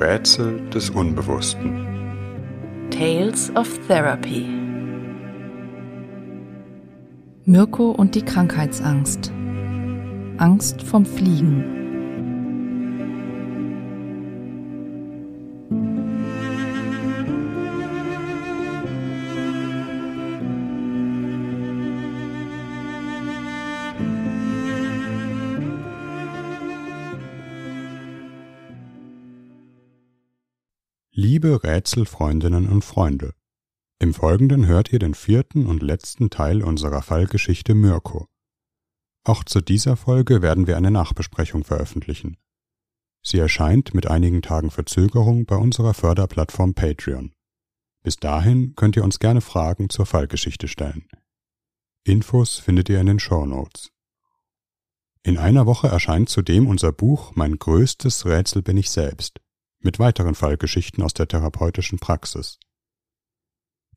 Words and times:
Rätsel 0.00 0.60
des 0.70 0.90
Unbewussten. 0.90 1.86
Tales 2.90 3.54
of 3.54 3.78
Therapy. 3.86 4.44
Mirko 7.44 7.90
und 7.90 8.16
die 8.16 8.22
Krankheitsangst. 8.22 9.32
Angst 10.38 10.82
vom 10.82 11.06
Fliegen. 11.06 11.83
Liebe 31.44 31.62
Rätselfreundinnen 31.62 32.70
und 32.70 32.86
Freunde, 32.86 33.34
im 33.98 34.14
Folgenden 34.14 34.64
hört 34.64 34.94
ihr 34.94 34.98
den 34.98 35.12
vierten 35.12 35.66
und 35.66 35.82
letzten 35.82 36.30
Teil 36.30 36.62
unserer 36.62 37.02
Fallgeschichte 37.02 37.74
Mirko. 37.74 38.28
Auch 39.24 39.44
zu 39.44 39.60
dieser 39.60 39.98
Folge 39.98 40.40
werden 40.40 40.66
wir 40.66 40.78
eine 40.78 40.90
Nachbesprechung 40.90 41.62
veröffentlichen. 41.62 42.38
Sie 43.22 43.38
erscheint 43.38 43.92
mit 43.92 44.06
einigen 44.06 44.40
Tagen 44.40 44.70
Verzögerung 44.70 45.44
bei 45.44 45.56
unserer 45.56 45.92
Förderplattform 45.92 46.72
Patreon. 46.72 47.34
Bis 48.02 48.16
dahin 48.16 48.74
könnt 48.74 48.96
ihr 48.96 49.04
uns 49.04 49.18
gerne 49.18 49.42
Fragen 49.42 49.90
zur 49.90 50.06
Fallgeschichte 50.06 50.66
stellen. 50.66 51.06
Infos 52.04 52.58
findet 52.58 52.88
ihr 52.88 53.00
in 53.02 53.06
den 53.06 53.20
Show 53.20 53.44
Notes. 53.44 53.90
In 55.22 55.36
einer 55.36 55.66
Woche 55.66 55.88
erscheint 55.88 56.30
zudem 56.30 56.66
unser 56.66 56.92
Buch 56.92 57.36
Mein 57.36 57.58
größtes 57.58 58.24
Rätsel 58.24 58.62
bin 58.62 58.78
ich 58.78 58.88
selbst 58.88 59.43
mit 59.84 59.98
weiteren 59.98 60.34
Fallgeschichten 60.34 61.02
aus 61.04 61.14
der 61.14 61.28
therapeutischen 61.28 61.98
Praxis. 61.98 62.58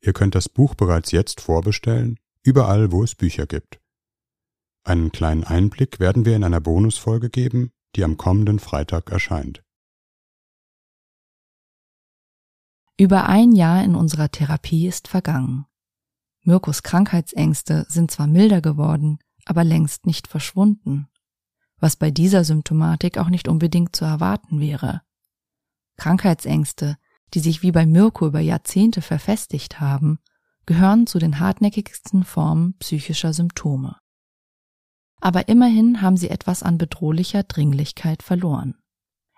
Ihr 0.00 0.12
könnt 0.12 0.34
das 0.34 0.48
Buch 0.48 0.74
bereits 0.74 1.10
jetzt 1.10 1.40
vorbestellen, 1.40 2.18
überall 2.42 2.92
wo 2.92 3.02
es 3.02 3.14
Bücher 3.14 3.46
gibt. 3.46 3.80
Einen 4.84 5.10
kleinen 5.12 5.44
Einblick 5.44 5.98
werden 5.98 6.24
wir 6.24 6.36
in 6.36 6.44
einer 6.44 6.60
Bonusfolge 6.60 7.30
geben, 7.30 7.72
die 7.96 8.04
am 8.04 8.16
kommenden 8.16 8.58
Freitag 8.58 9.10
erscheint. 9.10 9.64
Über 12.96 13.28
ein 13.28 13.52
Jahr 13.52 13.84
in 13.84 13.94
unserer 13.94 14.30
Therapie 14.30 14.86
ist 14.86 15.08
vergangen. 15.08 15.66
Mirkos 16.42 16.82
Krankheitsängste 16.82 17.86
sind 17.88 18.10
zwar 18.10 18.26
milder 18.26 18.60
geworden, 18.60 19.18
aber 19.44 19.64
längst 19.64 20.06
nicht 20.06 20.26
verschwunden, 20.26 21.08
was 21.78 21.96
bei 21.96 22.10
dieser 22.10 22.44
Symptomatik 22.44 23.18
auch 23.18 23.28
nicht 23.28 23.48
unbedingt 23.48 23.94
zu 23.94 24.04
erwarten 24.04 24.60
wäre. 24.60 25.02
Krankheitsängste, 25.98 26.96
die 27.34 27.40
sich 27.40 27.62
wie 27.62 27.72
bei 27.72 27.84
Mirko 27.84 28.26
über 28.26 28.40
Jahrzehnte 28.40 29.02
verfestigt 29.02 29.80
haben, 29.80 30.18
gehören 30.64 31.06
zu 31.06 31.18
den 31.18 31.40
hartnäckigsten 31.40 32.24
Formen 32.24 32.74
psychischer 32.78 33.32
Symptome. 33.32 33.96
Aber 35.20 35.48
immerhin 35.48 36.00
haben 36.00 36.16
sie 36.16 36.30
etwas 36.30 36.62
an 36.62 36.78
bedrohlicher 36.78 37.42
Dringlichkeit 37.42 38.22
verloren. 38.22 38.76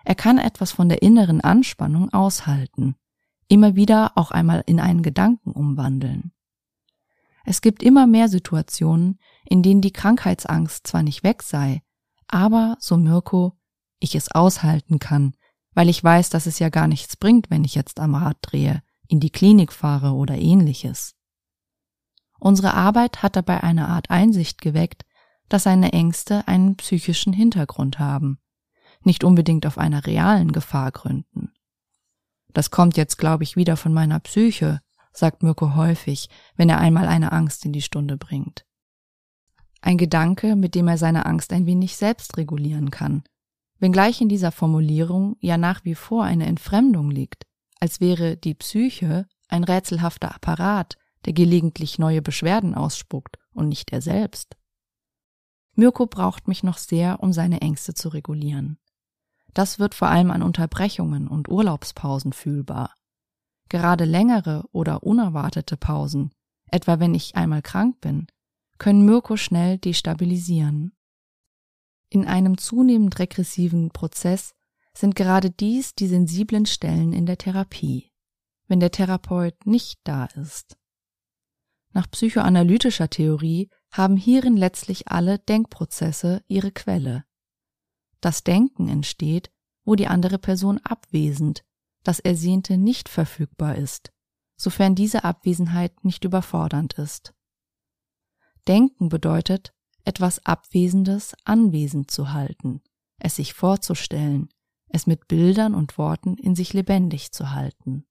Er 0.03 0.15
kann 0.15 0.37
etwas 0.37 0.71
von 0.71 0.89
der 0.89 1.01
inneren 1.01 1.41
Anspannung 1.41 2.13
aushalten, 2.13 2.95
immer 3.47 3.75
wieder 3.75 4.13
auch 4.15 4.31
einmal 4.31 4.63
in 4.65 4.79
einen 4.79 5.03
Gedanken 5.03 5.51
umwandeln. 5.51 6.31
Es 7.43 7.61
gibt 7.61 7.81
immer 7.81 8.07
mehr 8.07 8.29
Situationen, 8.29 9.19
in 9.45 9.63
denen 9.63 9.81
die 9.81 9.91
Krankheitsangst 9.91 10.85
zwar 10.85 11.01
nicht 11.01 11.23
weg 11.23 11.41
sei, 11.41 11.81
aber, 12.27 12.77
so 12.79 12.97
Mirko, 12.97 13.57
ich 13.99 14.15
es 14.15 14.31
aushalten 14.31 14.99
kann, 14.99 15.33
weil 15.73 15.89
ich 15.89 16.03
weiß, 16.03 16.29
dass 16.29 16.45
es 16.45 16.59
ja 16.59 16.69
gar 16.69 16.87
nichts 16.87 17.15
bringt, 17.15 17.49
wenn 17.49 17.63
ich 17.63 17.75
jetzt 17.75 17.99
am 17.99 18.15
Rad 18.15 18.37
drehe, 18.41 18.81
in 19.07 19.19
die 19.19 19.29
Klinik 19.29 19.73
fahre 19.73 20.13
oder 20.13 20.37
ähnliches. 20.37 21.15
Unsere 22.39 22.73
Arbeit 22.73 23.21
hat 23.21 23.35
dabei 23.35 23.61
eine 23.61 23.87
Art 23.87 24.09
Einsicht 24.09 24.61
geweckt, 24.61 25.05
dass 25.49 25.63
seine 25.63 25.93
Ängste 25.93 26.47
einen 26.47 26.75
psychischen 26.77 27.33
Hintergrund 27.33 27.99
haben, 27.99 28.39
nicht 29.03 29.23
unbedingt 29.23 29.65
auf 29.65 29.77
einer 29.77 30.05
realen 30.05 30.51
Gefahr 30.51 30.91
gründen. 30.91 31.51
Das 32.53 32.71
kommt 32.71 32.97
jetzt, 32.97 33.17
glaube 33.17 33.43
ich, 33.43 33.55
wieder 33.55 33.77
von 33.77 33.93
meiner 33.93 34.19
Psyche, 34.19 34.79
sagt 35.13 35.43
Mirko 35.43 35.75
häufig, 35.75 36.29
wenn 36.55 36.69
er 36.69 36.79
einmal 36.79 37.07
eine 37.07 37.31
Angst 37.31 37.65
in 37.65 37.73
die 37.73 37.81
Stunde 37.81 38.17
bringt. 38.17 38.65
Ein 39.81 39.97
Gedanke, 39.97 40.55
mit 40.55 40.75
dem 40.75 40.87
er 40.87 40.97
seine 40.97 41.25
Angst 41.25 41.51
ein 41.53 41.65
wenig 41.65 41.95
selbst 41.95 42.37
regulieren 42.37 42.91
kann, 42.91 43.23
wenngleich 43.81 44.21
in 44.21 44.29
dieser 44.29 44.51
Formulierung 44.51 45.35
ja 45.39 45.57
nach 45.57 45.83
wie 45.83 45.95
vor 45.95 46.23
eine 46.23 46.45
Entfremdung 46.45 47.11
liegt, 47.11 47.43
als 47.79 47.99
wäre 47.99 48.37
die 48.37 48.53
Psyche 48.53 49.27
ein 49.49 49.63
rätselhafter 49.63 50.33
Apparat, 50.33 50.97
der 51.25 51.33
gelegentlich 51.33 51.99
neue 51.99 52.21
Beschwerden 52.21 52.75
ausspuckt 52.75 53.37
und 53.53 53.67
nicht 53.67 53.91
er 53.91 54.01
selbst. 54.01 54.55
Mirko 55.75 56.05
braucht 56.05 56.47
mich 56.47 56.63
noch 56.63 56.77
sehr, 56.77 57.21
um 57.21 57.33
seine 57.33 57.61
Ängste 57.61 57.93
zu 57.93 58.09
regulieren. 58.09 58.77
Das 59.53 59.79
wird 59.79 59.95
vor 59.95 60.07
allem 60.07 60.31
an 60.31 60.43
Unterbrechungen 60.43 61.27
und 61.27 61.49
Urlaubspausen 61.49 62.33
fühlbar. 62.33 62.95
Gerade 63.69 64.05
längere 64.05 64.65
oder 64.71 65.03
unerwartete 65.03 65.77
Pausen, 65.77 66.31
etwa 66.67 66.99
wenn 66.99 67.13
ich 67.13 67.35
einmal 67.35 67.61
krank 67.61 67.99
bin, 68.01 68.27
können 68.77 69.05
Mirko 69.05 69.37
schnell 69.37 69.77
destabilisieren. 69.77 70.93
In 72.13 72.27
einem 72.27 72.57
zunehmend 72.57 73.19
regressiven 73.19 73.89
Prozess 73.89 74.53
sind 74.93 75.15
gerade 75.15 75.49
dies 75.49 75.95
die 75.95 76.07
sensiblen 76.07 76.65
Stellen 76.65 77.13
in 77.13 77.25
der 77.25 77.37
Therapie, 77.37 78.11
wenn 78.67 78.81
der 78.81 78.91
Therapeut 78.91 79.65
nicht 79.65 80.01
da 80.03 80.25
ist. 80.25 80.77
Nach 81.93 82.11
psychoanalytischer 82.11 83.09
Theorie 83.09 83.69
haben 83.91 84.17
hierin 84.17 84.57
letztlich 84.57 85.07
alle 85.07 85.39
Denkprozesse 85.39 86.43
ihre 86.49 86.73
Quelle. 86.73 87.23
Das 88.19 88.43
Denken 88.43 88.89
entsteht, 88.89 89.49
wo 89.85 89.95
die 89.95 90.07
andere 90.07 90.37
Person 90.37 90.79
abwesend, 90.79 91.63
das 92.03 92.19
Ersehnte 92.19 92.77
nicht 92.77 93.07
verfügbar 93.07 93.77
ist, 93.77 94.11
sofern 94.57 94.95
diese 94.95 95.23
Abwesenheit 95.23 96.03
nicht 96.03 96.25
überfordernd 96.25 96.95
ist. 96.95 97.33
Denken 98.67 99.07
bedeutet, 99.07 99.73
etwas 100.05 100.45
Abwesendes 100.45 101.35
anwesend 101.43 102.11
zu 102.11 102.33
halten, 102.33 102.81
es 103.17 103.35
sich 103.35 103.53
vorzustellen, 103.53 104.49
es 104.89 105.07
mit 105.07 105.27
Bildern 105.27 105.73
und 105.75 105.97
Worten 105.97 106.37
in 106.37 106.55
sich 106.55 106.73
lebendig 106.73 107.31
zu 107.31 107.51
halten. 107.51 108.05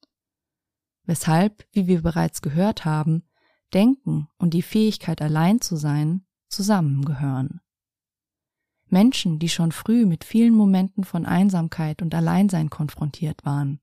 Weshalb, 1.05 1.67
wie 1.73 1.87
wir 1.87 2.03
bereits 2.03 2.43
gehört 2.43 2.85
haben, 2.85 3.25
Denken 3.73 4.29
und 4.39 4.55
die 4.55 4.63
Fähigkeit 4.63 5.23
allein 5.23 5.61
zu 5.61 5.77
sein 5.77 6.27
zusammengehören. 6.49 7.61
Menschen, 8.89 9.39
die 9.39 9.49
schon 9.49 9.71
früh 9.71 10.05
mit 10.05 10.25
vielen 10.25 10.55
Momenten 10.55 11.05
von 11.05 11.25
Einsamkeit 11.25 12.03
und 12.03 12.13
Alleinsein 12.15 12.71
konfrontiert 12.71 13.45
waren, 13.45 13.81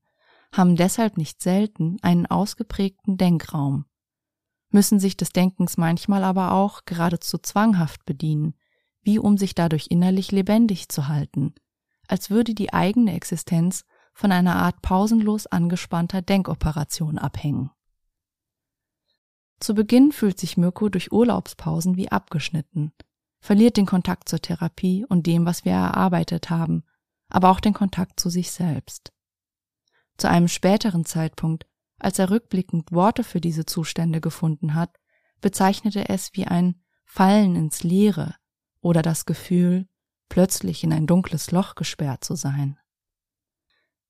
haben 0.52 0.76
deshalb 0.76 1.16
nicht 1.16 1.42
selten 1.42 1.96
einen 2.02 2.26
ausgeprägten 2.26 3.16
Denkraum, 3.16 3.86
müssen 4.70 5.00
sich 5.00 5.16
des 5.16 5.30
Denkens 5.30 5.76
manchmal 5.76 6.24
aber 6.24 6.52
auch 6.52 6.84
geradezu 6.84 7.38
zwanghaft 7.38 8.04
bedienen, 8.04 8.54
wie 9.02 9.18
um 9.18 9.38
sich 9.38 9.54
dadurch 9.54 9.86
innerlich 9.90 10.32
lebendig 10.32 10.88
zu 10.88 11.08
halten, 11.08 11.54
als 12.06 12.30
würde 12.30 12.54
die 12.54 12.72
eigene 12.72 13.14
Existenz 13.14 13.84
von 14.12 14.32
einer 14.32 14.56
Art 14.56 14.82
pausenlos 14.82 15.46
angespannter 15.46 16.22
Denkoperation 16.22 17.18
abhängen. 17.18 17.70
Zu 19.60 19.74
Beginn 19.74 20.12
fühlt 20.12 20.38
sich 20.38 20.56
Mirko 20.56 20.88
durch 20.88 21.12
Urlaubspausen 21.12 21.96
wie 21.96 22.10
abgeschnitten, 22.10 22.92
verliert 23.40 23.76
den 23.76 23.86
Kontakt 23.86 24.28
zur 24.28 24.40
Therapie 24.40 25.04
und 25.08 25.26
dem, 25.26 25.46
was 25.46 25.64
wir 25.64 25.72
erarbeitet 25.72 26.50
haben, 26.50 26.84
aber 27.28 27.50
auch 27.50 27.60
den 27.60 27.74
Kontakt 27.74 28.20
zu 28.20 28.30
sich 28.30 28.50
selbst. 28.50 29.12
Zu 30.16 30.28
einem 30.28 30.48
späteren 30.48 31.04
Zeitpunkt 31.04 31.66
als 31.98 32.18
er 32.18 32.30
rückblickend 32.30 32.92
Worte 32.92 33.24
für 33.24 33.40
diese 33.40 33.66
Zustände 33.66 34.20
gefunden 34.20 34.74
hat, 34.74 34.98
bezeichnete 35.40 36.08
es 36.08 36.30
wie 36.34 36.46
ein 36.46 36.80
Fallen 37.04 37.56
ins 37.56 37.82
Leere 37.82 38.34
oder 38.80 39.02
das 39.02 39.26
Gefühl, 39.26 39.88
plötzlich 40.28 40.84
in 40.84 40.92
ein 40.92 41.06
dunkles 41.06 41.50
Loch 41.50 41.74
gesperrt 41.74 42.24
zu 42.24 42.34
sein. 42.34 42.78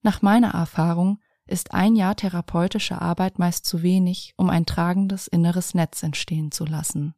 Nach 0.03 0.23
meiner 0.23 0.51
Erfahrung 0.51 1.21
ist 1.47 1.73
ein 1.73 1.97
Jahr 1.97 2.15
therapeutische 2.15 3.01
Arbeit 3.01 3.39
meist 3.39 3.65
zu 3.65 3.83
wenig, 3.83 4.35
um 4.37 4.51
ein 4.51 4.67
tragendes 4.67 5.27
inneres 5.27 5.75
Netz 5.75 6.03
entstehen 6.03 6.53
zu 6.53 6.65
lassen. 6.65 7.15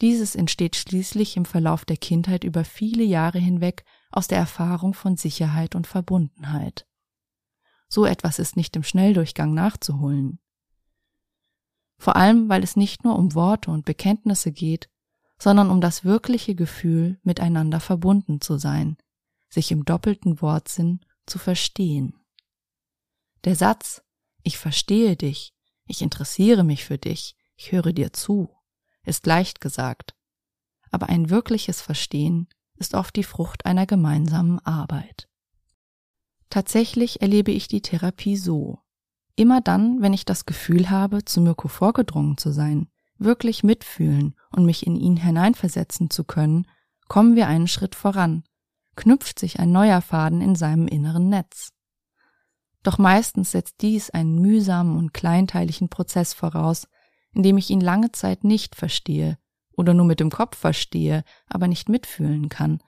Dieses 0.00 0.34
entsteht 0.34 0.76
schließlich 0.76 1.36
im 1.36 1.44
Verlauf 1.44 1.84
der 1.84 1.96
Kindheit 1.96 2.44
über 2.44 2.64
viele 2.64 3.04
Jahre 3.04 3.38
hinweg 3.38 3.84
aus 4.10 4.28
der 4.28 4.38
Erfahrung 4.38 4.94
von 4.94 5.16
Sicherheit 5.16 5.74
und 5.74 5.86
Verbundenheit. 5.86 6.86
So 7.92 8.06
etwas 8.06 8.38
ist 8.38 8.56
nicht 8.56 8.76
im 8.76 8.84
Schnelldurchgang 8.84 9.52
nachzuholen. 9.52 10.38
Vor 11.98 12.16
allem, 12.16 12.48
weil 12.48 12.62
es 12.62 12.76
nicht 12.76 13.04
nur 13.04 13.18
um 13.18 13.34
Worte 13.34 13.70
und 13.70 13.84
Bekenntnisse 13.84 14.52
geht, 14.52 14.88
sondern 15.38 15.70
um 15.70 15.80
das 15.80 16.04
wirkliche 16.04 16.54
Gefühl, 16.54 17.18
miteinander 17.24 17.80
verbunden 17.80 18.40
zu 18.40 18.58
sein, 18.58 18.96
sich 19.48 19.72
im 19.72 19.84
doppelten 19.84 20.40
Wortsinn 20.40 21.00
zu 21.26 21.38
verstehen. 21.38 22.14
Der 23.44 23.56
Satz 23.56 24.02
Ich 24.44 24.56
verstehe 24.56 25.16
dich, 25.16 25.52
ich 25.86 26.00
interessiere 26.00 26.62
mich 26.62 26.84
für 26.84 26.96
dich, 26.96 27.36
ich 27.56 27.72
höre 27.72 27.92
dir 27.92 28.12
zu, 28.12 28.56
ist 29.04 29.26
leicht 29.26 29.60
gesagt. 29.60 30.14
Aber 30.92 31.08
ein 31.08 31.28
wirkliches 31.28 31.80
Verstehen 31.80 32.48
ist 32.76 32.94
oft 32.94 33.16
die 33.16 33.24
Frucht 33.24 33.66
einer 33.66 33.86
gemeinsamen 33.86 34.60
Arbeit. 34.60 35.29
Tatsächlich 36.50 37.22
erlebe 37.22 37.52
ich 37.52 37.68
die 37.68 37.80
Therapie 37.80 38.36
so. 38.36 38.80
Immer 39.36 39.60
dann, 39.60 40.02
wenn 40.02 40.12
ich 40.12 40.24
das 40.24 40.44
Gefühl 40.44 40.90
habe, 40.90 41.24
zu 41.24 41.40
Mirko 41.40 41.68
vorgedrungen 41.68 42.36
zu 42.36 42.50
sein, 42.50 42.88
wirklich 43.18 43.62
mitfühlen 43.62 44.34
und 44.50 44.66
mich 44.66 44.86
in 44.86 44.96
ihn 44.96 45.16
hineinversetzen 45.16 46.10
zu 46.10 46.24
können, 46.24 46.66
kommen 47.08 47.36
wir 47.36 47.46
einen 47.46 47.68
Schritt 47.68 47.94
voran, 47.94 48.42
knüpft 48.96 49.38
sich 49.38 49.60
ein 49.60 49.70
neuer 49.70 50.00
Faden 50.00 50.40
in 50.40 50.56
seinem 50.56 50.88
inneren 50.88 51.28
Netz. 51.28 51.72
Doch 52.82 52.98
meistens 52.98 53.52
setzt 53.52 53.82
dies 53.82 54.10
einen 54.10 54.40
mühsamen 54.40 54.96
und 54.96 55.14
kleinteiligen 55.14 55.88
Prozess 55.88 56.34
voraus, 56.34 56.88
in 57.32 57.42
dem 57.42 57.58
ich 57.58 57.70
ihn 57.70 57.80
lange 57.80 58.10
Zeit 58.12 58.42
nicht 58.42 58.74
verstehe 58.74 59.38
oder 59.76 59.94
nur 59.94 60.06
mit 60.06 60.18
dem 60.18 60.30
Kopf 60.30 60.56
verstehe, 60.56 61.22
aber 61.46 61.68
nicht 61.68 61.88
mitfühlen 61.88 62.48
kann, 62.48 62.82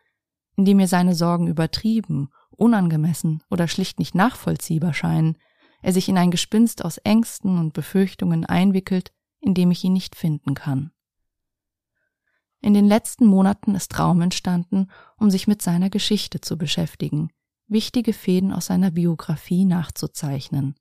in 0.57 0.65
dem 0.65 0.79
mir 0.79 0.89
seine 0.89 1.15
Sorgen 1.15 1.47
übertrieben 1.47 2.31
unangemessen 2.57 3.43
oder 3.51 3.69
schlicht 3.69 3.99
nicht 3.99 4.15
nachvollziehbar 4.15 4.95
scheinen, 4.95 5.39
er 5.83 5.93
sich 5.93 6.09
in 6.09 6.17
ein 6.17 6.31
Gespinst 6.31 6.85
aus 6.85 6.99
Ängsten 6.99 7.59
und 7.59 7.73
Befürchtungen 7.73 8.47
einwickelt, 8.47 9.13
in 9.41 9.55
dem 9.55 9.71
ich 9.71 9.83
ihn 9.85 9.93
nicht 9.93 10.15
finden 10.15 10.55
kann. 10.55 10.93
In 12.61 12.75
den 12.75 12.87
letzten 12.87 13.27
Monaten 13.27 13.75
ist 13.75 13.99
Raum 13.99 14.21
entstanden, 14.21 14.87
um 15.17 15.31
sich 15.31 15.49
mit 15.49 15.61
seiner 15.63 15.91
Geschichte 15.91 16.41
zu 16.41 16.57
beschäftigen, 16.57 17.31
wichtige 17.67 18.13
Fäden 18.13 18.53
aus 18.53 18.67
seiner 18.67 18.93
Biografie 18.93 19.65
nachzuzeichnen. 19.65 20.77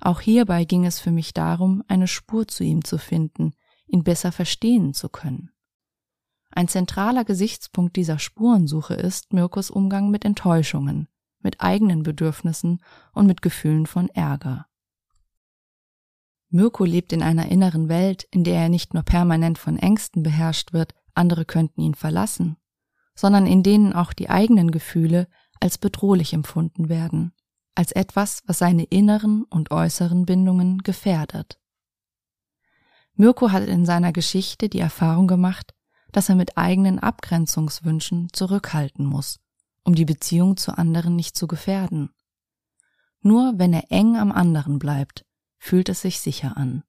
Auch 0.00 0.20
hierbei 0.20 0.64
ging 0.64 0.86
es 0.86 1.00
für 1.00 1.10
mich 1.10 1.34
darum, 1.34 1.82
eine 1.88 2.06
Spur 2.06 2.46
zu 2.46 2.62
ihm 2.62 2.84
zu 2.84 2.98
finden, 2.98 3.54
ihn 3.86 4.04
besser 4.04 4.30
verstehen 4.30 4.94
zu 4.94 5.08
können. 5.08 5.50
Ein 6.56 6.68
zentraler 6.68 7.24
Gesichtspunkt 7.24 7.96
dieser 7.96 8.20
Spurensuche 8.20 8.94
ist 8.94 9.32
Mirkos 9.32 9.70
Umgang 9.70 10.10
mit 10.10 10.24
Enttäuschungen, 10.24 11.08
mit 11.40 11.60
eigenen 11.60 12.04
Bedürfnissen 12.04 12.80
und 13.12 13.26
mit 13.26 13.42
Gefühlen 13.42 13.86
von 13.86 14.08
Ärger. 14.10 14.66
Mirko 16.50 16.84
lebt 16.84 17.12
in 17.12 17.24
einer 17.24 17.50
inneren 17.50 17.88
Welt, 17.88 18.28
in 18.30 18.44
der 18.44 18.60
er 18.60 18.68
nicht 18.68 18.94
nur 18.94 19.02
permanent 19.02 19.58
von 19.58 19.76
Ängsten 19.76 20.22
beherrscht 20.22 20.72
wird, 20.72 20.94
andere 21.12 21.44
könnten 21.44 21.80
ihn 21.80 21.96
verlassen, 21.96 22.56
sondern 23.16 23.48
in 23.48 23.64
denen 23.64 23.92
auch 23.92 24.12
die 24.12 24.30
eigenen 24.30 24.70
Gefühle 24.70 25.26
als 25.58 25.76
bedrohlich 25.76 26.34
empfunden 26.34 26.88
werden, 26.88 27.32
als 27.74 27.90
etwas, 27.90 28.42
was 28.46 28.60
seine 28.60 28.84
inneren 28.84 29.42
und 29.42 29.72
äußeren 29.72 30.24
Bindungen 30.24 30.84
gefährdet. 30.84 31.58
Mirko 33.14 33.50
hat 33.50 33.66
in 33.66 33.84
seiner 33.84 34.12
Geschichte 34.12 34.68
die 34.68 34.78
Erfahrung 34.78 35.26
gemacht, 35.26 35.74
dass 36.14 36.28
er 36.28 36.36
mit 36.36 36.56
eigenen 36.56 37.00
Abgrenzungswünschen 37.00 38.32
zurückhalten 38.32 39.04
muss, 39.04 39.40
um 39.82 39.96
die 39.96 40.04
Beziehung 40.04 40.56
zu 40.56 40.78
anderen 40.78 41.16
nicht 41.16 41.36
zu 41.36 41.48
gefährden. 41.48 42.10
Nur 43.20 43.54
wenn 43.56 43.72
er 43.72 43.90
eng 43.90 44.16
am 44.16 44.30
anderen 44.30 44.78
bleibt, 44.78 45.24
fühlt 45.58 45.88
es 45.88 46.02
sich 46.02 46.20
sicher 46.20 46.56
an. 46.56 46.84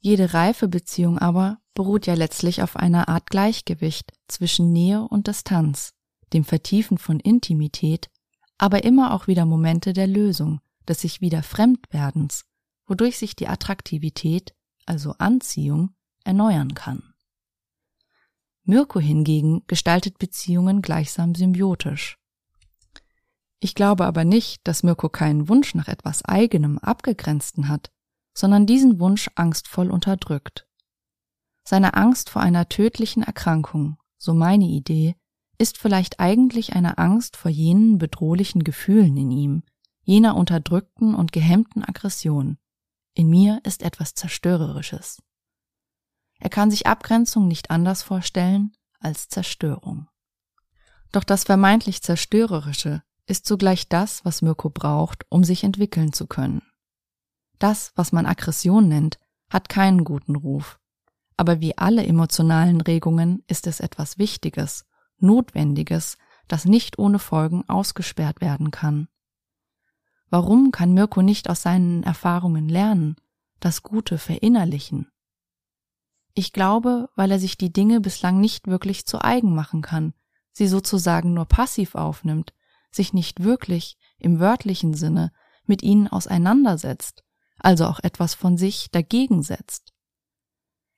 Jede 0.00 0.34
reife 0.34 0.66
Beziehung 0.66 1.18
aber 1.18 1.58
beruht 1.72 2.06
ja 2.06 2.14
letztlich 2.14 2.62
auf 2.62 2.74
einer 2.74 3.08
Art 3.08 3.30
Gleichgewicht 3.30 4.12
zwischen 4.26 4.72
Nähe 4.72 5.02
und 5.02 5.28
Distanz, 5.28 5.92
dem 6.32 6.42
Vertiefen 6.42 6.98
von 6.98 7.20
Intimität, 7.20 8.10
aber 8.58 8.82
immer 8.82 9.14
auch 9.14 9.28
wieder 9.28 9.46
Momente 9.46 9.92
der 9.92 10.08
Lösung, 10.08 10.60
des 10.88 11.02
sich 11.02 11.20
wieder 11.20 11.44
Fremdwerdens, 11.44 12.44
wodurch 12.86 13.18
sich 13.18 13.36
die 13.36 13.46
Attraktivität, 13.46 14.52
also 14.84 15.14
Anziehung, 15.18 15.94
erneuern 16.24 16.74
kann. 16.74 17.09
Mirko 18.64 19.00
hingegen 19.00 19.62
gestaltet 19.66 20.18
Beziehungen 20.18 20.82
gleichsam 20.82 21.34
symbiotisch. 21.34 22.18
Ich 23.60 23.74
glaube 23.74 24.06
aber 24.06 24.24
nicht, 24.24 24.66
dass 24.66 24.82
Mirko 24.82 25.08
keinen 25.08 25.48
Wunsch 25.48 25.74
nach 25.74 25.88
etwas 25.88 26.24
eigenem, 26.24 26.78
abgegrenzten 26.78 27.68
hat, 27.68 27.90
sondern 28.34 28.66
diesen 28.66 29.00
Wunsch 29.00 29.30
angstvoll 29.34 29.90
unterdrückt. 29.90 30.66
Seine 31.64 31.94
Angst 31.94 32.30
vor 32.30 32.42
einer 32.42 32.68
tödlichen 32.68 33.22
Erkrankung, 33.22 33.98
so 34.16 34.34
meine 34.34 34.64
Idee, 34.64 35.14
ist 35.58 35.76
vielleicht 35.76 36.20
eigentlich 36.20 36.72
eine 36.72 36.96
Angst 36.96 37.36
vor 37.36 37.50
jenen 37.50 37.98
bedrohlichen 37.98 38.64
Gefühlen 38.64 39.16
in 39.18 39.30
ihm, 39.30 39.62
jener 40.04 40.36
unterdrückten 40.36 41.14
und 41.14 41.32
gehemmten 41.32 41.84
Aggression. 41.84 42.56
In 43.14 43.28
mir 43.28 43.60
ist 43.64 43.82
etwas 43.82 44.14
Zerstörerisches. 44.14 45.22
Er 46.40 46.50
kann 46.50 46.70
sich 46.70 46.86
Abgrenzung 46.86 47.46
nicht 47.46 47.70
anders 47.70 48.02
vorstellen 48.02 48.72
als 48.98 49.28
Zerstörung. 49.28 50.08
Doch 51.12 51.24
das 51.24 51.44
vermeintlich 51.44 52.02
Zerstörerische 52.02 53.02
ist 53.26 53.46
zugleich 53.46 53.88
das, 53.88 54.24
was 54.24 54.42
Mirko 54.42 54.70
braucht, 54.70 55.24
um 55.28 55.44
sich 55.44 55.64
entwickeln 55.64 56.12
zu 56.12 56.26
können. 56.26 56.62
Das, 57.58 57.92
was 57.94 58.10
man 58.10 58.26
Aggression 58.26 58.88
nennt, 58.88 59.18
hat 59.50 59.68
keinen 59.68 60.04
guten 60.04 60.34
Ruf. 60.34 60.80
Aber 61.36 61.60
wie 61.60 61.76
alle 61.76 62.06
emotionalen 62.06 62.80
Regungen 62.80 63.42
ist 63.46 63.66
es 63.66 63.80
etwas 63.80 64.18
Wichtiges, 64.18 64.86
Notwendiges, 65.18 66.16
das 66.48 66.64
nicht 66.64 66.98
ohne 66.98 67.18
Folgen 67.18 67.68
ausgesperrt 67.68 68.40
werden 68.40 68.70
kann. 68.70 69.08
Warum 70.30 70.70
kann 70.70 70.94
Mirko 70.94 71.22
nicht 71.22 71.50
aus 71.50 71.62
seinen 71.62 72.02
Erfahrungen 72.02 72.68
lernen, 72.68 73.16
das 73.58 73.82
Gute 73.82 74.16
verinnerlichen? 74.16 75.10
Ich 76.34 76.52
glaube, 76.52 77.08
weil 77.16 77.30
er 77.30 77.38
sich 77.38 77.56
die 77.56 77.72
Dinge 77.72 78.00
bislang 78.00 78.40
nicht 78.40 78.66
wirklich 78.66 79.06
zu 79.06 79.22
eigen 79.22 79.54
machen 79.54 79.82
kann, 79.82 80.14
sie 80.52 80.68
sozusagen 80.68 81.34
nur 81.34 81.46
passiv 81.46 81.94
aufnimmt, 81.94 82.54
sich 82.90 83.12
nicht 83.12 83.42
wirklich 83.42 83.98
im 84.18 84.40
wörtlichen 84.40 84.94
Sinne 84.94 85.32
mit 85.64 85.82
ihnen 85.82 86.08
auseinandersetzt, 86.08 87.24
also 87.58 87.86
auch 87.86 88.00
etwas 88.00 88.34
von 88.34 88.56
sich 88.56 88.90
dagegen 88.90 89.42
setzt. 89.42 89.92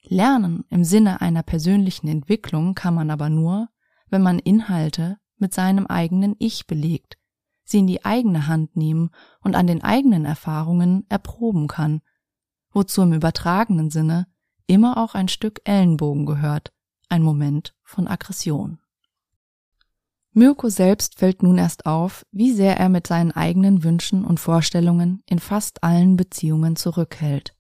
Lernen 0.03 0.65
im 0.69 0.85
Sinne 0.85 1.21
einer 1.21 1.43
persönlichen 1.43 2.09
Entwicklung 2.09 2.75
kann 2.75 2.95
man 2.95 3.11
aber 3.11 3.29
nur, 3.29 3.69
wenn 4.09 4.23
man 4.23 4.39
Inhalte 4.39 5.19
mit 5.37 5.55
seinem 5.55 5.87
eigenen 5.87 6.35
Ich 6.39 6.67
belegt, 6.67 7.19
sie 7.65 7.79
in 7.79 7.87
die 7.87 8.05
eigene 8.05 8.47
Hand 8.47 8.77
nehmen 8.77 9.11
und 9.41 9.55
an 9.55 9.67
den 9.67 9.83
eigenen 9.83 10.25
Erfahrungen 10.25 11.07
erproben 11.09 11.69
kann, 11.69 12.01
wozu 12.71 13.03
im 13.03 13.13
übertragenen 13.13 13.91
Sinne 13.91 14.27
immer 14.67 14.97
auch 14.97 15.15
ein 15.15 15.29
Stück 15.29 15.61
Ellenbogen 15.65 16.27
gehört, 16.27 16.73
ein 17.09 17.23
Moment 17.23 17.75
von 17.83 18.09
Aggression. 18.09 18.79
Mirko 20.35 20.71
selbst 20.71 21.19
fällt 21.19 21.43
nun 21.43 21.59
erst 21.59 21.85
auf, 21.85 22.25
wie 22.33 22.53
sehr 22.53 22.79
er 22.79 22.89
mit 22.89 23.07
seinen 23.07 23.33
eigenen 23.33 23.85
Wünschen 23.85 24.25
und 24.25 24.41
Vorstellungen 24.41 25.23
in 25.27 25.39
fast 25.39 25.85
allen 25.85 26.17
Beziehungen 26.17 26.77
zurückhält. 26.77 27.55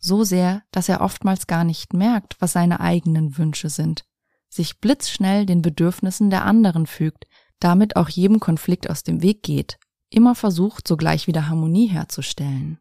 So 0.00 0.22
sehr, 0.22 0.62
dass 0.70 0.88
er 0.88 1.00
oftmals 1.00 1.48
gar 1.48 1.64
nicht 1.64 1.94
merkt, 1.94 2.36
was 2.38 2.52
seine 2.52 2.78
eigenen 2.78 3.38
Wünsche 3.38 3.70
sind, 3.70 4.04
sich 4.48 4.78
blitzschnell 4.78 5.46
den 5.46 5.62
Bedürfnissen 5.62 6.30
der 6.30 6.44
anderen 6.44 6.86
fügt, 6.86 7.24
damit 7.58 7.96
auch 7.96 8.08
jedem 8.08 8.38
Konflikt 8.38 8.88
aus 8.88 9.02
dem 9.02 9.22
Weg 9.22 9.42
geht, 9.42 9.78
immer 10.08 10.36
versucht, 10.36 10.86
sogleich 10.86 11.26
wieder 11.26 11.48
Harmonie 11.48 11.88
herzustellen. 11.88 12.78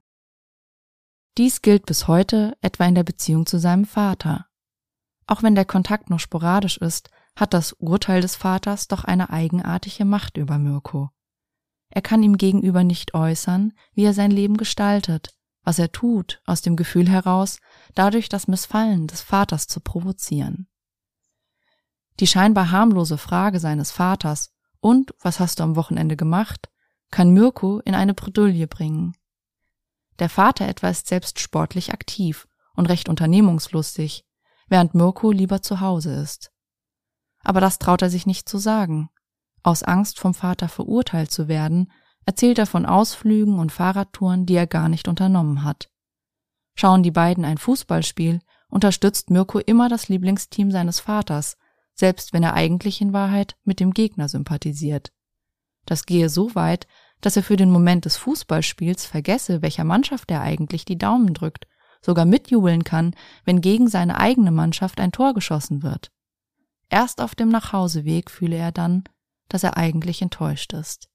Dies 1.38 1.62
gilt 1.62 1.86
bis 1.86 2.08
heute 2.08 2.58
etwa 2.62 2.86
in 2.86 2.96
der 2.96 3.04
Beziehung 3.04 3.46
zu 3.46 3.60
seinem 3.60 3.86
Vater. 3.86 4.48
Auch 5.28 5.44
wenn 5.44 5.56
der 5.56 5.66
Kontakt 5.66 6.10
noch 6.10 6.20
sporadisch 6.20 6.78
ist, 6.78 7.10
hat 7.36 7.54
das 7.54 7.74
Urteil 7.74 8.22
des 8.22 8.38
Vaters 8.38 8.88
doch 8.88 9.04
eine 9.04 9.30
eigenartige 9.32 10.06
Macht 10.06 10.38
über 10.38 10.58
Mirko. 10.58 11.10
Er 11.90 12.02
kann 12.02 12.24
ihm 12.24 12.38
gegenüber 12.38 12.84
nicht 12.84 13.14
äußern, 13.14 13.74
wie 13.94 14.06
er 14.06 14.14
sein 14.14 14.32
Leben 14.32 14.56
gestaltet, 14.56 15.34
was 15.64 15.78
er 15.78 15.92
tut, 15.92 16.42
aus 16.46 16.62
dem 16.62 16.78
Gefühl 16.78 17.10
heraus, 17.10 17.60
dadurch 17.96 18.30
das 18.30 18.48
Missfallen 18.48 19.08
des 19.08 19.22
Vaters 19.22 19.68
zu 19.68 19.82
provozieren. 19.82 20.70
Die 22.22 22.28
scheinbar 22.28 22.72
harmlose 22.72 23.18
Frage 23.18 23.60
seines 23.60 23.92
Vaters 23.92 24.54
und 24.80 25.14
was 25.22 25.42
hast 25.42 25.60
du 25.60 25.64
am 25.64 25.76
Wochenende 25.76 26.16
gemacht, 26.16 26.70
kann 27.12 27.34
Mirko 27.34 27.80
in 27.80 27.94
eine 27.94 28.14
Bredouille 28.14 28.68
bringen. 28.68 29.18
Der 30.20 30.30
Vater 30.30 30.68
etwa 30.68 30.90
ist 30.90 31.08
selbst 31.08 31.40
sportlich 31.40 31.94
aktiv 31.94 32.48
und 32.76 32.88
recht 32.88 33.10
unternehmungslustig, 33.10 34.26
während 34.68 34.96
Mirko 34.96 35.32
lieber 35.32 35.62
zu 35.62 35.82
Hause 35.82 36.14
ist. 36.16 36.52
Aber 37.44 37.62
das 37.62 37.80
traut 37.80 38.02
er 38.02 38.10
sich 38.10 38.26
nicht 38.26 38.50
zu 38.50 38.58
sagen. 38.58 39.10
Aus 39.64 39.84
Angst 39.84 40.20
vom 40.20 40.34
Vater 40.34 40.70
verurteilt 40.70 41.32
zu 41.32 41.48
werden, 41.48 41.92
erzählt 42.26 42.58
er 42.58 42.66
von 42.66 42.86
Ausflügen 42.86 43.60
und 43.60 43.72
Fahrradtouren, 43.72 44.46
die 44.46 44.56
er 44.56 44.68
gar 44.68 44.90
nicht 44.90 45.08
unternommen 45.08 45.64
hat. 45.64 45.90
Schauen 46.76 47.04
die 47.04 47.12
beiden 47.12 47.46
ein 47.46 47.58
Fußballspiel, 47.58 48.42
unterstützt 48.70 49.30
Mirko 49.30 49.60
immer 49.60 49.90
das 49.90 50.10
Lieblingsteam 50.10 50.72
seines 50.72 51.00
Vaters, 51.00 51.58
selbst 51.94 52.34
wenn 52.34 52.44
er 52.44 52.54
eigentlich 52.54 53.00
in 53.00 53.14
Wahrheit 53.14 53.56
mit 53.64 53.80
dem 53.80 53.92
Gegner 53.92 54.28
sympathisiert. 54.28 55.14
Das 55.86 56.06
gehe 56.06 56.30
so 56.30 56.56
weit, 56.56 56.88
dass 57.26 57.36
er 57.36 57.42
für 57.42 57.56
den 57.56 57.72
Moment 57.72 58.06
des 58.06 58.18
Fußballspiels 58.18 59.08
vergesse, 59.08 59.64
welcher 59.64 59.84
Mannschaft 59.84 60.30
er 60.30 60.42
eigentlich 60.42 60.86
die 60.86 61.00
Daumen 61.00 61.34
drückt, 61.34 61.66
sogar 62.00 62.24
mitjubeln 62.24 62.84
kann, 62.84 63.16
wenn 63.46 63.62
gegen 63.62 63.88
seine 63.88 64.20
eigene 64.20 64.52
Mannschaft 64.52 65.00
ein 65.00 65.12
Tor 65.12 65.34
geschossen 65.34 65.82
wird. 65.82 66.12
Erst 66.88 67.22
auf 67.22 67.34
dem 67.34 67.50
Nachhauseweg 67.50 68.30
fühle 68.30 68.58
er 68.58 68.72
dann, 68.72 69.06
dass 69.50 69.64
er 69.64 69.76
eigentlich 69.76 70.22
enttäuscht 70.22 70.74
ist. 70.74 71.10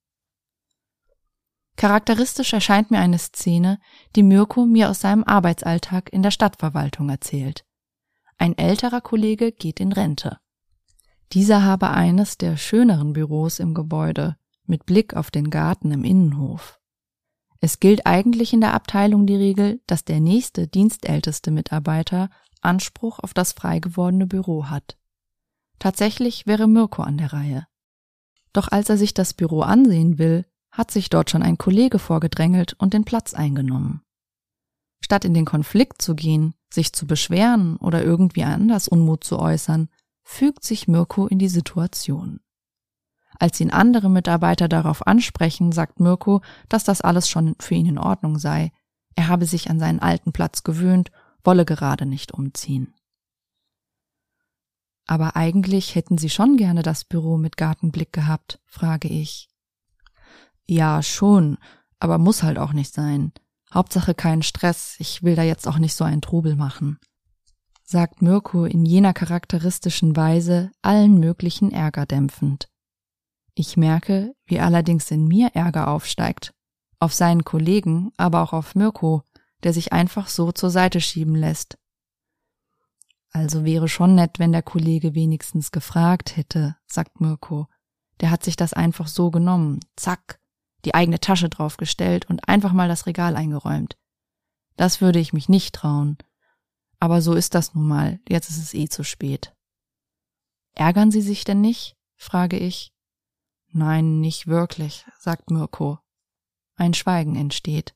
Charakteristisch 1.77 2.53
erscheint 2.55 2.91
mir 2.91 2.99
eine 2.99 3.19
Szene, 3.19 3.79
die 4.17 4.25
Mirko 4.25 4.67
mir 4.67 4.91
aus 4.91 5.01
seinem 5.01 5.23
Arbeitsalltag 5.23 6.13
in 6.13 6.25
der 6.25 6.33
Stadtverwaltung 6.33 7.09
erzählt. 7.09 7.65
Ein 8.37 8.59
älterer 8.59 9.01
Kollege 9.01 9.53
geht 9.53 9.79
in 9.79 9.93
Rente. 9.93 10.39
Dieser 11.31 11.63
habe 11.63 11.91
eines 11.91 12.37
der 12.37 12.57
schöneren 12.57 13.13
Büros 13.13 13.61
im 13.61 13.75
Gebäude, 13.75 14.40
mit 14.71 14.87
Blick 14.87 15.15
auf 15.15 15.31
den 15.31 15.51
Garten 15.51 15.93
im 15.93 16.05
Innenhof. 16.05 16.81
Es 17.61 17.79
gilt 17.79 18.07
eigentlich 18.07 18.55
in 18.55 18.63
der 18.63 18.73
Abteilung 18.73 19.27
die 19.27 19.37
Regel, 19.37 19.83
dass 19.87 20.05
der 20.05 20.21
nächste 20.21 20.67
dienstälteste 20.67 21.51
Mitarbeiter 21.51 22.31
Anspruch 22.63 23.19
auf 23.19 23.35
das 23.35 23.53
frei 23.53 23.81
gewordene 23.81 24.27
Büro 24.27 24.67
hat. 24.71 24.97
Tatsächlich 25.79 26.47
wäre 26.47 26.69
Mirko 26.69 27.03
an 27.03 27.19
der 27.19 27.33
Reihe. 27.33 27.67
Doch 28.53 28.69
als 28.69 28.89
er 28.89 28.97
sich 28.97 29.15
das 29.15 29.35
Büro 29.35 29.61
ansehen 29.61 30.19
will, 30.19 30.47
hat 30.71 30.91
sich 30.91 31.11
dort 31.11 31.31
schon 31.31 31.43
ein 31.43 31.59
Kollege 31.59 31.99
vorgedrängelt 31.99 32.75
und 32.75 32.95
den 32.95 33.05
Platz 33.05 33.35
eingenommen. 33.35 34.03
Statt 35.03 35.25
in 35.25 35.35
den 35.35 35.45
Konflikt 35.45 36.01
zu 36.01 36.15
gehen, 36.15 36.55
sich 36.73 36.93
zu 36.93 37.07
beschweren 37.07 37.77
oder 37.77 38.03
irgendwie 38.03 38.45
anders 38.45 38.89
Unmut 38.89 39.25
zu 39.25 39.39
äußern, 39.39 39.89
fügt 40.23 40.65
sich 40.65 40.87
Mirko 40.87 41.27
in 41.27 41.39
die 41.39 41.49
Situation. 41.49 42.41
Als 43.41 43.59
ihn 43.59 43.71
andere 43.71 44.11
Mitarbeiter 44.11 44.69
darauf 44.69 45.07
ansprechen, 45.07 45.73
sagt 45.73 45.99
Mirko, 45.99 46.43
dass 46.69 46.85
das 46.85 47.01
alles 47.01 47.27
schon 47.27 47.57
für 47.59 47.75
ihn 47.75 47.87
in 47.87 47.99
Ordnung 47.99 48.39
sei. 48.39 48.71
Er 49.17 49.29
habe 49.29 49.47
sich 49.47 49.71
an 49.71 49.79
seinen 49.79 49.99
alten 49.99 50.33
Platz 50.33 50.63
gewöhnt, 50.63 51.11
wolle 51.43 51.65
gerade 51.65 52.05
nicht 52.05 52.33
umziehen. 52.33 52.95
Aber 55.07 55.37
eigentlich 55.37 55.95
hätten 55.95 56.19
Sie 56.19 56.29
schon 56.29 56.59
gerne 56.59 56.83
das 56.83 57.05
Büro 57.05 57.39
mit 57.39 57.57
Gartenblick 57.57 58.13
gehabt, 58.13 58.61
frage 58.67 59.09
ich. 59.09 59.49
Ja, 60.69 61.03
schon, 61.03 61.57
aber 61.99 62.19
muss 62.19 62.43
halt 62.43 62.59
auch 62.59 62.75
nicht 62.75 62.93
sein. 62.93 63.33
Hauptsache 63.73 64.15
keinen 64.15 64.43
Stress, 64.43 64.97
ich 64.99 65.23
will 65.23 65.35
da 65.35 65.43
jetzt 65.43 65.67
auch 65.67 65.79
nicht 65.79 65.95
so 65.95 66.05
einen 66.05 66.21
Trubel 66.21 66.57
machen, 66.57 66.99
sagt 67.85 68.21
Mirko 68.21 68.67
in 68.67 68.85
jener 68.85 69.15
charakteristischen 69.15 70.15
Weise 70.15 70.71
allen 70.83 71.19
möglichen 71.19 71.73
Ärger 71.73 72.05
dämpfend. 72.05 72.70
Ich 73.61 73.77
merke, 73.77 74.35
wie 74.47 74.59
allerdings 74.59 75.11
in 75.11 75.29
mir 75.29 75.51
Ärger 75.53 75.89
aufsteigt. 75.89 76.55
Auf 76.99 77.13
seinen 77.13 77.45
Kollegen, 77.45 78.11
aber 78.17 78.41
auch 78.41 78.55
auf 78.55 78.75
Mirko, 78.75 79.23
der 79.63 79.75
sich 79.75 79.93
einfach 79.93 80.29
so 80.29 80.51
zur 80.51 80.71
Seite 80.71 81.03
schieben 81.03 81.35
lässt. 81.35 81.77
Also 83.33 83.67
wäre 83.67 83.87
schon 83.87 84.15
nett, 84.15 84.39
wenn 84.39 84.53
der 84.53 84.63
Kollege 84.63 85.15
wenigstens 85.15 85.73
gefragt 85.73 86.39
hätte, 86.39 86.79
sagt 86.87 87.21
Mirko. 87.21 87.67
Der 88.21 88.31
hat 88.31 88.45
sich 88.45 88.57
das 88.57 88.73
einfach 88.73 89.09
so 89.09 89.31
genommen. 89.31 89.81
Zack. 89.95 90.41
Die 90.87 90.95
eigene 90.95 91.21
Tasche 91.21 91.51
draufgestellt 91.51 92.31
und 92.31 92.49
einfach 92.49 92.73
mal 92.73 92.89
das 92.89 93.05
Regal 93.05 93.37
eingeräumt. 93.37 93.99
Das 94.77 95.03
würde 95.03 95.19
ich 95.19 95.35
mich 95.35 95.51
nicht 95.51 95.75
trauen. 95.75 96.17
Aber 96.99 97.21
so 97.21 97.35
ist 97.35 97.55
das 97.55 97.75
nun 97.75 97.87
mal. 97.87 98.21
Jetzt 98.27 98.49
ist 98.49 98.57
es 98.57 98.73
eh 98.73 98.89
zu 98.89 99.05
spät. 99.05 99.55
Ärgern 100.73 101.11
Sie 101.11 101.21
sich 101.21 101.45
denn 101.45 101.61
nicht? 101.61 101.99
frage 102.17 102.57
ich. 102.57 102.95
Nein, 103.73 104.21
nicht 104.21 104.47
wirklich, 104.47 105.07
sagt 105.19 105.51
Mirko. 105.51 105.99
Ein 106.75 106.95
Schweigen 106.95 107.37
entsteht, 107.37 107.95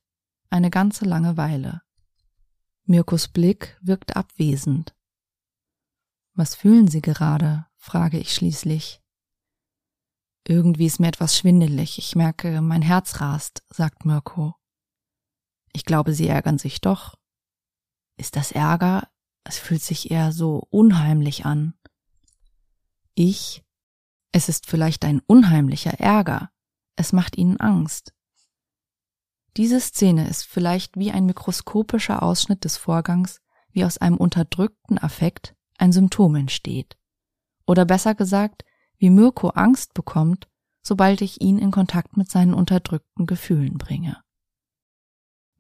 eine 0.51 0.71
ganze 0.71 1.05
lange 1.05 1.37
Weile. 1.37 1.83
Mirkos 2.85 3.29
Blick 3.29 3.79
wirkt 3.81 4.15
abwesend. 4.17 4.95
Was 6.35 6.55
fühlen 6.55 6.87
Sie 6.89 7.01
gerade? 7.01 7.67
frage 7.77 8.19
ich 8.19 8.35
schließlich. 8.35 9.03
Irgendwie 10.47 10.87
ist 10.87 11.01
mir 11.01 11.09
etwas 11.09 11.37
schwindelig. 11.37 11.99
Ich 11.99 12.15
merke, 12.15 12.61
mein 12.61 12.83
Herz 12.83 13.21
rast, 13.21 13.65
sagt 13.69 14.05
Mirko. 14.05 14.55
Ich 15.73 15.85
glaube, 15.85 16.13
Sie 16.13 16.29
ärgern 16.29 16.59
sich 16.59 16.81
doch. 16.81 17.19
Ist 18.17 18.37
das 18.37 18.53
Ärger? 18.53 19.09
Es 19.43 19.59
fühlt 19.59 19.83
sich 19.83 20.11
eher 20.11 20.33
so 20.33 20.67
unheimlich 20.71 21.47
an. 21.47 21.75
Ich 23.15 23.64
es 24.35 24.49
ist 24.49 24.67
vielleicht 24.67 25.05
ein 25.05 25.23
unheimlicher 25.29 26.01
Ärger. 26.01 26.51
Es 26.97 27.13
macht 27.13 27.39
ihnen 27.39 27.61
Angst. 27.61 28.13
Diese 29.57 29.79
Szene 29.79 30.29
ist 30.29 30.43
vielleicht 30.43 30.97
wie 30.97 31.13
ein 31.13 31.25
mikroskopischer 31.25 32.21
Ausschnitt 32.21 32.65
des 32.65 32.77
Vorgangs, 32.77 33.41
wie 33.71 33.85
aus 33.85 33.99
einem 33.99 34.17
unterdrückten 34.17 34.99
Affekt 34.99 35.55
ein 35.79 35.93
Symptom 35.93 36.35
entsteht. 36.35 36.97
Oder 37.65 37.85
besser 37.85 38.17
gesagt, 38.17 38.65
wie 38.99 39.09
Mirko 39.09 39.51
Angst 39.51 39.95
bekommt, 39.95 40.49
sobald 40.83 41.21
ich 41.21 41.41
ihn 41.41 41.61
in 41.61 41.71
Kontakt 41.71 42.17
mit 42.17 42.29
seinen 42.29 42.55
unterdrückten 42.55 43.27
Gefühlen 43.27 43.79
bringe. 43.79 44.21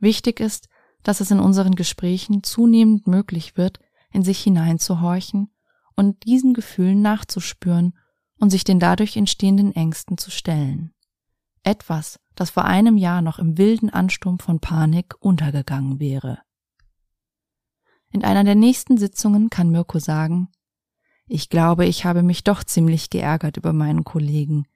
Wichtig 0.01 0.41
ist, 0.41 0.69
dass 1.05 1.21
es 1.21 1.31
in 1.31 1.39
unseren 1.39 1.77
Gesprächen 1.77 2.43
zunehmend 2.43 3.07
möglich 3.07 3.57
wird, 3.57 3.79
in 4.11 4.25
sich 4.25 4.43
hineinzuhorchen 4.43 5.55
und 5.95 6.25
diesen 6.25 6.55
Gefühlen 6.55 7.03
nachzuspüren 7.03 7.97
und 8.39 8.51
sich 8.51 8.65
den 8.65 8.81
dadurch 8.81 9.17
entstehenden 9.17 9.75
Ängsten 9.75 10.19
zu 10.19 10.31
stellen. 10.31 10.93
Etwas, 11.63 12.21
das 12.35 12.51
vor 12.51 12.65
einem 12.65 12.97
Jahr 12.97 13.23
noch 13.23 13.39
im 13.39 13.57
wilden 13.59 13.91
Ansturm 13.91 14.39
von 14.39 14.61
Panik 14.61 15.15
untergegangen 15.21 15.99
wäre. 15.99 16.41
In 18.11 18.25
einer 18.25 18.45
der 18.45 18.55
nächsten 18.55 18.99
Sitzungen 18.99 19.51
kann 19.51 19.71
Mirko 19.71 19.99
sagen, 19.99 20.49
ich 21.27 21.49
glaube, 21.49 21.87
ich 21.87 22.05
habe 22.05 22.23
mich 22.23 22.45
doch 22.45 22.63
ziemlich 22.63 23.09
geärgert 23.09 23.57
über 23.57 23.73
meinen 23.73 24.05
Kollegen. 24.05 24.67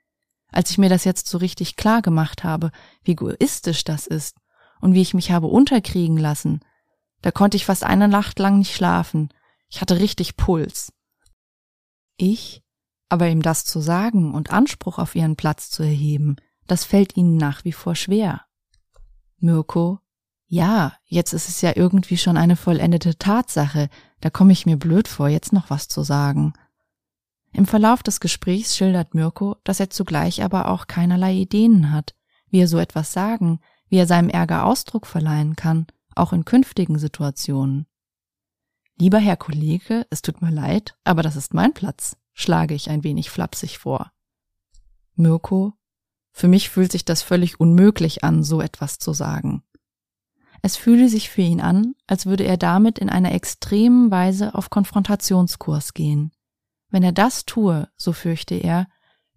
Als 0.50 0.71
ich 0.71 0.79
mir 0.79 0.88
das 0.88 1.05
jetzt 1.05 1.27
so 1.27 1.38
richtig 1.38 1.77
klar 1.77 2.00
gemacht 2.00 2.43
habe, 2.43 2.71
wie 3.03 3.12
egoistisch 3.12 3.85
das 3.85 4.07
ist 4.07 4.37
und 4.81 4.95
wie 4.95 5.03
ich 5.03 5.12
mich 5.12 5.31
habe 5.31 5.47
unterkriegen 5.47 6.17
lassen, 6.17 6.61
da 7.21 7.31
konnte 7.31 7.57
ich 7.57 7.67
fast 7.67 7.85
eine 7.85 8.09
Nacht 8.09 8.38
lang 8.38 8.59
nicht 8.59 8.75
schlafen. 8.75 9.29
Ich 9.69 9.81
hatte 9.81 10.00
richtig 10.00 10.37
Puls. 10.37 10.93
Ich 12.17 12.62
aber 13.09 13.29
ihm 13.29 13.43
das 13.43 13.65
zu 13.65 13.81
sagen 13.81 14.35
und 14.35 14.50
Anspruch 14.50 14.99
auf 14.99 15.15
ihren 15.15 15.37
Platz 15.37 15.71
zu 15.71 15.83
erheben, 15.83 16.37
das 16.67 16.85
fällt 16.85 17.17
ihnen 17.17 17.37
nach 17.37 17.65
wie 17.65 17.73
vor 17.73 17.95
schwer. 17.95 18.43
Mirko, 19.38 20.00
ja, 20.47 20.95
jetzt 21.05 21.33
ist 21.33 21.49
es 21.49 21.61
ja 21.61 21.73
irgendwie 21.75 22.17
schon 22.17 22.37
eine 22.37 22.57
vollendete 22.57 23.17
Tatsache, 23.19 23.88
da 24.21 24.31
komme 24.31 24.53
ich 24.53 24.67
mir 24.67 24.77
blöd 24.77 25.09
vor, 25.09 25.29
jetzt 25.29 25.53
noch 25.53 25.71
was 25.71 25.88
zu 25.88 26.03
sagen. 26.03 26.53
Im 27.53 27.67
Verlauf 27.67 28.03
des 28.03 28.21
Gesprächs 28.21 28.77
schildert 28.77 29.15
Mirko, 29.15 29.57
dass 29.65 29.81
er 29.81 29.91
zugleich 29.91 30.43
aber 30.43 30.69
auch 30.69 30.87
keinerlei 30.87 31.35
Ideen 31.35 31.93
hat, 31.93 32.15
wie 32.50 32.61
er 32.61 32.69
so 32.69 32.79
etwas 32.79 33.12
sagen, 33.12 33.61
wie 33.88 33.97
er 33.97 34.07
seinem 34.07 34.29
Ärger 34.29 34.67
Ausdruck 34.67 35.07
verleihen 35.07 35.57
kann, 35.57 35.87
auch 36.15 36.33
in 36.33 36.45
künftigen 36.45 36.99
Situationen. 36.99 37.87
Lieber 38.99 39.19
Herr 39.19 39.37
Kollege, 39.37 40.07
es 40.11 40.23
tut 40.23 40.43
mir 40.43 40.50
leid, 40.50 40.97
aber 41.05 41.23
das 41.23 41.37
ist 41.37 41.55
mein 41.55 41.73
Platz 41.73 42.17
schlage 42.38 42.75
ich 42.75 42.88
ein 42.88 43.02
wenig 43.02 43.30
flapsig 43.30 43.78
vor. 43.78 44.12
Mirko, 45.16 45.73
für 46.30 46.47
mich 46.47 46.71
fühlt 46.71 46.92
sich 46.92 47.04
das 47.04 47.23
völlig 47.23 47.59
unmöglich 47.59 48.23
an, 48.23 48.45
so 48.45 48.61
etwas 48.61 49.00
zu 49.00 49.12
sagen. 49.12 49.64
Es 50.62 50.76
fühle 50.76 51.09
sich 51.09 51.30
für 51.30 51.42
ihn 51.42 51.61
an, 51.61 51.95
als 52.07 52.26
würde 52.26 52.45
er 52.45 52.57
damit 52.57 53.00
in 53.00 53.11
einer 53.11 53.33
extremen 53.33 54.12
Weise 54.12 54.54
auf 54.54 54.71
Konfrontationskurs 54.71 55.95
gehen. 55.95 56.30
Wenn 56.90 57.02
er 57.02 57.12
das 57.12 57.45
tue, 57.45 57.88
so 57.97 58.12
fürchte 58.12 58.54
er, 58.54 58.87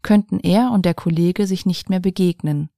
könnten 0.04 0.40
er 0.40 0.72
und 0.72 0.86
der 0.86 0.94
Kollege 0.94 1.48
sich 1.48 1.66
nicht 1.66 1.90
mehr 1.90 2.00
begegnen, 2.00 2.70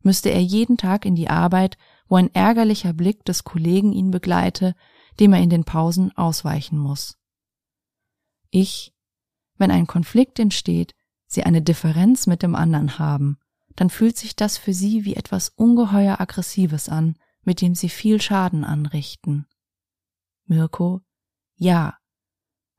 müsste 0.00 0.30
er 0.30 0.42
jeden 0.42 0.76
Tag 0.76 1.04
in 1.04 1.16
die 1.16 1.28
Arbeit, 1.28 1.76
wo 2.06 2.16
ein 2.16 2.32
ärgerlicher 2.32 2.92
Blick 2.92 3.24
des 3.24 3.42
Kollegen 3.42 3.92
ihn 3.92 4.12
begleite, 4.12 4.76
dem 5.18 5.32
er 5.32 5.40
in 5.40 5.50
den 5.50 5.64
Pausen 5.64 6.16
ausweichen 6.16 6.78
muss. 6.78 7.18
Ich, 8.50 8.92
wenn 9.58 9.70
ein 9.70 9.86
Konflikt 9.86 10.38
entsteht, 10.38 10.94
sie 11.26 11.44
eine 11.44 11.62
Differenz 11.62 12.26
mit 12.26 12.42
dem 12.42 12.54
anderen 12.54 12.98
haben, 12.98 13.38
dann 13.76 13.90
fühlt 13.90 14.16
sich 14.18 14.36
das 14.36 14.58
für 14.58 14.74
sie 14.74 15.04
wie 15.04 15.16
etwas 15.16 15.48
ungeheuer 15.48 16.20
Aggressives 16.20 16.88
an, 16.88 17.16
mit 17.42 17.60
dem 17.60 17.74
sie 17.74 17.88
viel 17.88 18.20
Schaden 18.20 18.64
anrichten. 18.64 19.46
Mirko, 20.46 21.00
ja. 21.56 21.96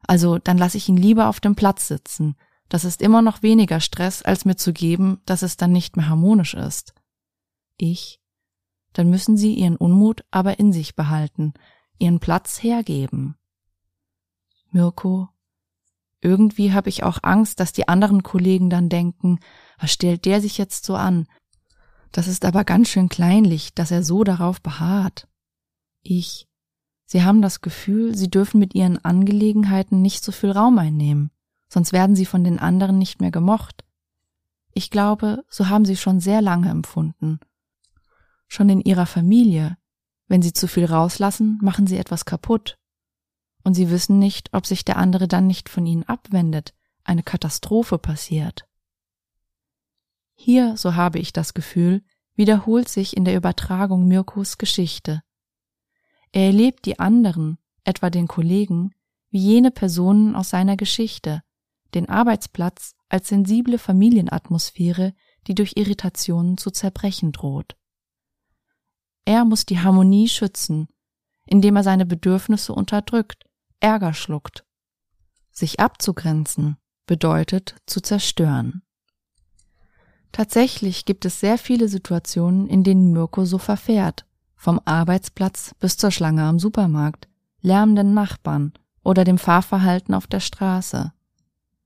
Also 0.05 0.37
dann 0.37 0.57
lasse 0.57 0.77
ich 0.77 0.89
ihn 0.89 0.97
lieber 0.97 1.29
auf 1.29 1.39
dem 1.39 1.55
Platz 1.55 1.87
sitzen. 1.87 2.35
Das 2.69 2.85
ist 2.85 3.01
immer 3.01 3.21
noch 3.21 3.41
weniger 3.41 3.79
Stress, 3.79 4.21
als 4.21 4.45
mir 4.45 4.55
zu 4.55 4.73
geben, 4.73 5.21
dass 5.25 5.41
es 5.41 5.57
dann 5.57 5.71
nicht 5.71 5.95
mehr 5.95 6.09
harmonisch 6.09 6.53
ist. 6.53 6.93
Ich, 7.77 8.21
dann 8.93 9.09
müssen 9.09 9.37
sie 9.37 9.53
ihren 9.53 9.77
Unmut 9.77 10.23
aber 10.31 10.59
in 10.59 10.71
sich 10.73 10.95
behalten, 10.95 11.53
ihren 11.97 12.19
Platz 12.19 12.61
hergeben. 12.61 13.35
Mirko, 14.71 15.29
irgendwie 16.23 16.73
habe 16.73 16.89
ich 16.89 17.03
auch 17.03 17.19
Angst, 17.21 17.59
dass 17.59 17.73
die 17.73 17.87
anderen 17.87 18.23
Kollegen 18.23 18.69
dann 18.69 18.89
denken, 18.89 19.39
was 19.77 19.91
stellt 19.91 20.25
der 20.25 20.41
sich 20.41 20.57
jetzt 20.57 20.85
so 20.85 20.95
an? 20.95 21.27
Das 22.11 22.27
ist 22.27 22.45
aber 22.45 22.63
ganz 22.63 22.89
schön 22.89 23.09
kleinlich, 23.09 23.73
dass 23.73 23.91
er 23.91 24.03
so 24.03 24.23
darauf 24.23 24.61
beharrt. 24.61 25.27
Ich. 26.01 26.47
Sie 27.05 27.23
haben 27.23 27.41
das 27.41 27.61
Gefühl, 27.61 28.15
Sie 28.15 28.29
dürfen 28.29 28.59
mit 28.59 28.73
Ihren 28.73 29.03
Angelegenheiten 29.03 30.01
nicht 30.01 30.23
so 30.23 30.31
viel 30.31 30.51
Raum 30.51 30.77
einnehmen, 30.79 31.31
sonst 31.67 31.91
werden 31.91 32.15
Sie 32.15 32.25
von 32.25 32.43
den 32.43 32.59
anderen 32.59 32.97
nicht 32.97 33.19
mehr 33.19 33.31
gemocht. 33.31 33.83
Ich 34.73 34.89
glaube, 34.89 35.43
so 35.49 35.69
haben 35.69 35.85
Sie 35.85 35.97
schon 35.97 36.19
sehr 36.19 36.41
lange 36.41 36.69
empfunden. 36.69 37.39
Schon 38.47 38.69
in 38.69 38.81
Ihrer 38.81 39.05
Familie. 39.05 39.77
Wenn 40.27 40.41
Sie 40.41 40.53
zu 40.53 40.67
viel 40.67 40.85
rauslassen, 40.85 41.59
machen 41.61 41.85
Sie 41.85 41.97
etwas 41.97 42.25
kaputt. 42.25 42.77
Und 43.63 43.75
Sie 43.75 43.89
wissen 43.89 44.19
nicht, 44.19 44.53
ob 44.53 44.65
sich 44.65 44.83
der 44.85 44.97
andere 44.97 45.27
dann 45.27 45.47
nicht 45.47 45.69
von 45.69 45.85
Ihnen 45.85 46.03
abwendet, 46.03 46.73
eine 47.03 47.23
Katastrophe 47.23 47.97
passiert. 47.97 48.65
Hier, 50.35 50.75
so 50.77 50.95
habe 50.95 51.19
ich 51.19 51.31
das 51.33 51.53
Gefühl, 51.53 52.03
wiederholt 52.35 52.89
sich 52.89 53.15
in 53.15 53.25
der 53.25 53.35
Übertragung 53.35 54.07
Mirkos 54.07 54.57
Geschichte. 54.57 55.21
Er 56.31 56.47
erlebt 56.47 56.85
die 56.85 56.99
anderen, 56.99 57.57
etwa 57.83 58.09
den 58.09 58.27
Kollegen, 58.27 58.93
wie 59.29 59.39
jene 59.39 59.71
Personen 59.71 60.35
aus 60.35 60.49
seiner 60.49 60.77
Geschichte, 60.77 61.41
den 61.93 62.09
Arbeitsplatz 62.09 62.95
als 63.09 63.29
sensible 63.29 63.77
Familienatmosphäre, 63.77 65.13
die 65.47 65.55
durch 65.55 65.73
Irritationen 65.75 66.57
zu 66.57 66.71
zerbrechen 66.71 67.31
droht. 67.31 67.75
Er 69.25 69.45
muss 69.45 69.65
die 69.65 69.79
Harmonie 69.79 70.27
schützen, 70.27 70.87
indem 71.45 71.75
er 71.75 71.83
seine 71.83 72.05
Bedürfnisse 72.05 72.73
unterdrückt, 72.73 73.45
Ärger 73.83 74.13
schluckt. 74.13 74.63
Sich 75.51 75.81
abzugrenzen 75.81 76.77
bedeutet 77.05 77.75
zu 77.85 77.99
zerstören. 77.99 78.81
Tatsächlich 80.31 81.03
gibt 81.03 81.25
es 81.25 81.41
sehr 81.41 81.57
viele 81.57 81.89
Situationen, 81.89 82.67
in 82.67 82.85
denen 82.85 83.11
Mirko 83.11 83.43
so 83.43 83.57
verfährt, 83.57 84.25
vom 84.55 84.79
Arbeitsplatz 84.85 85.75
bis 85.79 85.97
zur 85.97 86.11
Schlange 86.11 86.43
am 86.43 86.59
Supermarkt, 86.59 87.27
lärmenden 87.61 88.13
Nachbarn 88.13 88.71
oder 89.03 89.25
dem 89.25 89.37
Fahrverhalten 89.37 90.13
auf 90.13 90.27
der 90.27 90.39
Straße. 90.39 91.11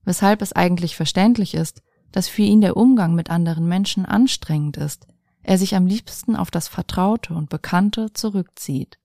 Weshalb 0.03 0.43
es 0.43 0.53
eigentlich 0.53 0.95
verständlich 0.95 1.55
ist, 1.55 1.81
dass 2.11 2.27
für 2.27 2.43
ihn 2.43 2.61
der 2.61 2.77
Umgang 2.77 3.15
mit 3.15 3.31
anderen 3.31 3.67
Menschen 3.67 4.05
anstrengend 4.05 4.77
ist, 4.77 5.07
er 5.41 5.57
sich 5.57 5.75
am 5.75 5.87
liebsten 5.87 6.35
auf 6.35 6.51
das 6.51 6.67
Vertraute 6.67 7.33
und 7.33 7.49
Bekannte 7.49 8.13
zurückzieht. 8.13 8.99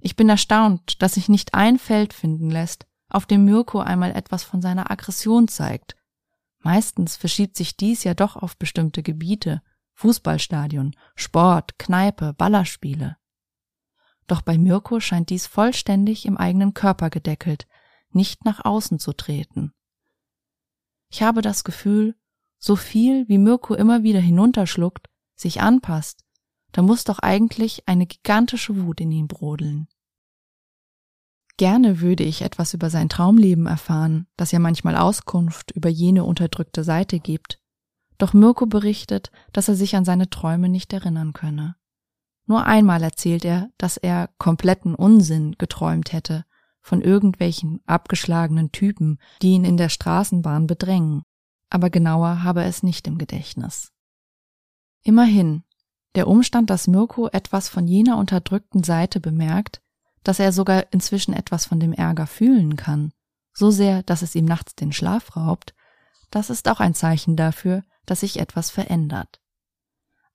Ich 0.00 0.16
bin 0.16 0.28
erstaunt, 0.28 1.02
dass 1.02 1.14
sich 1.14 1.28
nicht 1.28 1.54
ein 1.54 1.78
Feld 1.78 2.12
finden 2.12 2.50
lässt, 2.50 2.86
auf 3.08 3.26
dem 3.26 3.44
Mirko 3.44 3.80
einmal 3.80 4.12
etwas 4.12 4.44
von 4.44 4.60
seiner 4.60 4.90
Aggression 4.90 5.48
zeigt 5.48 5.98
Meistens 6.60 7.16
verschiebt 7.16 7.56
sich 7.56 7.76
dies 7.76 8.04
ja 8.04 8.14
doch 8.14 8.36
auf 8.36 8.56
bestimmte 8.56 9.02
Gebiete, 9.02 9.62
Fußballstadion, 9.94 10.94
Sport, 11.14 11.78
Kneipe, 11.78 12.34
Ballerspiele. 12.34 13.16
Doch 14.26 14.42
bei 14.42 14.58
Mirko 14.58 15.00
scheint 15.00 15.30
dies 15.30 15.46
vollständig 15.46 16.26
im 16.26 16.36
eigenen 16.36 16.74
Körper 16.74 17.10
gedeckelt, 17.10 17.66
nicht 18.10 18.44
nach 18.44 18.64
außen 18.64 18.98
zu 18.98 19.12
treten. 19.12 19.72
Ich 21.10 21.22
habe 21.22 21.40
das 21.40 21.64
Gefühl, 21.64 22.16
so 22.58 22.76
viel 22.76 23.26
wie 23.28 23.38
Mirko 23.38 23.74
immer 23.74 24.02
wieder 24.02 24.20
hinunterschluckt, 24.20 25.08
sich 25.34 25.60
anpasst, 25.60 26.24
da 26.72 26.82
muss 26.82 27.04
doch 27.04 27.18
eigentlich 27.18 27.88
eine 27.88 28.06
gigantische 28.06 28.82
Wut 28.84 29.00
in 29.00 29.10
ihm 29.10 29.28
brodeln. 29.28 29.88
Gerne 31.56 32.00
würde 32.00 32.22
ich 32.22 32.42
etwas 32.42 32.72
über 32.72 32.88
sein 32.88 33.08
Traumleben 33.08 33.66
erfahren, 33.66 34.28
das 34.36 34.52
ja 34.52 34.60
manchmal 34.60 34.96
Auskunft 34.96 35.72
über 35.72 35.88
jene 35.88 36.24
unterdrückte 36.24 36.84
Seite 36.84 37.18
gibt. 37.18 37.58
Doch 38.16 38.32
Mirko 38.32 38.66
berichtet, 38.66 39.32
dass 39.52 39.68
er 39.68 39.74
sich 39.74 39.96
an 39.96 40.04
seine 40.04 40.30
Träume 40.30 40.68
nicht 40.68 40.92
erinnern 40.92 41.32
könne. 41.32 41.76
Nur 42.46 42.64
einmal 42.64 43.02
erzählt 43.02 43.44
er, 43.44 43.70
dass 43.76 43.96
er 43.96 44.30
kompletten 44.38 44.94
Unsinn 44.94 45.56
geträumt 45.58 46.12
hätte, 46.12 46.44
von 46.80 47.02
irgendwelchen 47.02 47.80
abgeschlagenen 47.86 48.72
Typen, 48.72 49.18
die 49.42 49.50
ihn 49.50 49.64
in 49.64 49.76
der 49.76 49.88
Straßenbahn 49.88 50.66
bedrängen, 50.66 51.22
aber 51.70 51.90
genauer 51.90 52.42
habe 52.42 52.62
er 52.62 52.68
es 52.68 52.82
nicht 52.82 53.06
im 53.06 53.18
Gedächtnis. 53.18 53.92
Immerhin, 55.02 55.64
der 56.14 56.28
Umstand, 56.28 56.70
dass 56.70 56.86
Mirko 56.86 57.28
etwas 57.28 57.68
von 57.68 57.86
jener 57.86 58.16
unterdrückten 58.16 58.82
Seite 58.82 59.20
bemerkt, 59.20 59.82
dass 60.24 60.38
er 60.38 60.52
sogar 60.52 60.86
inzwischen 60.92 61.32
etwas 61.32 61.66
von 61.66 61.80
dem 61.80 61.92
Ärger 61.92 62.26
fühlen 62.26 62.76
kann, 62.76 63.12
so 63.52 63.70
sehr, 63.70 64.02
dass 64.02 64.22
es 64.22 64.34
ihm 64.34 64.44
nachts 64.44 64.74
den 64.74 64.92
Schlaf 64.92 65.36
raubt, 65.36 65.74
das 66.30 66.50
ist 66.50 66.68
auch 66.68 66.80
ein 66.80 66.94
Zeichen 66.94 67.36
dafür, 67.36 67.82
dass 68.06 68.20
sich 68.20 68.38
etwas 68.38 68.70
verändert. 68.70 69.40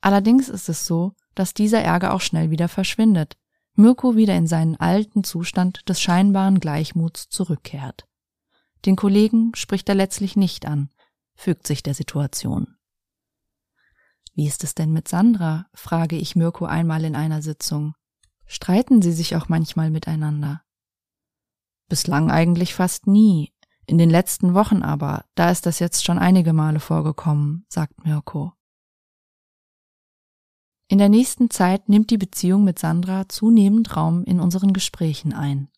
Allerdings 0.01 0.49
ist 0.49 0.69
es 0.69 0.85
so, 0.85 1.13
dass 1.35 1.53
dieser 1.53 1.81
Ärger 1.81 2.13
auch 2.13 2.21
schnell 2.21 2.51
wieder 2.51 2.67
verschwindet, 2.67 3.37
Mirko 3.75 4.15
wieder 4.15 4.35
in 4.35 4.45
seinen 4.45 4.75
alten 4.75 5.23
Zustand 5.23 5.87
des 5.89 5.99
scheinbaren 5.99 6.59
Gleichmuts 6.59 7.29
zurückkehrt. 7.29 8.05
Den 8.85 8.95
Kollegen 8.95 9.51
spricht 9.55 9.89
er 9.89 9.95
letztlich 9.95 10.35
nicht 10.35 10.65
an, 10.65 10.89
fügt 11.35 11.65
sich 11.65 11.81
der 11.81 11.93
Situation. 11.93 12.75
Wie 14.33 14.47
ist 14.47 14.63
es 14.63 14.75
denn 14.75 14.91
mit 14.91 15.07
Sandra? 15.07 15.67
frage 15.73 16.15
ich 16.15 16.35
Mirko 16.35 16.65
einmal 16.65 17.03
in 17.03 17.15
einer 17.15 17.41
Sitzung 17.41 17.93
streiten 18.45 19.01
sie 19.01 19.11
sich 19.11 19.35
auch 19.35 19.49
manchmal 19.49 19.89
miteinander. 19.89 20.63
Bislang 21.89 22.31
eigentlich 22.31 22.73
fast 22.73 23.07
nie. 23.07 23.51
In 23.85 23.97
den 23.97 24.09
letzten 24.09 24.53
Wochen 24.53 24.81
aber, 24.83 25.25
da 25.35 25.49
ist 25.49 25.65
das 25.65 25.79
jetzt 25.79 26.05
schon 26.05 26.17
einige 26.17 26.53
Male 26.53 26.79
vorgekommen, 26.79 27.65
sagt 27.67 28.05
Mirko. 28.05 28.53
In 30.87 30.99
der 30.99 31.09
nächsten 31.09 31.49
Zeit 31.49 31.89
nimmt 31.89 32.11
die 32.11 32.17
Beziehung 32.17 32.63
mit 32.63 32.79
Sandra 32.79 33.27
zunehmend 33.27 33.97
Raum 33.97 34.23
in 34.23 34.39
unseren 34.39 34.73
Gesprächen 34.73 35.33
ein. 35.33 35.69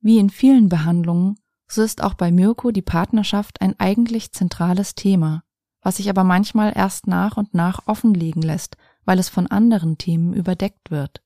Wie 0.00 0.18
in 0.18 0.30
vielen 0.30 0.68
Behandlungen, 0.68 1.38
so 1.68 1.82
ist 1.82 2.02
auch 2.02 2.14
bei 2.14 2.32
Mirko 2.32 2.72
die 2.72 2.82
Partnerschaft 2.82 3.60
ein 3.60 3.78
eigentlich 3.78 4.32
zentrales 4.32 4.94
Thema, 4.94 5.44
was 5.82 5.96
sich 5.96 6.10
aber 6.10 6.24
manchmal 6.24 6.72
erst 6.76 7.06
nach 7.06 7.36
und 7.36 7.54
nach 7.54 7.86
offenlegen 7.86 8.42
lässt 8.42 8.76
weil 9.04 9.18
es 9.18 9.28
von 9.28 9.46
anderen 9.46 9.98
Themen 9.98 10.32
überdeckt 10.32 10.90
wird. 10.90 11.22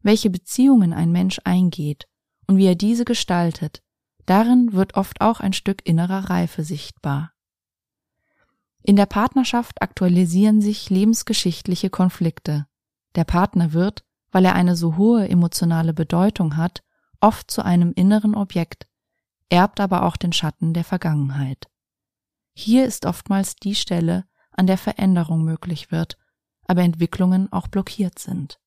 Welche 0.00 0.30
Beziehungen 0.30 0.92
ein 0.92 1.12
Mensch 1.12 1.40
eingeht 1.44 2.08
und 2.46 2.56
wie 2.56 2.66
er 2.66 2.74
diese 2.74 3.04
gestaltet, 3.04 3.82
darin 4.26 4.72
wird 4.72 4.94
oft 4.94 5.20
auch 5.20 5.40
ein 5.40 5.52
Stück 5.52 5.86
innerer 5.86 6.30
Reife 6.30 6.64
sichtbar. 6.64 7.32
In 8.82 8.96
der 8.96 9.06
Partnerschaft 9.06 9.80
aktualisieren 9.80 10.60
sich 10.60 10.90
lebensgeschichtliche 10.90 11.88
Konflikte. 11.88 12.66
Der 13.14 13.24
Partner 13.24 13.72
wird, 13.72 14.02
weil 14.32 14.44
er 14.44 14.54
eine 14.54 14.74
so 14.74 14.96
hohe 14.96 15.28
emotionale 15.28 15.92
Bedeutung 15.92 16.56
hat, 16.56 16.82
oft 17.20 17.50
zu 17.50 17.62
einem 17.62 17.92
inneren 17.94 18.34
Objekt, 18.34 18.88
erbt 19.50 19.78
aber 19.78 20.04
auch 20.04 20.16
den 20.16 20.32
Schatten 20.32 20.72
der 20.72 20.84
Vergangenheit. 20.84 21.68
Hier 22.52 22.84
ist 22.84 23.06
oftmals 23.06 23.56
die 23.56 23.74
Stelle, 23.74 24.24
an 24.50 24.66
der 24.66 24.78
Veränderung 24.78 25.44
möglich 25.44 25.90
wird 25.90 26.18
aber 26.66 26.82
Entwicklungen 26.82 27.52
auch 27.52 27.68
blockiert 27.68 28.18
sind. 28.18 28.58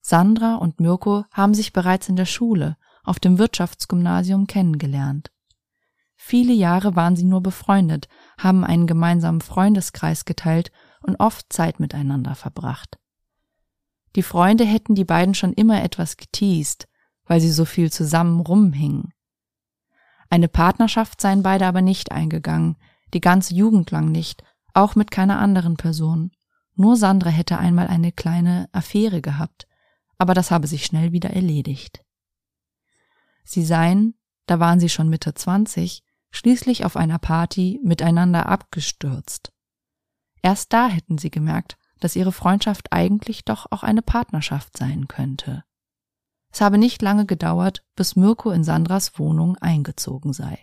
Sandra 0.00 0.54
und 0.54 0.80
Mirko 0.80 1.24
haben 1.30 1.54
sich 1.54 1.72
bereits 1.72 2.08
in 2.08 2.16
der 2.16 2.26
Schule 2.26 2.76
auf 3.04 3.20
dem 3.20 3.38
Wirtschaftsgymnasium 3.38 4.46
kennengelernt. 4.46 5.30
Viele 6.16 6.52
Jahre 6.52 6.96
waren 6.96 7.16
sie 7.16 7.24
nur 7.24 7.42
befreundet, 7.42 8.08
haben 8.38 8.64
einen 8.64 8.86
gemeinsamen 8.86 9.40
Freundeskreis 9.40 10.24
geteilt 10.24 10.70
und 11.02 11.16
oft 11.16 11.52
Zeit 11.52 11.80
miteinander 11.80 12.34
verbracht. 12.34 12.98
Die 14.16 14.22
Freunde 14.22 14.64
hätten 14.64 14.94
die 14.94 15.04
beiden 15.04 15.34
schon 15.34 15.52
immer 15.52 15.82
etwas 15.82 16.16
geteased, 16.16 16.88
weil 17.24 17.40
sie 17.40 17.52
so 17.52 17.64
viel 17.64 17.92
zusammen 17.92 18.40
rumhingen. 18.40 19.12
Eine 20.30 20.48
Partnerschaft 20.48 21.20
seien 21.20 21.42
beide 21.42 21.66
aber 21.66 21.82
nicht 21.82 22.12
eingegangen, 22.12 22.76
die 23.12 23.20
ganze 23.20 23.52
Jugend 23.54 23.90
lang 23.90 24.12
nicht, 24.12 24.44
auch 24.72 24.94
mit 24.94 25.10
keiner 25.10 25.40
anderen 25.40 25.76
Person. 25.76 26.30
Nur 26.76 26.96
Sandra 26.96 27.30
hätte 27.30 27.58
einmal 27.58 27.88
eine 27.88 28.12
kleine 28.12 28.68
Affäre 28.72 29.20
gehabt, 29.20 29.66
aber 30.16 30.32
das 30.32 30.52
habe 30.52 30.68
sich 30.68 30.86
schnell 30.86 31.12
wieder 31.12 31.30
erledigt. 31.30 32.04
Sie 33.42 33.64
seien, 33.64 34.14
da 34.46 34.60
waren 34.60 34.78
sie 34.78 34.88
schon 34.88 35.08
Mitte 35.08 35.34
20, 35.34 36.04
schließlich 36.30 36.84
auf 36.84 36.96
einer 36.96 37.18
Party 37.18 37.80
miteinander 37.82 38.46
abgestürzt. 38.46 39.52
Erst 40.42 40.72
da 40.72 40.88
hätten 40.88 41.18
sie 41.18 41.30
gemerkt, 41.30 41.76
dass 41.98 42.16
ihre 42.16 42.32
Freundschaft 42.32 42.92
eigentlich 42.92 43.44
doch 43.44 43.66
auch 43.70 43.82
eine 43.82 44.02
Partnerschaft 44.02 44.78
sein 44.78 45.08
könnte. 45.08 45.64
Es 46.52 46.60
habe 46.60 46.78
nicht 46.78 47.00
lange 47.02 47.26
gedauert, 47.26 47.84
bis 47.94 48.16
Mirko 48.16 48.50
in 48.50 48.64
Sandras 48.64 49.18
Wohnung 49.18 49.56
eingezogen 49.58 50.32
sei. 50.32 50.58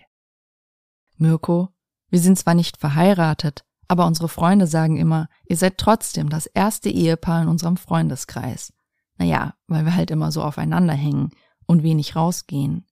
Mirko, 1.18 1.70
wir 2.10 2.20
sind 2.20 2.38
zwar 2.38 2.54
nicht 2.54 2.78
verheiratet, 2.78 3.66
aber 3.88 4.06
unsere 4.06 4.30
Freunde 4.30 4.68
sagen 4.68 4.98
immer, 4.98 5.30
ihr 5.46 5.58
seid 5.58 5.78
trotzdem 5.78 6.30
das 6.30 6.46
erste 6.46 6.90
Ehepaar 6.90 7.44
in 7.44 7.48
unserem 7.48 7.78
Freundeskreis. 7.78 8.74
Naja, 9.18 9.56
weil 9.68 9.86
wir 9.86 9.96
halt 9.96 10.12
immer 10.12 10.32
so 10.32 10.44
aufeinander 10.44 10.94
hängen 10.94 11.32
und 11.66 11.84
wenig 11.84 12.16
rausgehen. 12.16 12.86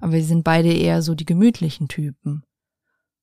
Aber 0.00 0.12
wir 0.12 0.24
sind 0.24 0.44
beide 0.44 0.72
eher 0.72 1.02
so 1.02 1.14
die 1.14 1.26
gemütlichen 1.26 1.88
Typen. 1.88 2.44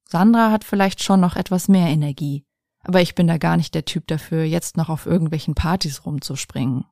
Sandra 0.05 0.51
hat 0.51 0.63
vielleicht 0.63 1.03
schon 1.03 1.19
noch 1.19 1.35
etwas 1.35 1.67
mehr 1.67 1.87
Energie, 1.87 2.45
aber 2.81 3.01
ich 3.01 3.15
bin 3.15 3.27
da 3.27 3.37
gar 3.37 3.57
nicht 3.57 3.75
der 3.75 3.85
Typ 3.85 4.07
dafür, 4.07 4.43
jetzt 4.43 4.77
noch 4.77 4.89
auf 4.89 5.05
irgendwelchen 5.05 5.55
Partys 5.55 6.05
rumzuspringen. 6.05 6.85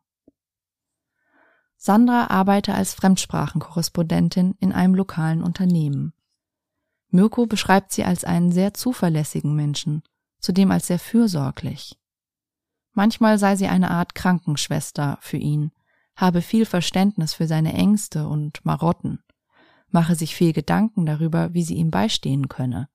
Sandra 1.78 2.28
arbeite 2.28 2.74
als 2.74 2.94
Fremdsprachenkorrespondentin 2.96 4.56
in 4.60 4.74
einem 4.74 4.96
lokalen 4.96 5.44
Unternehmen. 5.44 6.14
Mirko 7.10 7.46
beschreibt 7.46 7.94
sie 7.94 8.04
als 8.04 8.24
einen 8.26 8.52
sehr 8.52 8.74
zuverlässigen 8.74 9.56
Menschen, 9.56 10.04
zudem 10.40 10.72
als 10.72 10.88
sehr 10.88 11.00
fürsorglich. 11.00 11.98
Manchmal 12.94 13.38
sei 13.38 13.56
sie 13.56 13.68
eine 13.68 13.92
Art 13.92 14.16
Krankenschwester 14.16 15.20
für 15.22 15.38
ihn, 15.38 15.72
habe 16.16 16.42
viel 16.42 16.66
Verständnis 16.66 17.36
für 17.36 17.48
seine 17.48 17.74
Ängste 17.74 18.28
und 18.28 18.66
Marotten, 18.66 19.24
mache 19.90 20.16
sich 20.16 20.36
viel 20.36 20.52
Gedanken 20.52 21.06
darüber, 21.06 21.54
wie 21.54 21.64
sie 21.64 21.76
ihm 21.76 21.92
beistehen 21.92 22.50
könne. 22.50 22.90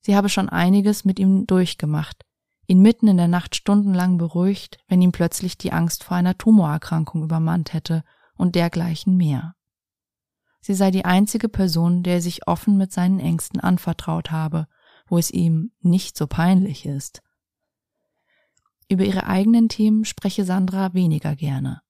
Sie 0.00 0.16
habe 0.16 0.28
schon 0.28 0.48
einiges 0.48 1.04
mit 1.04 1.18
ihm 1.18 1.46
durchgemacht, 1.46 2.24
ihn 2.70 2.82
mitten 2.82 3.08
in 3.08 3.16
der 3.16 3.26
Nacht 3.26 3.56
stundenlang 3.56 4.16
beruhigt, 4.16 4.78
wenn 4.86 5.02
ihm 5.02 5.10
plötzlich 5.10 5.58
die 5.58 5.72
Angst 5.72 6.04
vor 6.04 6.16
einer 6.16 6.38
Tumorerkrankung 6.38 7.24
übermannt 7.24 7.72
hätte 7.72 8.04
und 8.36 8.54
dergleichen 8.54 9.16
mehr. 9.16 9.56
Sie 10.60 10.74
sei 10.74 10.92
die 10.92 11.04
einzige 11.04 11.48
Person, 11.48 12.04
der 12.04 12.14
er 12.14 12.22
sich 12.22 12.46
offen 12.46 12.76
mit 12.76 12.92
seinen 12.92 13.18
Ängsten 13.18 13.58
anvertraut 13.58 14.30
habe, 14.30 14.68
wo 15.08 15.18
es 15.18 15.32
ihm 15.32 15.72
nicht 15.80 16.16
so 16.16 16.28
peinlich 16.28 16.86
ist. 16.86 17.22
Über 18.88 19.04
ihre 19.04 19.26
eigenen 19.26 19.68
Themen 19.68 20.04
spreche 20.04 20.44
Sandra 20.44 20.94
weniger 20.94 21.34
gerne, 21.34 21.82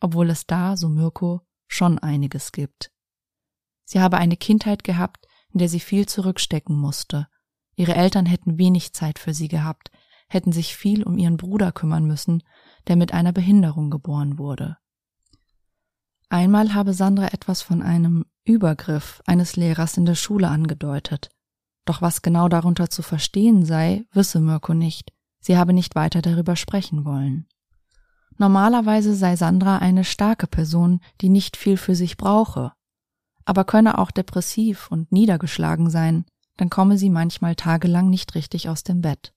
obwohl 0.00 0.28
es 0.30 0.44
da, 0.44 0.76
so 0.76 0.88
Mirko, 0.88 1.42
schon 1.68 2.00
einiges 2.00 2.50
gibt. 2.50 2.90
Sie 3.84 4.00
habe 4.00 4.16
eine 4.16 4.36
Kindheit 4.36 4.82
gehabt, 4.82 5.28
in 5.52 5.60
der 5.60 5.68
sie 5.68 5.80
viel 5.80 6.06
zurückstecken 6.08 6.76
musste. 6.76 7.28
Ihre 7.76 7.94
Eltern 7.94 8.26
hätten 8.26 8.58
wenig 8.58 8.92
Zeit 8.92 9.20
für 9.20 9.32
sie 9.32 9.46
gehabt, 9.46 9.92
hätten 10.28 10.52
sich 10.52 10.76
viel 10.76 11.02
um 11.02 11.18
ihren 11.18 11.36
Bruder 11.36 11.72
kümmern 11.72 12.06
müssen, 12.06 12.42
der 12.88 12.96
mit 12.96 13.12
einer 13.12 13.32
Behinderung 13.32 13.90
geboren 13.90 14.38
wurde. 14.38 14.78
Einmal 16.28 16.74
habe 16.74 16.92
Sandra 16.92 17.28
etwas 17.28 17.62
von 17.62 17.82
einem 17.82 18.24
Übergriff 18.44 19.22
eines 19.26 19.56
Lehrers 19.56 19.96
in 19.96 20.06
der 20.06 20.16
Schule 20.16 20.48
angedeutet. 20.48 21.30
Doch 21.84 22.02
was 22.02 22.22
genau 22.22 22.48
darunter 22.48 22.90
zu 22.90 23.02
verstehen 23.02 23.64
sei, 23.64 24.04
wisse 24.12 24.40
Mirko 24.40 24.74
nicht. 24.74 25.12
Sie 25.38 25.56
habe 25.56 25.72
nicht 25.72 25.94
weiter 25.94 26.22
darüber 26.22 26.56
sprechen 26.56 27.04
wollen. 27.04 27.46
Normalerweise 28.38 29.14
sei 29.14 29.36
Sandra 29.36 29.78
eine 29.78 30.04
starke 30.04 30.46
Person, 30.46 31.00
die 31.20 31.28
nicht 31.28 31.56
viel 31.56 31.76
für 31.76 31.94
sich 31.94 32.16
brauche. 32.16 32.72
Aber 33.44 33.64
könne 33.64 33.98
auch 33.98 34.10
depressiv 34.10 34.90
und 34.90 35.12
niedergeschlagen 35.12 35.88
sein, 35.88 36.24
dann 36.56 36.68
komme 36.68 36.98
sie 36.98 37.10
manchmal 37.10 37.54
tagelang 37.54 38.10
nicht 38.10 38.34
richtig 38.34 38.68
aus 38.68 38.82
dem 38.82 39.00
Bett. 39.00 39.32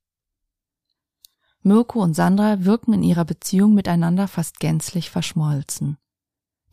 Mirko 1.61 2.01
und 2.01 2.13
Sandra 2.13 2.63
wirken 2.63 2.93
in 2.93 3.03
ihrer 3.03 3.25
Beziehung 3.25 3.73
miteinander 3.73 4.27
fast 4.27 4.59
gänzlich 4.59 5.09
verschmolzen. 5.09 5.97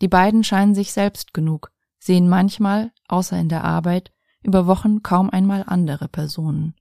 Die 0.00 0.08
beiden 0.08 0.44
scheinen 0.44 0.74
sich 0.74 0.92
selbst 0.92 1.34
genug, 1.34 1.72
sehen 1.98 2.28
manchmal, 2.28 2.92
außer 3.08 3.38
in 3.38 3.48
der 3.48 3.64
Arbeit, 3.64 4.12
über 4.42 4.66
Wochen 4.66 5.02
kaum 5.02 5.30
einmal 5.30 5.64
andere 5.66 6.08
Personen. 6.08 6.74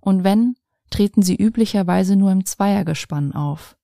Und 0.00 0.24
wenn, 0.24 0.56
treten 0.90 1.22
sie 1.22 1.36
üblicherweise 1.36 2.16
nur 2.16 2.32
im 2.32 2.46
Zweiergespann 2.46 3.34
auf. 3.34 3.76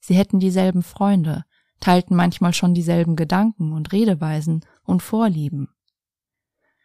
Sie 0.00 0.14
hätten 0.14 0.38
dieselben 0.38 0.82
Freunde, 0.82 1.44
teilten 1.80 2.14
manchmal 2.14 2.54
schon 2.54 2.74
dieselben 2.74 3.16
Gedanken 3.16 3.72
und 3.72 3.90
Redeweisen 3.90 4.64
und 4.84 5.02
Vorlieben. 5.02 5.68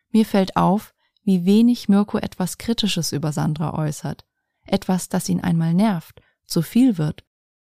Mir 0.09 0.25
fällt 0.25 0.55
auf, 0.55 0.95
wie 1.23 1.45
wenig 1.45 1.89
Mirko 1.89 2.17
etwas 2.17 2.57
Kritisches 2.57 3.11
über 3.11 3.31
Sandra 3.31 3.77
äußert, 3.77 4.25
etwas, 4.71 5.09
das 5.09 5.29
ihn 5.29 5.41
einmal 5.41 5.73
nervt, 5.73 6.21
zu 6.45 6.61
viel 6.61 6.97
wird, 6.97 7.23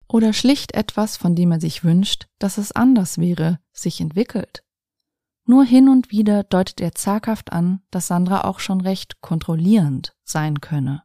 oder 0.07 0.33
schlicht 0.33 0.73
etwas, 0.73 1.17
von 1.17 1.36
dem 1.36 1.51
er 1.51 1.60
sich 1.60 1.83
wünscht, 1.83 2.27
dass 2.39 2.57
es 2.57 2.71
anders 2.71 3.17
wäre, 3.17 3.60
sich 3.71 3.99
entwickelt. 3.99 4.63
Nur 5.45 5.63
hin 5.63 5.89
und 5.89 6.12
wieder 6.12 6.43
deutet 6.43 6.81
er 6.81 6.93
zaghaft 6.93 7.53
an, 7.53 7.81
dass 7.89 8.07
Sandra 8.07 8.41
auch 8.41 8.60
schon 8.60 8.81
recht 8.81 9.21
kontrollierend 9.21 10.13
sein 10.23 10.60
könne. 10.60 11.03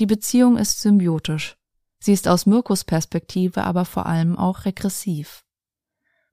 Die 0.00 0.06
Beziehung 0.06 0.56
ist 0.56 0.80
symbiotisch. 0.80 1.56
Sie 2.00 2.12
ist 2.12 2.26
aus 2.26 2.46
Mirkos 2.46 2.84
Perspektive 2.84 3.64
aber 3.64 3.84
vor 3.84 4.06
allem 4.06 4.36
auch 4.36 4.64
regressiv. 4.64 5.44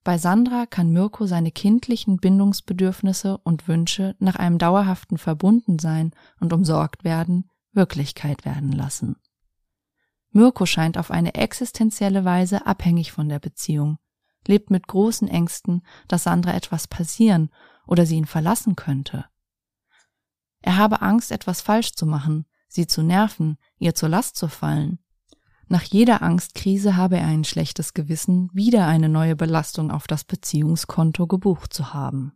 Bei 0.04 0.17
Sandra 0.17 0.65
kann 0.65 0.91
Mirko 0.91 1.27
seine 1.27 1.51
kindlichen 1.51 2.17
Bindungsbedürfnisse 2.17 3.38
und 3.38 3.67
Wünsche 3.67 4.15
nach 4.17 4.36
einem 4.36 4.58
dauerhaften 4.58 5.19
Verbundensein 5.19 6.12
und 6.39 6.54
umsorgt 6.54 7.04
werden 7.04 7.51
Wirklichkeit 7.73 8.45
werden 8.45 8.71
lassen. 8.71 9.15
Mirko 10.31 10.65
scheint 10.65 10.97
auf 10.97 11.12
eine 11.12 11.36
existenzielle 11.36 12.23
Weise 12.23 12.65
abhängig 12.65 13.12
von 13.12 13.27
der 13.27 13.39
Beziehung, 13.39 13.97
lebt 14.47 14.69
mit 14.71 14.88
großen 14.88 15.27
Ängsten, 15.27 15.86
dass 16.07 16.23
Sandra 16.23 16.53
etwas 16.53 16.88
passieren 16.88 17.49
oder 17.86 18.05
sie 18.05 18.15
ihn 18.15 18.25
verlassen 18.25 18.75
könnte. 18.75 19.25
Er 20.62 20.77
habe 20.77 21.01
Angst, 21.01 21.31
etwas 21.31 21.62
falsch 21.62 21.93
zu 21.93 22.05
machen, 22.05 22.45
sie 22.67 22.88
zu 22.88 23.01
nerven, 23.01 23.57
ihr 23.77 23.95
zur 23.95 24.10
Last 24.10 24.38
zu 24.38 24.47
fallen. 24.47 24.99
Nach 25.67 25.84
jeder 25.84 26.21
Angstkrise 26.21 26.95
habe 26.95 27.17
er 27.17 27.27
ein 27.27 27.43
schlechtes 27.43 27.93
Gewissen, 27.93 28.49
wieder 28.53 28.88
eine 28.88 29.10
neue 29.10 29.36
Belastung 29.36 29.91
auf 29.91 30.07
das 30.07 30.23
Beziehungskonto 30.23 31.27
gebucht 31.27 31.73
zu 31.73 31.93
haben. 31.93 32.34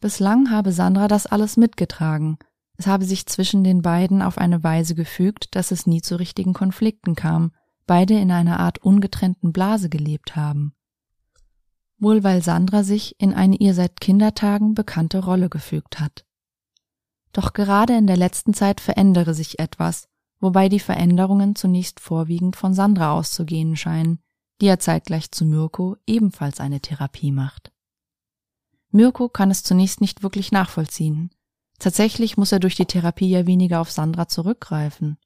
Bislang 0.00 0.50
habe 0.50 0.72
Sandra 0.72 1.08
das 1.08 1.26
alles 1.26 1.56
mitgetragen, 1.56 2.38
es 2.78 2.86
habe 2.86 3.04
sich 3.04 3.26
zwischen 3.26 3.64
den 3.64 3.82
beiden 3.82 4.22
auf 4.22 4.38
eine 4.38 4.62
Weise 4.62 4.94
gefügt, 4.94 5.56
dass 5.56 5.72
es 5.72 5.86
nie 5.86 6.00
zu 6.00 6.16
richtigen 6.16 6.52
Konflikten 6.52 7.16
kam, 7.16 7.50
beide 7.86 8.14
in 8.14 8.30
einer 8.30 8.60
Art 8.60 8.78
ungetrennten 8.78 9.52
Blase 9.52 9.88
gelebt 9.88 10.36
haben. 10.36 10.74
Wohl 11.98 12.22
weil 12.22 12.40
Sandra 12.40 12.84
sich 12.84 13.20
in 13.20 13.34
eine 13.34 13.56
ihr 13.56 13.74
seit 13.74 14.00
Kindertagen 14.00 14.74
bekannte 14.74 15.18
Rolle 15.18 15.48
gefügt 15.48 15.98
hat. 15.98 16.24
Doch 17.32 17.52
gerade 17.52 17.96
in 17.96 18.06
der 18.06 18.16
letzten 18.16 18.54
Zeit 18.54 18.80
verändere 18.80 19.34
sich 19.34 19.58
etwas, 19.58 20.08
wobei 20.38 20.68
die 20.68 20.78
Veränderungen 20.78 21.56
zunächst 21.56 21.98
vorwiegend 21.98 22.54
von 22.54 22.74
Sandra 22.74 23.12
auszugehen 23.12 23.74
scheinen, 23.74 24.20
die 24.60 24.66
ja 24.66 24.78
zeitgleich 24.78 25.32
zu 25.32 25.44
Mirko 25.44 25.96
ebenfalls 26.06 26.60
eine 26.60 26.78
Therapie 26.78 27.32
macht. 27.32 27.72
Mirko 28.92 29.28
kann 29.28 29.50
es 29.50 29.64
zunächst 29.64 30.00
nicht 30.00 30.22
wirklich 30.22 30.52
nachvollziehen, 30.52 31.30
Tatsächlich 31.78 32.36
muss 32.36 32.52
er 32.52 32.60
durch 32.60 32.74
die 32.74 32.86
Therapie 32.86 33.30
ja 33.30 33.46
weniger 33.46 33.80
auf 33.80 33.90
Sandra 33.90 34.28
zurückgreifen. 34.28 35.18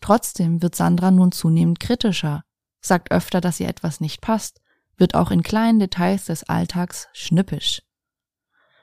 Trotzdem 0.00 0.62
wird 0.62 0.74
Sandra 0.74 1.10
nun 1.10 1.32
zunehmend 1.32 1.80
kritischer, 1.80 2.44
sagt 2.80 3.10
öfter, 3.10 3.40
dass 3.40 3.60
ihr 3.60 3.68
etwas 3.68 4.00
nicht 4.00 4.20
passt, 4.20 4.60
wird 4.96 5.14
auch 5.14 5.30
in 5.30 5.42
kleinen 5.42 5.78
Details 5.78 6.26
des 6.26 6.44
Alltags 6.44 7.08
schnippisch. 7.12 7.82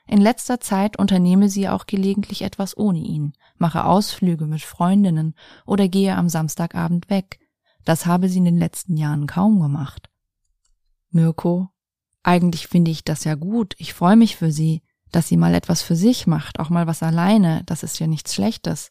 In 0.06 0.20
letzter 0.20 0.60
Zeit 0.60 0.98
unternehme 0.98 1.48
sie 1.48 1.68
auch 1.68 1.86
gelegentlich 1.86 2.42
etwas 2.42 2.76
ohne 2.76 2.98
ihn, 2.98 3.32
mache 3.56 3.84
Ausflüge 3.84 4.46
mit 4.46 4.62
Freundinnen 4.62 5.34
oder 5.64 5.88
gehe 5.88 6.14
am 6.14 6.28
Samstagabend 6.28 7.08
weg. 7.08 7.40
Das 7.84 8.04
habe 8.04 8.28
sie 8.28 8.38
in 8.38 8.44
den 8.44 8.58
letzten 8.58 8.96
Jahren 8.96 9.26
kaum 9.26 9.60
gemacht. 9.60 10.10
Mirko, 11.10 11.68
eigentlich 12.22 12.66
finde 12.66 12.90
ich 12.90 13.04
das 13.04 13.24
ja 13.24 13.34
gut, 13.34 13.74
ich 13.78 13.94
freue 13.94 14.16
mich 14.16 14.36
für 14.36 14.50
sie, 14.50 14.82
dass 15.14 15.28
sie 15.28 15.36
mal 15.36 15.54
etwas 15.54 15.82
für 15.82 15.96
sich 15.96 16.26
macht, 16.26 16.58
auch 16.58 16.70
mal 16.70 16.86
was 16.86 17.02
alleine, 17.02 17.62
das 17.66 17.82
ist 17.82 17.98
ja 17.98 18.06
nichts 18.06 18.34
Schlechtes. 18.34 18.90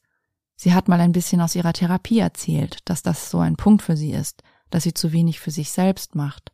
Sie 0.55 0.73
hat 0.73 0.87
mal 0.87 1.01
ein 1.01 1.11
bisschen 1.11 1.41
aus 1.41 1.55
ihrer 1.55 1.73
Therapie 1.73 2.19
erzählt, 2.19 2.77
dass 2.85 3.03
das 3.03 3.29
so 3.29 3.39
ein 3.39 3.57
Punkt 3.57 3.81
für 3.81 3.97
sie 3.97 4.11
ist, 4.11 4.41
dass 4.69 4.83
sie 4.83 4.93
zu 4.93 5.11
wenig 5.11 5.39
für 5.39 5.51
sich 5.51 5.71
selbst 5.71 6.15
macht. 6.15 6.51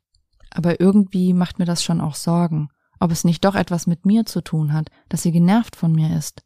Aber 0.52 0.80
irgendwie 0.80 1.34
macht 1.34 1.60
mir 1.60 1.66
das 1.66 1.84
schon 1.84 2.02
auch 2.02 2.16
Sorgen, 2.16 2.70
ob 3.00 3.12
es 3.12 3.24
nicht 3.24 3.46
doch 3.46 3.56
etwas 3.56 3.86
mit 3.86 4.06
mir 4.06 4.26
zu 4.26 4.42
tun 4.42 4.74
hat, 4.74 4.90
dass 5.08 5.22
sie 5.22 5.32
genervt 5.32 5.76
von 5.76 5.92
mir 5.92 6.18
ist. 6.18 6.44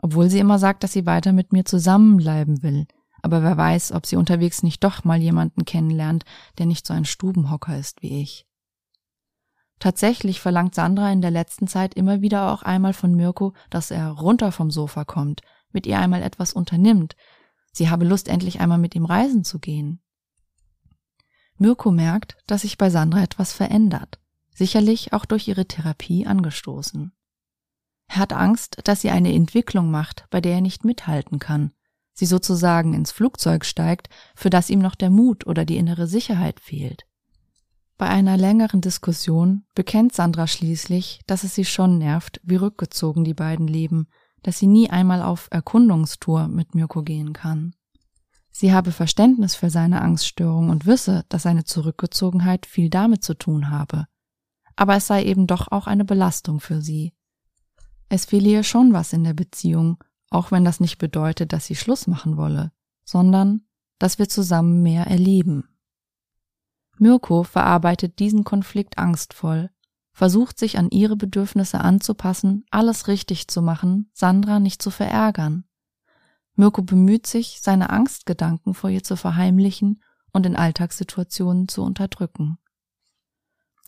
Obwohl 0.00 0.30
sie 0.30 0.38
immer 0.38 0.58
sagt, 0.58 0.84
dass 0.84 0.92
sie 0.92 1.06
weiter 1.06 1.32
mit 1.32 1.52
mir 1.52 1.64
zusammenbleiben 1.64 2.62
will. 2.62 2.86
Aber 3.22 3.42
wer 3.42 3.56
weiß, 3.56 3.92
ob 3.92 4.06
sie 4.06 4.16
unterwegs 4.16 4.62
nicht 4.62 4.82
doch 4.84 5.04
mal 5.04 5.20
jemanden 5.20 5.64
kennenlernt, 5.64 6.24
der 6.58 6.66
nicht 6.66 6.86
so 6.86 6.94
ein 6.94 7.04
Stubenhocker 7.04 7.76
ist 7.76 8.02
wie 8.02 8.20
ich. 8.20 8.46
Tatsächlich 9.78 10.40
verlangt 10.40 10.74
Sandra 10.74 11.10
in 11.10 11.22
der 11.22 11.30
letzten 11.30 11.66
Zeit 11.66 11.94
immer 11.94 12.20
wieder 12.20 12.52
auch 12.52 12.62
einmal 12.62 12.92
von 12.92 13.14
Mirko, 13.14 13.52
dass 13.68 13.90
er 13.90 14.08
runter 14.10 14.52
vom 14.52 14.70
Sofa 14.70 15.04
kommt, 15.04 15.42
mit 15.72 15.86
ihr 15.86 15.98
einmal 15.98 16.22
etwas 16.22 16.52
unternimmt. 16.52 17.16
Sie 17.72 17.90
habe 17.90 18.04
Lust, 18.04 18.28
endlich 18.28 18.60
einmal 18.60 18.78
mit 18.78 18.94
ihm 18.94 19.04
reisen 19.04 19.44
zu 19.44 19.58
gehen. 19.58 20.00
Mirko 21.56 21.90
merkt, 21.90 22.36
dass 22.46 22.62
sich 22.62 22.78
bei 22.78 22.90
Sandra 22.90 23.22
etwas 23.22 23.52
verändert, 23.52 24.18
sicherlich 24.54 25.12
auch 25.12 25.24
durch 25.24 25.48
ihre 25.48 25.66
Therapie 25.66 26.26
angestoßen. 26.26 27.12
Er 28.08 28.16
hat 28.16 28.32
Angst, 28.32 28.78
dass 28.84 29.00
sie 29.00 29.10
eine 29.10 29.32
Entwicklung 29.32 29.90
macht, 29.90 30.26
bei 30.30 30.40
der 30.40 30.54
er 30.54 30.60
nicht 30.60 30.84
mithalten 30.84 31.38
kann, 31.38 31.72
sie 32.12 32.26
sozusagen 32.26 32.94
ins 32.94 33.10
Flugzeug 33.10 33.64
steigt, 33.64 34.08
für 34.34 34.50
das 34.50 34.70
ihm 34.70 34.80
noch 34.80 34.94
der 34.94 35.10
Mut 35.10 35.46
oder 35.46 35.64
die 35.64 35.76
innere 35.76 36.06
Sicherheit 36.06 36.60
fehlt. 36.60 37.06
Bei 37.98 38.08
einer 38.08 38.36
längeren 38.36 38.80
Diskussion 38.80 39.64
bekennt 39.74 40.12
Sandra 40.12 40.46
schließlich, 40.46 41.20
dass 41.26 41.44
es 41.44 41.54
sie 41.54 41.64
schon 41.64 41.98
nervt, 41.98 42.40
wie 42.42 42.56
rückgezogen 42.56 43.24
die 43.24 43.34
beiden 43.34 43.68
leben, 43.68 44.08
dass 44.42 44.58
sie 44.58 44.66
nie 44.66 44.90
einmal 44.90 45.22
auf 45.22 45.48
Erkundungstour 45.50 46.48
mit 46.48 46.74
Mirko 46.74 47.02
gehen 47.02 47.32
kann. 47.32 47.74
Sie 48.50 48.72
habe 48.72 48.92
Verständnis 48.92 49.54
für 49.54 49.70
seine 49.70 50.02
Angststörung 50.02 50.68
und 50.68 50.86
wisse, 50.86 51.24
dass 51.28 51.42
seine 51.42 51.64
Zurückgezogenheit 51.64 52.66
viel 52.66 52.90
damit 52.90 53.24
zu 53.24 53.34
tun 53.34 53.70
habe. 53.70 54.06
Aber 54.76 54.96
es 54.96 55.06
sei 55.06 55.24
eben 55.24 55.46
doch 55.46 55.70
auch 55.70 55.86
eine 55.86 56.04
Belastung 56.04 56.60
für 56.60 56.82
sie. 56.82 57.14
Es 58.08 58.26
fehle 58.26 58.50
ihr 58.50 58.62
schon 58.62 58.92
was 58.92 59.14
in 59.14 59.24
der 59.24 59.32
Beziehung, 59.32 60.02
auch 60.28 60.50
wenn 60.50 60.64
das 60.64 60.80
nicht 60.80 60.98
bedeutet, 60.98 61.52
dass 61.52 61.66
sie 61.66 61.76
Schluss 61.76 62.06
machen 62.06 62.36
wolle, 62.36 62.72
sondern 63.04 63.62
dass 63.98 64.18
wir 64.18 64.28
zusammen 64.28 64.82
mehr 64.82 65.06
erleben. 65.06 65.68
Mirko 67.02 67.42
verarbeitet 67.42 68.20
diesen 68.20 68.44
Konflikt 68.44 68.96
angstvoll, 68.96 69.70
versucht 70.12 70.56
sich 70.56 70.78
an 70.78 70.88
ihre 70.90 71.16
Bedürfnisse 71.16 71.80
anzupassen, 71.80 72.64
alles 72.70 73.08
richtig 73.08 73.48
zu 73.48 73.60
machen, 73.60 74.08
Sandra 74.12 74.60
nicht 74.60 74.80
zu 74.80 74.90
verärgern. 74.90 75.64
Mirko 76.54 76.82
bemüht 76.82 77.26
sich, 77.26 77.58
seine 77.60 77.90
Angstgedanken 77.90 78.72
vor 78.72 78.88
ihr 78.88 79.02
zu 79.02 79.16
verheimlichen 79.16 80.00
und 80.32 80.46
in 80.46 80.54
Alltagssituationen 80.54 81.66
zu 81.66 81.82
unterdrücken. 81.82 82.58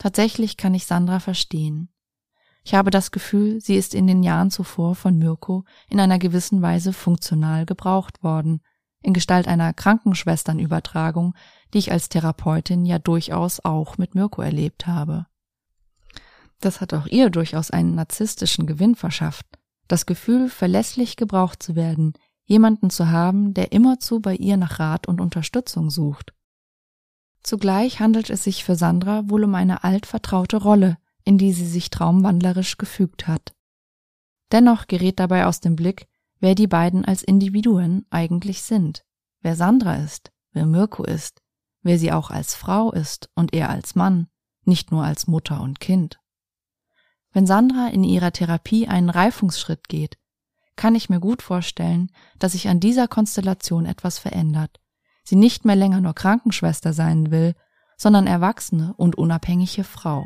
Tatsächlich 0.00 0.56
kann 0.56 0.74
ich 0.74 0.86
Sandra 0.86 1.20
verstehen. 1.20 1.90
Ich 2.64 2.74
habe 2.74 2.90
das 2.90 3.12
Gefühl, 3.12 3.60
sie 3.60 3.76
ist 3.76 3.94
in 3.94 4.08
den 4.08 4.24
Jahren 4.24 4.50
zuvor 4.50 4.96
von 4.96 5.18
Mirko 5.18 5.64
in 5.88 6.00
einer 6.00 6.18
gewissen 6.18 6.62
Weise 6.62 6.92
funktional 6.92 7.64
gebraucht 7.64 8.24
worden, 8.24 8.60
in 9.04 9.12
Gestalt 9.12 9.46
einer 9.46 9.72
Krankenschwesternübertragung, 9.72 11.34
die 11.72 11.78
ich 11.78 11.92
als 11.92 12.08
Therapeutin 12.08 12.86
ja 12.86 12.98
durchaus 12.98 13.60
auch 13.64 13.98
mit 13.98 14.14
Mirko 14.14 14.42
erlebt 14.42 14.86
habe. 14.86 15.26
Das 16.60 16.80
hat 16.80 16.94
auch 16.94 17.06
ihr 17.06 17.30
durchaus 17.30 17.70
einen 17.70 17.94
narzisstischen 17.94 18.66
Gewinn 18.66 18.94
verschafft. 18.94 19.46
Das 19.86 20.06
Gefühl, 20.06 20.48
verlässlich 20.48 21.16
gebraucht 21.16 21.62
zu 21.62 21.76
werden, 21.76 22.14
jemanden 22.46 22.88
zu 22.88 23.10
haben, 23.10 23.52
der 23.52 23.72
immerzu 23.72 24.20
bei 24.20 24.34
ihr 24.34 24.56
nach 24.56 24.78
Rat 24.78 25.06
und 25.06 25.20
Unterstützung 25.20 25.90
sucht. 25.90 26.32
Zugleich 27.42 28.00
handelt 28.00 28.30
es 28.30 28.44
sich 28.44 28.64
für 28.64 28.76
Sandra 28.76 29.28
wohl 29.28 29.44
um 29.44 29.54
eine 29.54 29.84
altvertraute 29.84 30.56
Rolle, 30.56 30.96
in 31.24 31.36
die 31.36 31.52
sie 31.52 31.66
sich 31.66 31.90
traumwandlerisch 31.90 32.78
gefügt 32.78 33.28
hat. 33.28 33.54
Dennoch 34.52 34.86
gerät 34.86 35.20
dabei 35.20 35.46
aus 35.46 35.60
dem 35.60 35.76
Blick, 35.76 36.06
wer 36.40 36.54
die 36.54 36.66
beiden 36.66 37.04
als 37.04 37.22
Individuen 37.22 38.06
eigentlich 38.10 38.62
sind, 38.62 39.04
wer 39.40 39.56
Sandra 39.56 39.96
ist, 39.96 40.32
wer 40.52 40.66
Mirko 40.66 41.04
ist, 41.04 41.42
wer 41.82 41.98
sie 41.98 42.12
auch 42.12 42.30
als 42.30 42.54
Frau 42.54 42.92
ist 42.92 43.30
und 43.34 43.54
er 43.54 43.70
als 43.70 43.94
Mann, 43.94 44.28
nicht 44.64 44.90
nur 44.90 45.04
als 45.04 45.26
Mutter 45.26 45.60
und 45.60 45.80
Kind. 45.80 46.18
Wenn 47.32 47.46
Sandra 47.46 47.88
in 47.88 48.04
ihrer 48.04 48.32
Therapie 48.32 48.86
einen 48.86 49.10
Reifungsschritt 49.10 49.88
geht, 49.88 50.16
kann 50.76 50.94
ich 50.94 51.08
mir 51.08 51.20
gut 51.20 51.42
vorstellen, 51.42 52.10
dass 52.38 52.52
sich 52.52 52.68
an 52.68 52.80
dieser 52.80 53.08
Konstellation 53.08 53.86
etwas 53.86 54.18
verändert. 54.18 54.80
Sie 55.24 55.36
nicht 55.36 55.64
mehr 55.64 55.76
länger 55.76 56.00
nur 56.00 56.14
Krankenschwester 56.14 56.92
sein 56.92 57.30
will, 57.30 57.54
sondern 57.96 58.26
erwachsene 58.26 58.94
und 58.96 59.16
unabhängige 59.16 59.84
Frau 59.84 60.24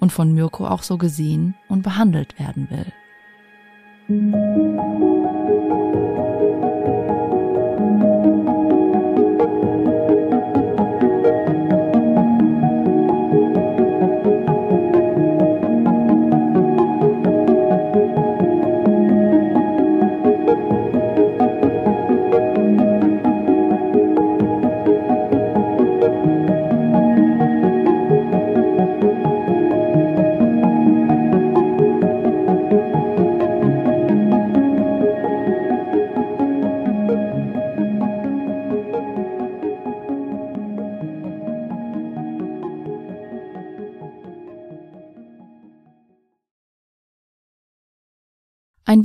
und 0.00 0.12
von 0.12 0.32
Mirko 0.32 0.66
auch 0.66 0.82
so 0.82 0.98
gesehen 0.98 1.54
und 1.68 1.82
behandelt 1.82 2.38
werden 2.38 2.68
will. 2.70 2.92
Thank 4.10 4.34
you. 4.34 4.50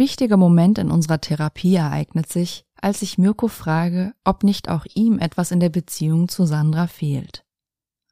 Wichtiger 0.06 0.38
Moment 0.38 0.78
in 0.78 0.92
unserer 0.92 1.20
Therapie 1.20 1.74
ereignet 1.74 2.32
sich, 2.32 2.64
als 2.80 3.02
ich 3.02 3.18
Mirko 3.18 3.48
frage, 3.48 4.14
ob 4.24 4.44
nicht 4.44 4.70
auch 4.70 4.86
ihm 4.94 5.18
etwas 5.18 5.50
in 5.50 5.60
der 5.60 5.70
Beziehung 5.70 6.30
zu 6.30 6.46
Sandra 6.46 6.86
fehlt. 6.86 7.44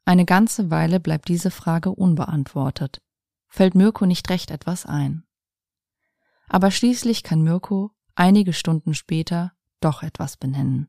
Eine 0.04 0.24
ganze 0.24 0.72
Weile 0.72 0.98
bleibt 0.98 1.28
diese 1.28 1.52
Frage 1.52 1.90
unbeantwortet. 1.90 3.00
Fällt 3.46 3.76
Mirko 3.76 4.06
nicht 4.06 4.28
recht 4.28 4.50
etwas 4.50 4.86
ein. 4.86 5.22
Aber 6.48 6.72
schließlich 6.72 7.22
kann 7.22 7.42
Mirko 7.42 7.92
einige 8.16 8.54
Stunden 8.54 8.94
später 8.94 9.52
doch 9.78 10.02
etwas 10.02 10.36
benennen. 10.36 10.88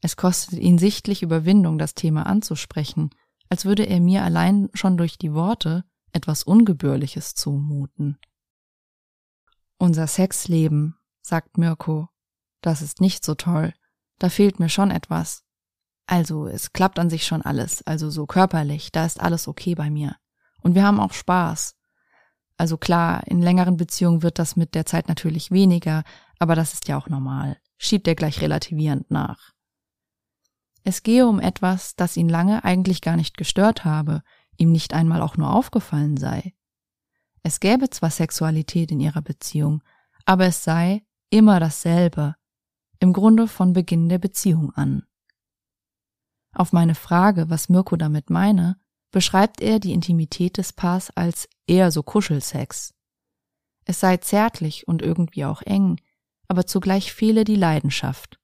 Es 0.00 0.16
kostet 0.16 0.58
ihn 0.58 0.78
sichtlich 0.78 1.22
Überwindung, 1.22 1.78
das 1.78 1.94
Thema 1.94 2.26
anzusprechen, 2.26 3.10
als 3.50 3.66
würde 3.66 3.84
er 3.84 4.00
mir 4.00 4.24
allein 4.24 4.68
schon 4.74 4.96
durch 4.96 5.16
die 5.16 5.32
Worte 5.32 5.84
etwas 6.10 6.42
Ungebührliches 6.42 7.34
zumuten. 7.34 8.18
Unser 9.78 10.08
Sexleben, 10.08 10.96
sagt 11.22 11.56
Mirko, 11.56 12.08
das 12.60 12.82
ist 12.82 13.00
nicht 13.00 13.24
so 13.24 13.34
toll. 13.34 13.72
Da 14.18 14.28
fehlt 14.28 14.58
mir 14.58 14.68
schon 14.68 14.90
etwas. 14.90 15.44
Also, 16.06 16.48
es 16.48 16.72
klappt 16.72 16.98
an 16.98 17.10
sich 17.10 17.26
schon 17.26 17.42
alles, 17.42 17.86
also 17.86 18.10
so 18.10 18.26
körperlich, 18.26 18.90
da 18.90 19.04
ist 19.04 19.20
alles 19.20 19.46
okay 19.46 19.76
bei 19.76 19.88
mir. 19.88 20.16
Und 20.62 20.74
wir 20.74 20.82
haben 20.82 20.98
auch 20.98 21.12
Spaß. 21.12 21.76
Also 22.56 22.76
klar, 22.76 23.24
in 23.28 23.40
längeren 23.40 23.76
Beziehungen 23.76 24.22
wird 24.22 24.40
das 24.40 24.56
mit 24.56 24.74
der 24.74 24.84
Zeit 24.84 25.06
natürlich 25.06 25.52
weniger, 25.52 26.02
aber 26.40 26.56
das 26.56 26.72
ist 26.72 26.88
ja 26.88 26.98
auch 26.98 27.08
normal, 27.08 27.56
schiebt 27.76 28.08
er 28.08 28.16
gleich 28.16 28.40
relativierend 28.40 29.12
nach. 29.12 29.52
Es 30.82 31.04
gehe 31.04 31.28
um 31.28 31.38
etwas, 31.38 31.94
das 31.94 32.16
ihn 32.16 32.28
lange 32.28 32.64
eigentlich 32.64 33.00
gar 33.00 33.16
nicht 33.16 33.36
gestört 33.36 33.84
habe, 33.84 34.22
ihm 34.56 34.72
nicht 34.72 34.92
einmal 34.92 35.22
auch 35.22 35.36
nur 35.36 35.54
aufgefallen 35.54 36.16
sei. 36.16 36.54
Es 37.48 37.60
gäbe 37.60 37.88
zwar 37.88 38.10
Sexualität 38.10 38.90
in 38.90 39.00
ihrer 39.00 39.22
Beziehung, 39.22 39.82
aber 40.26 40.44
es 40.44 40.64
sei 40.64 41.02
immer 41.30 41.60
dasselbe, 41.60 42.36
im 42.98 43.14
Grunde 43.14 43.48
von 43.48 43.72
Beginn 43.72 44.10
der 44.10 44.18
Beziehung 44.18 44.70
an. 44.74 45.04
Auf 46.52 46.74
meine 46.74 46.94
Frage, 46.94 47.48
was 47.48 47.70
Mirko 47.70 47.96
damit 47.96 48.28
meine, 48.28 48.78
beschreibt 49.12 49.62
er 49.62 49.78
die 49.78 49.94
Intimität 49.94 50.58
des 50.58 50.74
Paars 50.74 51.08
als 51.16 51.48
eher 51.66 51.90
so 51.90 52.02
Kuschelsex. 52.02 52.92
Es 53.86 53.98
sei 53.98 54.18
zärtlich 54.18 54.86
und 54.86 55.00
irgendwie 55.00 55.46
auch 55.46 55.62
eng, 55.62 55.98
aber 56.48 56.66
zugleich 56.66 57.14
fehle 57.14 57.44
die 57.44 57.56
Leidenschaft. 57.56 58.38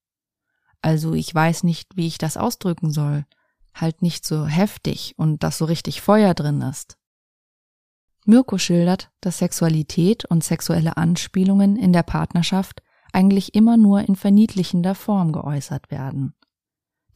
Also 0.80 1.12
ich 1.12 1.34
weiß 1.34 1.64
nicht, 1.64 1.94
wie 1.94 2.06
ich 2.06 2.16
das 2.16 2.38
ausdrücken 2.38 2.90
soll, 2.90 3.26
halt 3.74 4.00
nicht 4.00 4.24
so 4.24 4.46
heftig 4.46 5.12
und 5.18 5.42
dass 5.42 5.58
so 5.58 5.66
richtig 5.66 6.00
Feuer 6.00 6.32
drin 6.32 6.62
ist. 6.62 6.96
Mirko 8.24 8.58
schildert, 8.58 9.10
dass 9.20 9.38
Sexualität 9.38 10.24
und 10.24 10.42
sexuelle 10.42 10.96
Anspielungen 10.96 11.76
in 11.76 11.92
der 11.92 12.02
Partnerschaft 12.02 12.82
eigentlich 13.12 13.54
immer 13.54 13.76
nur 13.76 14.00
in 14.00 14.16
verniedlichender 14.16 14.94
Form 14.94 15.32
geäußert 15.32 15.90
werden. 15.90 16.34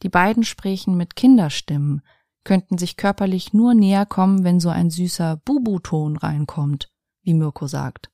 Die 0.03 0.09
beiden 0.09 0.43
sprechen 0.43 0.95
mit 0.95 1.15
Kinderstimmen, 1.15 2.01
könnten 2.43 2.77
sich 2.77 2.95
körperlich 2.95 3.53
nur 3.53 3.73
näher 3.73 4.05
kommen, 4.05 4.43
wenn 4.43 4.59
so 4.59 4.69
ein 4.69 4.89
süßer 4.89 5.37
Bubu-Ton 5.43 6.15
reinkommt, 6.15 6.89
wie 7.23 7.33
Mirko 7.33 7.67
sagt. 7.67 8.09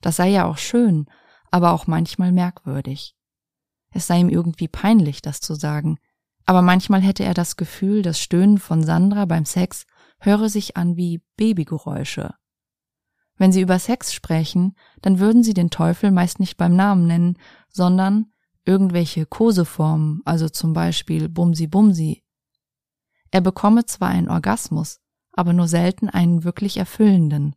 Das 0.00 0.16
sei 0.16 0.28
ja 0.28 0.44
auch 0.44 0.58
schön, 0.58 1.06
aber 1.50 1.72
auch 1.72 1.86
manchmal 1.86 2.32
merkwürdig. 2.32 3.16
Es 3.92 4.06
sei 4.06 4.20
ihm 4.20 4.28
irgendwie 4.28 4.68
peinlich, 4.68 5.22
das 5.22 5.40
zu 5.40 5.54
sagen, 5.54 5.98
aber 6.44 6.62
manchmal 6.62 7.00
hätte 7.00 7.24
er 7.24 7.34
das 7.34 7.56
Gefühl, 7.56 8.02
das 8.02 8.20
Stöhnen 8.20 8.58
von 8.58 8.82
Sandra 8.82 9.24
beim 9.24 9.44
Sex 9.44 9.86
höre 10.20 10.48
sich 10.48 10.76
an 10.76 10.96
wie 10.96 11.22
Babygeräusche. 11.36 12.34
Wenn 13.36 13.52
sie 13.52 13.62
über 13.62 13.78
Sex 13.78 14.12
sprechen, 14.12 14.76
dann 15.00 15.18
würden 15.18 15.42
sie 15.42 15.54
den 15.54 15.70
Teufel 15.70 16.10
meist 16.10 16.40
nicht 16.40 16.56
beim 16.56 16.76
Namen 16.76 17.06
nennen, 17.06 17.38
sondern 17.68 18.32
irgendwelche 18.66 19.24
Koseformen, 19.26 20.20
also 20.24 20.48
zum 20.48 20.74
Beispiel 20.74 21.28
Bumsi 21.28 21.66
Bumsi. 21.66 22.22
Er 23.30 23.40
bekomme 23.40 23.86
zwar 23.86 24.08
einen 24.08 24.28
Orgasmus, 24.28 25.00
aber 25.32 25.52
nur 25.52 25.68
selten 25.68 26.08
einen 26.08 26.44
wirklich 26.44 26.76
erfüllenden. 26.76 27.56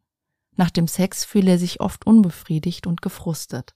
Nach 0.56 0.70
dem 0.70 0.88
Sex 0.88 1.26
fühle 1.26 1.52
er 1.52 1.60
sich 1.60 1.82
oft 1.82 2.06
unbefriedigt 2.06 2.88
und 2.88 3.02
gefrustet. 3.02 3.76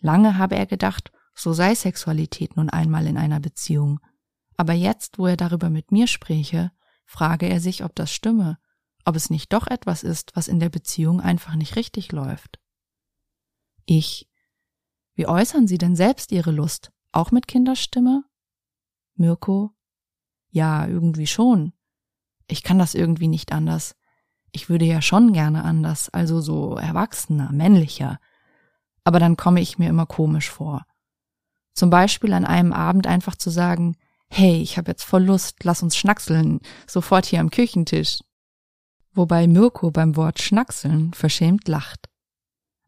Lange 0.00 0.38
habe 0.38 0.56
er 0.56 0.66
gedacht, 0.66 1.12
so 1.34 1.52
sei 1.52 1.74
Sexualität 1.74 2.56
nun 2.56 2.70
einmal 2.70 3.06
in 3.06 3.16
einer 3.16 3.40
Beziehung. 3.40 4.00
Aber 4.56 4.72
jetzt, 4.72 5.18
wo 5.18 5.26
er 5.26 5.36
darüber 5.36 5.70
mit 5.70 5.92
mir 5.92 6.06
spräche, 6.06 6.72
frage 7.10 7.48
er 7.48 7.58
sich, 7.58 7.82
ob 7.82 7.96
das 7.96 8.12
stimme, 8.12 8.56
ob 9.04 9.16
es 9.16 9.30
nicht 9.30 9.52
doch 9.52 9.66
etwas 9.66 10.04
ist, 10.04 10.30
was 10.36 10.46
in 10.46 10.60
der 10.60 10.68
Beziehung 10.68 11.20
einfach 11.20 11.56
nicht 11.56 11.74
richtig 11.74 12.12
läuft. 12.12 12.60
Ich. 13.84 14.30
Wie 15.14 15.26
äußern 15.26 15.66
Sie 15.66 15.76
denn 15.76 15.96
selbst 15.96 16.30
Ihre 16.30 16.52
Lust? 16.52 16.92
Auch 17.10 17.32
mit 17.32 17.48
Kinderstimme? 17.48 18.22
Mirko. 19.16 19.72
Ja, 20.50 20.86
irgendwie 20.86 21.26
schon. 21.26 21.72
Ich 22.46 22.62
kann 22.62 22.78
das 22.78 22.94
irgendwie 22.94 23.28
nicht 23.28 23.50
anders. 23.50 23.96
Ich 24.52 24.68
würde 24.68 24.84
ja 24.84 25.02
schon 25.02 25.32
gerne 25.32 25.64
anders, 25.64 26.10
also 26.10 26.40
so 26.40 26.76
erwachsener, 26.76 27.50
männlicher. 27.50 28.20
Aber 29.02 29.18
dann 29.18 29.36
komme 29.36 29.60
ich 29.60 29.78
mir 29.78 29.88
immer 29.88 30.06
komisch 30.06 30.48
vor. 30.48 30.86
Zum 31.74 31.90
Beispiel 31.90 32.32
an 32.32 32.44
einem 32.44 32.72
Abend 32.72 33.08
einfach 33.08 33.34
zu 33.34 33.50
sagen, 33.50 33.96
hey, 34.30 34.62
ich 34.62 34.78
habe 34.78 34.90
jetzt 34.90 35.04
voll 35.04 35.24
Lust, 35.24 35.64
lass 35.64 35.82
uns 35.82 35.96
schnackseln, 35.96 36.60
sofort 36.86 37.26
hier 37.26 37.40
am 37.40 37.50
Küchentisch. 37.50 38.20
Wobei 39.12 39.46
Mirko 39.46 39.90
beim 39.90 40.16
Wort 40.16 40.40
schnackseln 40.40 41.12
verschämt 41.12 41.66
lacht. 41.66 42.08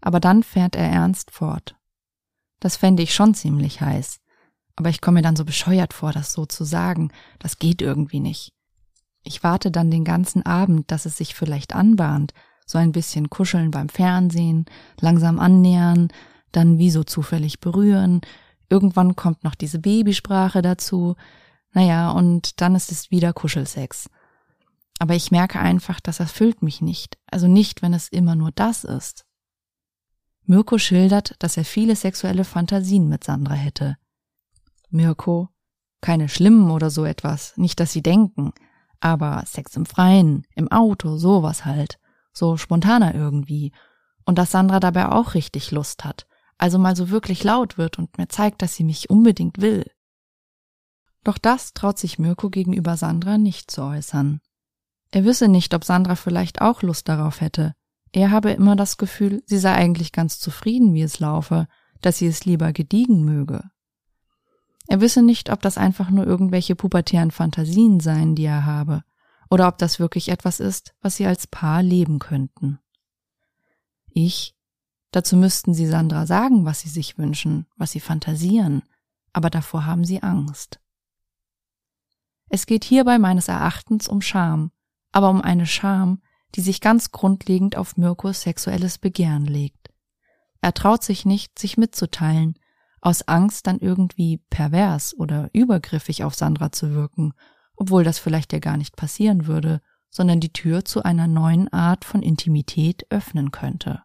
Aber 0.00 0.20
dann 0.20 0.42
fährt 0.42 0.76
er 0.76 0.88
ernst 0.88 1.31
fort. 1.31 1.76
Das 2.61 2.76
fände 2.76 3.02
ich 3.02 3.12
schon 3.12 3.35
ziemlich 3.35 3.81
heiß. 3.81 4.18
Aber 4.76 4.88
ich 4.88 5.00
komme 5.00 5.16
mir 5.16 5.22
dann 5.22 5.37
so 5.37 5.44
bescheuert 5.44 5.92
vor, 5.92 6.12
das 6.12 6.33
so 6.33 6.46
zu 6.46 6.64
sagen. 6.64 7.12
Das 7.38 7.59
geht 7.59 7.83
irgendwie 7.83 8.20
nicht. 8.20 8.52
Ich 9.24 9.42
warte 9.42 9.70
dann 9.70 9.90
den 9.90 10.05
ganzen 10.05 10.46
Abend, 10.46 10.90
dass 10.90 11.07
es 11.07 11.16
sich 11.16 11.35
vielleicht 11.35 11.74
anbahnt, 11.74 12.33
so 12.66 12.78
ein 12.78 12.92
bisschen 12.92 13.31
kuscheln 13.31 13.70
beim 13.70 13.88
Fernsehen, 13.88 14.64
langsam 15.00 15.38
annähern, 15.38 16.09
dann 16.52 16.78
wie 16.78 16.90
so 16.90 17.05
zufällig 17.05 17.61
berühren, 17.61 18.20
irgendwann 18.72 19.14
kommt 19.16 19.44
noch 19.44 19.54
diese 19.54 19.78
Babysprache 19.78 20.62
dazu, 20.62 21.14
naja, 21.72 22.11
und 22.11 22.61
dann 22.61 22.74
ist 22.74 22.90
es 22.90 23.11
wieder 23.11 23.32
Kuschelsex. 23.32 24.08
Aber 24.98 25.14
ich 25.14 25.30
merke 25.30 25.58
einfach, 25.58 26.00
das 26.00 26.20
erfüllt 26.20 26.62
mich 26.62 26.80
nicht, 26.80 27.18
also 27.30 27.48
nicht, 27.48 27.82
wenn 27.82 27.92
es 27.92 28.08
immer 28.08 28.35
nur 28.35 28.50
das 28.50 28.85
ist. 28.85 29.26
Mirko 30.44 30.78
schildert, 30.78 31.37
dass 31.38 31.56
er 31.56 31.64
viele 31.64 31.96
sexuelle 31.96 32.44
Fantasien 32.44 33.08
mit 33.08 33.24
Sandra 33.24 33.54
hätte. 33.54 33.96
Mirko, 34.90 35.48
keine 36.00 36.28
schlimmen 36.28 36.70
oder 36.70 36.90
so 36.90 37.04
etwas, 37.04 37.56
nicht, 37.56 37.78
dass 37.78 37.92
sie 37.92 38.02
denken, 38.02 38.52
aber 39.00 39.44
Sex 39.46 39.76
im 39.76 39.87
Freien, 39.87 40.46
im 40.54 40.70
Auto, 40.70 41.16
sowas 41.16 41.64
halt, 41.64 41.98
so 42.32 42.56
spontaner 42.56 43.14
irgendwie, 43.14 43.72
und 44.24 44.38
dass 44.38 44.50
Sandra 44.50 44.80
dabei 44.80 45.11
auch 45.11 45.35
richtig 45.35 45.70
Lust 45.70 46.04
hat, 46.04 46.26
also 46.62 46.79
mal 46.79 46.94
so 46.94 47.11
wirklich 47.11 47.42
laut 47.42 47.77
wird 47.77 47.98
und 47.98 48.16
mir 48.18 48.29
zeigt, 48.29 48.62
dass 48.62 48.77
sie 48.77 48.85
mich 48.85 49.11
unbedingt 49.11 49.61
will. 49.61 49.90
Doch 51.25 51.37
das 51.37 51.72
traut 51.72 51.98
sich 51.98 52.20
Mirko 52.20 52.51
gegenüber 52.51 52.96
Sandra 52.96 53.37
nicht 53.37 53.68
zu 53.68 53.83
äußern. 53.83 54.40
Er 55.11 55.25
wisse 55.25 55.48
nicht, 55.48 55.75
ob 55.75 55.85
Sandra 55.85 56.14
vielleicht 56.14 56.61
auch 56.61 56.83
Lust 56.83 57.09
darauf 57.09 57.40
hätte. 57.40 57.75
Er 58.12 58.31
habe 58.31 58.53
immer 58.53 58.77
das 58.77 58.96
Gefühl, 58.96 59.42
sie 59.46 59.59
sei 59.59 59.75
eigentlich 59.75 60.12
ganz 60.12 60.38
zufrieden, 60.38 60.94
wie 60.94 61.03
es 61.03 61.18
laufe, 61.18 61.66
dass 62.01 62.18
sie 62.18 62.29
es 62.29 62.44
lieber 62.44 62.72
gediegen 62.72 63.25
möge. 63.25 63.64
Er 64.87 65.01
wisse 65.01 65.22
nicht, 65.22 65.51
ob 65.51 65.62
das 65.62 65.79
einfach 65.79 66.11
nur 66.11 66.27
irgendwelche 66.27 66.77
pubertären 66.77 67.33
Fantasien 67.33 67.98
seien, 67.98 68.37
die 68.37 68.44
er 68.44 68.66
habe, 68.66 69.03
oder 69.51 69.66
ob 69.66 69.79
das 69.79 69.98
wirklich 69.98 70.29
etwas 70.29 70.61
ist, 70.61 70.94
was 71.01 71.16
sie 71.16 71.27
als 71.27 71.48
Paar 71.48 71.83
leben 71.83 72.20
könnten. 72.20 72.79
Ich? 74.11 74.55
Dazu 75.12 75.37
müssten 75.37 75.75
sie 75.75 75.87
Sandra 75.87 76.27
sagen, 76.27 76.64
was 76.64 76.81
sie 76.81 76.88
sich 76.88 77.18
wünschen, 77.18 77.66
was 77.77 77.92
sie 77.92 78.01
fantasieren, 78.01 78.83
aber 79.33 79.51
davor 79.51 79.87
haben 79.87 80.05
sie 80.05 80.22
Angst. 80.22 80.81
Es 82.48 82.66
geht 82.66 82.85
hierbei 82.85 83.18
meines 83.18 83.48
Erachtens 83.48 84.09
um 84.09 84.20
Scham, 84.20 84.72
aber 85.12 85.31
um 85.31 85.40
eine 85.40 85.66
Scham, 85.66 86.22
die 86.55 86.61
sich 86.61 86.81
ganz 86.81 87.12
grundlegend 87.12 87.77
auf 87.77 87.96
Mirkos 87.96 88.42
sexuelles 88.42 88.98
Begehren 88.98 89.46
legt. 89.46 89.90
Er 90.61 90.75
traut 90.75 91.03
sich 91.03 91.25
nicht, 91.25 91.59
sich 91.59 91.77
mitzuteilen, 91.77 92.59
aus 93.01 93.27
Angst 93.27 93.66
dann 93.66 93.79
irgendwie 93.79 94.38
pervers 94.48 95.14
oder 95.18 95.51
übergriffig 95.53 96.25
auf 96.25 96.35
Sandra 96.35 96.72
zu 96.72 96.94
wirken, 96.94 97.35
obwohl 97.75 98.05
das 98.05 98.18
vielleicht 98.18 98.53
ja 98.53 98.61
gar 98.61 98.77
nicht 98.77 98.96
passieren 98.96 99.46
würde, 99.46 99.81
sondern 100.09 100.40
die 100.40 100.53
Tür 100.53 100.85
zu 100.85 101.03
einer 101.03 101.27
neuen 101.27 101.72
Art 101.72 102.05
von 102.05 102.22
Intimität 102.22 103.07
öffnen 103.11 103.51
könnte. 103.51 104.03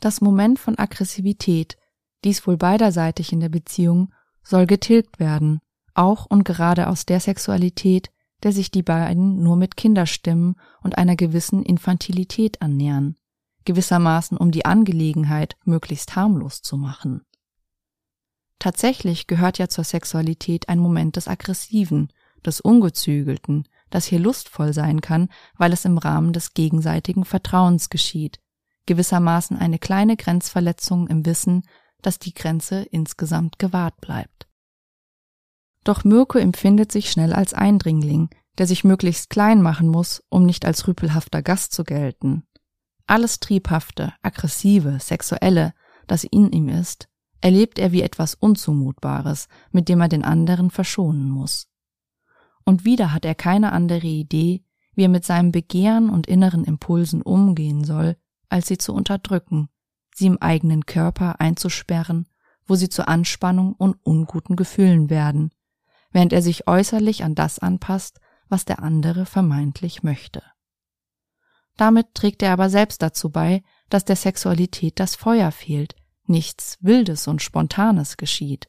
Das 0.00 0.20
Moment 0.20 0.58
von 0.58 0.78
Aggressivität, 0.78 1.76
dies 2.24 2.46
wohl 2.46 2.56
beiderseitig 2.56 3.32
in 3.32 3.40
der 3.40 3.48
Beziehung, 3.48 4.12
soll 4.42 4.66
getilgt 4.66 5.18
werden, 5.18 5.60
auch 5.94 6.26
und 6.26 6.44
gerade 6.44 6.88
aus 6.88 7.06
der 7.06 7.20
Sexualität, 7.20 8.10
der 8.42 8.52
sich 8.52 8.70
die 8.70 8.82
beiden 8.82 9.42
nur 9.42 9.56
mit 9.56 9.76
Kinderstimmen 9.76 10.56
und 10.82 10.98
einer 10.98 11.16
gewissen 11.16 11.62
Infantilität 11.62 12.60
annähern 12.60 13.16
gewissermaßen 13.66 14.38
um 14.38 14.50
die 14.50 14.64
Angelegenheit 14.64 15.56
möglichst 15.64 16.16
harmlos 16.16 16.62
zu 16.62 16.78
machen. 16.78 17.20
Tatsächlich 18.58 19.26
gehört 19.26 19.58
ja 19.58 19.68
zur 19.68 19.84
Sexualität 19.84 20.70
ein 20.70 20.78
Moment 20.78 21.16
des 21.16 21.28
Aggressiven, 21.28 22.10
des 22.44 22.62
Ungezügelten, 22.62 23.68
das 23.90 24.06
hier 24.06 24.18
lustvoll 24.18 24.72
sein 24.72 25.02
kann, 25.02 25.28
weil 25.58 25.74
es 25.74 25.84
im 25.84 25.98
Rahmen 25.98 26.32
des 26.32 26.54
gegenseitigen 26.54 27.26
Vertrauens 27.26 27.90
geschieht, 27.90 28.40
gewissermaßen 28.86 29.56
eine 29.58 29.78
kleine 29.78 30.16
Grenzverletzung 30.16 31.08
im 31.08 31.26
Wissen, 31.26 31.62
dass 32.02 32.18
die 32.18 32.34
Grenze 32.34 32.82
insgesamt 32.82 33.58
gewahrt 33.58 34.00
bleibt. 34.00 34.46
Doch 35.84 36.04
Mirko 36.04 36.38
empfindet 36.38 36.90
sich 36.90 37.10
schnell 37.10 37.32
als 37.32 37.54
Eindringling, 37.54 38.28
der 38.58 38.66
sich 38.66 38.84
möglichst 38.84 39.30
klein 39.30 39.62
machen 39.62 39.88
muss, 39.88 40.22
um 40.28 40.44
nicht 40.44 40.64
als 40.64 40.88
rüpelhafter 40.88 41.42
Gast 41.42 41.72
zu 41.72 41.84
gelten. 41.84 42.44
Alles 43.06 43.38
Triebhafte, 43.38 44.12
Aggressive, 44.22 44.98
Sexuelle, 45.00 45.74
das 46.06 46.24
in 46.24 46.50
ihm 46.50 46.68
ist, 46.68 47.08
erlebt 47.40 47.78
er 47.78 47.92
wie 47.92 48.02
etwas 48.02 48.34
Unzumutbares, 48.34 49.48
mit 49.70 49.88
dem 49.88 50.00
er 50.00 50.08
den 50.08 50.24
anderen 50.24 50.70
verschonen 50.70 51.28
muss. 51.28 51.68
Und 52.64 52.84
wieder 52.84 53.12
hat 53.12 53.24
er 53.24 53.36
keine 53.36 53.72
andere 53.72 54.06
Idee, 54.06 54.64
wie 54.94 55.04
er 55.04 55.08
mit 55.08 55.24
seinem 55.24 55.52
Begehren 55.52 56.10
und 56.10 56.26
inneren 56.26 56.64
Impulsen 56.64 57.22
umgehen 57.22 57.84
soll, 57.84 58.16
als 58.48 58.66
sie 58.68 58.78
zu 58.78 58.94
unterdrücken, 58.94 59.68
sie 60.14 60.26
im 60.26 60.40
eigenen 60.40 60.86
Körper 60.86 61.40
einzusperren, 61.40 62.26
wo 62.66 62.74
sie 62.74 62.88
zur 62.88 63.08
Anspannung 63.08 63.74
und 63.74 63.96
unguten 64.02 64.56
Gefühlen 64.56 65.10
werden, 65.10 65.50
während 66.10 66.32
er 66.32 66.42
sich 66.42 66.66
äußerlich 66.66 67.24
an 67.24 67.34
das 67.34 67.58
anpasst, 67.58 68.20
was 68.48 68.64
der 68.64 68.82
andere 68.82 69.26
vermeintlich 69.26 70.02
möchte. 70.02 70.42
Damit 71.76 72.14
trägt 72.14 72.42
er 72.42 72.52
aber 72.52 72.70
selbst 72.70 73.02
dazu 73.02 73.30
bei, 73.30 73.62
dass 73.90 74.04
der 74.04 74.16
Sexualität 74.16 74.98
das 74.98 75.14
Feuer 75.14 75.52
fehlt, 75.52 75.94
nichts 76.24 76.78
Wildes 76.80 77.28
und 77.28 77.42
Spontanes 77.42 78.16
geschieht. 78.16 78.66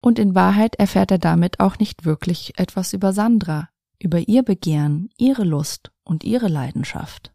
Und 0.00 0.18
in 0.18 0.34
Wahrheit 0.34 0.76
erfährt 0.76 1.10
er 1.10 1.18
damit 1.18 1.60
auch 1.60 1.78
nicht 1.78 2.04
wirklich 2.04 2.58
etwas 2.58 2.92
über 2.92 3.12
Sandra, 3.12 3.68
über 3.98 4.20
ihr 4.20 4.42
Begehren, 4.42 5.08
ihre 5.16 5.44
Lust 5.44 5.90
und 6.04 6.24
ihre 6.24 6.48
Leidenschaft. 6.48 7.33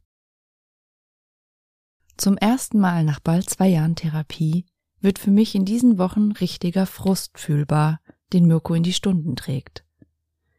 Zum 2.19 2.35
ersten 2.35 2.81
Mal 2.81 3.05
nach 3.05 3.21
bald 3.21 3.49
zwei 3.49 3.69
Jahren 3.69 3.95
Therapie 3.95 4.65
wird 4.99 5.19
für 5.19 5.31
mich 5.31 5.55
in 5.55 5.63
diesen 5.63 5.97
Wochen 5.97 6.33
richtiger 6.33 6.85
Frust 6.85 7.39
fühlbar, 7.39 8.01
den 8.33 8.45
Mirko 8.45 8.73
in 8.73 8.83
die 8.83 8.91
Stunden 8.91 9.37
trägt. 9.37 9.85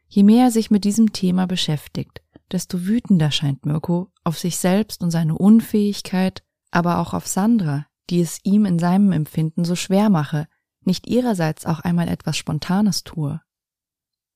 Je 0.09 0.23
mehr 0.23 0.47
er 0.47 0.51
sich 0.51 0.71
mit 0.71 0.85
diesem 0.85 1.13
Thema 1.13 1.47
beschäftigt, 1.47 2.23
desto 2.51 2.87
wütender 2.87 3.31
scheint 3.31 3.67
Mirko 3.67 4.11
auf 4.25 4.39
sich 4.39 4.57
selbst 4.57 5.03
und 5.03 5.11
seine 5.11 5.37
Unfähigkeit, 5.37 6.43
aber 6.71 6.99
auch 6.99 7.13
auf 7.13 7.27
Sandra, 7.27 7.85
die 8.09 8.23
es 8.23 8.41
ihm 8.43 8.65
in 8.65 8.79
seinem 8.79 9.13
Empfinden 9.13 9.67
so 9.67 9.77
schwer 9.77 10.09
mache, 10.09 10.49
nicht 10.81 11.09
ihrerseits 11.09 11.67
auch 11.67 11.81
einmal 11.81 12.09
etwas 12.09 12.39
Spontanes 12.39 13.05
tue. 13.05 13.39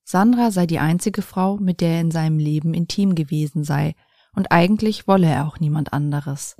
Sandra 0.05 0.51
sei 0.51 0.67
die 0.67 0.79
einzige 0.79 1.23
Frau, 1.23 1.57
mit 1.57 1.81
der 1.81 1.93
er 1.93 2.01
in 2.03 2.11
seinem 2.11 2.39
Leben 2.39 2.75
intim 2.75 3.15
gewesen 3.15 3.65
sei, 3.65 3.95
und 4.35 4.53
eigentlich 4.53 5.09
wolle 5.09 5.29
er 5.29 5.47
auch 5.47 5.59
niemand 5.59 5.95
anderes. 5.95 6.57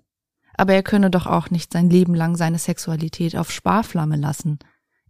Aber 0.57 0.75
er 0.75 0.83
könne 0.83 1.11
doch 1.11 1.27
auch 1.27 1.51
nicht 1.51 1.73
sein 1.73 1.91
Leben 1.91 2.15
lang 2.15 2.37
seine 2.37 2.59
Sexualität 2.59 3.37
auf 3.37 3.51
Sparflamme 3.51 4.17
lassen. 4.17 4.59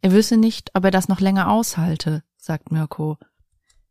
Er 0.00 0.12
wisse 0.12 0.36
nicht, 0.36 0.70
ob 0.74 0.84
er 0.84 0.90
das 0.90 1.08
noch 1.08 1.20
länger 1.20 1.50
aushalte, 1.50 2.22
sagt 2.36 2.72
Mirko 2.72 3.18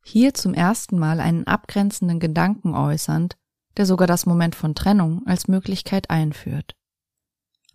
hier 0.03 0.33
zum 0.33 0.53
ersten 0.53 0.99
Mal 0.99 1.19
einen 1.19 1.47
abgrenzenden 1.47 2.19
Gedanken 2.19 2.75
äußernd, 2.75 3.37
der 3.77 3.85
sogar 3.85 4.07
das 4.07 4.25
Moment 4.25 4.55
von 4.55 4.75
Trennung 4.75 5.25
als 5.25 5.47
Möglichkeit 5.47 6.09
einführt. 6.09 6.75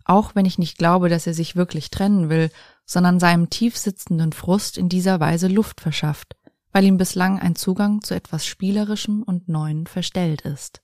Auch 0.05 0.35
wenn 0.35 0.45
ich 0.45 0.57
nicht 0.57 0.77
glaube, 0.77 1.09
dass 1.09 1.27
er 1.27 1.33
sich 1.33 1.55
wirklich 1.55 1.89
trennen 1.91 2.29
will, 2.29 2.51
sondern 2.85 3.19
seinem 3.19 3.49
tiefsitzenden 3.49 4.31
Frust 4.31 4.77
in 4.77 4.89
dieser 4.89 5.19
Weise 5.19 5.47
Luft 5.47 5.81
verschafft, 5.81 6.35
weil 6.71 6.85
ihm 6.85 6.97
bislang 6.97 7.39
ein 7.39 7.55
Zugang 7.55 8.01
zu 8.01 8.15
etwas 8.15 8.45
Spielerischem 8.45 9.23
und 9.23 9.49
Neuen 9.49 9.87
verstellt 9.87 10.41
ist. 10.41 10.81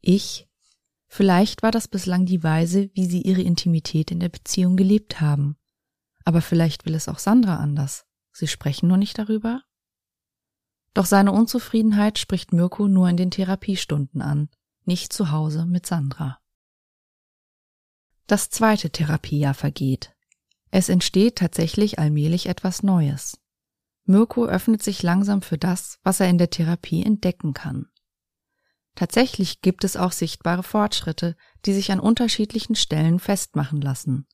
Ich? 0.00 0.47
Vielleicht 1.08 1.62
war 1.62 1.70
das 1.70 1.88
bislang 1.88 2.26
die 2.26 2.42
Weise, 2.42 2.90
wie 2.94 3.06
sie 3.06 3.22
ihre 3.22 3.42
Intimität 3.42 4.10
in 4.10 4.20
der 4.20 4.28
Beziehung 4.28 4.76
gelebt 4.76 5.20
haben. 5.20 5.56
Aber 6.24 6.42
vielleicht 6.42 6.84
will 6.84 6.94
es 6.94 7.08
auch 7.08 7.18
Sandra 7.18 7.56
anders. 7.56 8.04
Sie 8.32 8.46
sprechen 8.46 8.88
nur 8.88 8.98
nicht 8.98 9.18
darüber? 9.18 9.62
Doch 10.92 11.06
seine 11.06 11.32
Unzufriedenheit 11.32 12.18
spricht 12.18 12.52
Mirko 12.52 12.88
nur 12.88 13.08
in 13.08 13.16
den 13.16 13.30
Therapiestunden 13.30 14.20
an, 14.20 14.48
nicht 14.84 15.12
zu 15.12 15.30
Hause 15.30 15.64
mit 15.64 15.86
Sandra. 15.86 16.38
Das 18.26 18.50
zweite 18.50 18.90
Therapiejahr 18.90 19.54
vergeht. 19.54 20.14
Es 20.70 20.90
entsteht 20.90 21.36
tatsächlich 21.36 21.98
allmählich 21.98 22.46
etwas 22.46 22.82
Neues. 22.82 23.40
Mirko 24.04 24.44
öffnet 24.46 24.82
sich 24.82 25.02
langsam 25.02 25.40
für 25.40 25.56
das, 25.56 25.98
was 26.02 26.20
er 26.20 26.28
in 26.28 26.36
der 26.36 26.50
Therapie 26.50 27.02
entdecken 27.02 27.54
kann. 27.54 27.88
Tatsächlich 28.98 29.60
gibt 29.60 29.84
es 29.84 29.96
auch 29.96 30.10
sichtbare 30.10 30.64
Fortschritte, 30.64 31.36
die 31.64 31.72
sich 31.72 31.92
an 31.92 32.00
unterschiedlichen 32.00 32.74
Stellen 32.74 33.20
festmachen 33.20 33.80
lassen. 33.80 34.26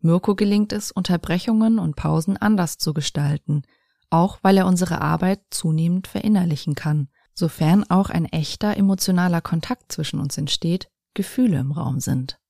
Mirko 0.00 0.34
gelingt 0.34 0.72
es, 0.72 0.90
Unterbrechungen 0.90 1.78
und 1.78 1.94
Pausen 1.94 2.36
anders 2.36 2.78
zu 2.78 2.94
gestalten, 2.94 3.62
auch 4.10 4.40
weil 4.42 4.56
er 4.56 4.66
unsere 4.66 5.00
Arbeit 5.00 5.42
zunehmend 5.50 6.08
verinnerlichen 6.08 6.74
kann, 6.74 7.10
sofern 7.32 7.88
auch 7.90 8.10
ein 8.10 8.24
echter 8.24 8.76
emotionaler 8.76 9.40
Kontakt 9.40 9.92
zwischen 9.92 10.18
uns 10.18 10.36
entsteht, 10.36 10.90
Gefühle 11.14 11.60
im 11.60 11.70
Raum 11.70 12.00
sind. 12.00 12.40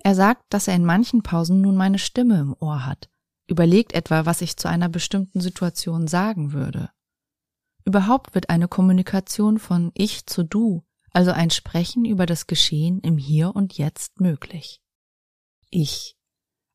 Er 0.00 0.16
sagt, 0.16 0.42
dass 0.48 0.66
er 0.66 0.74
in 0.74 0.84
manchen 0.84 1.22
Pausen 1.22 1.60
nun 1.60 1.76
meine 1.76 2.00
Stimme 2.00 2.40
im 2.40 2.56
Ohr 2.58 2.84
hat, 2.84 3.08
überlegt 3.46 3.92
etwa, 3.92 4.26
was 4.26 4.40
ich 4.40 4.56
zu 4.56 4.66
einer 4.66 4.88
bestimmten 4.88 5.40
Situation 5.40 6.08
sagen 6.08 6.52
würde. 6.52 6.90
Überhaupt 7.84 8.34
wird 8.34 8.48
eine 8.50 8.68
Kommunikation 8.68 9.58
von 9.58 9.90
ich 9.94 10.26
zu 10.26 10.42
du, 10.42 10.84
also 11.12 11.32
ein 11.32 11.50
Sprechen 11.50 12.04
über 12.04 12.26
das 12.26 12.46
Geschehen 12.46 13.00
im 13.00 13.18
Hier 13.18 13.54
und 13.54 13.76
Jetzt 13.76 14.20
möglich. 14.20 14.80
Ich. 15.70 16.16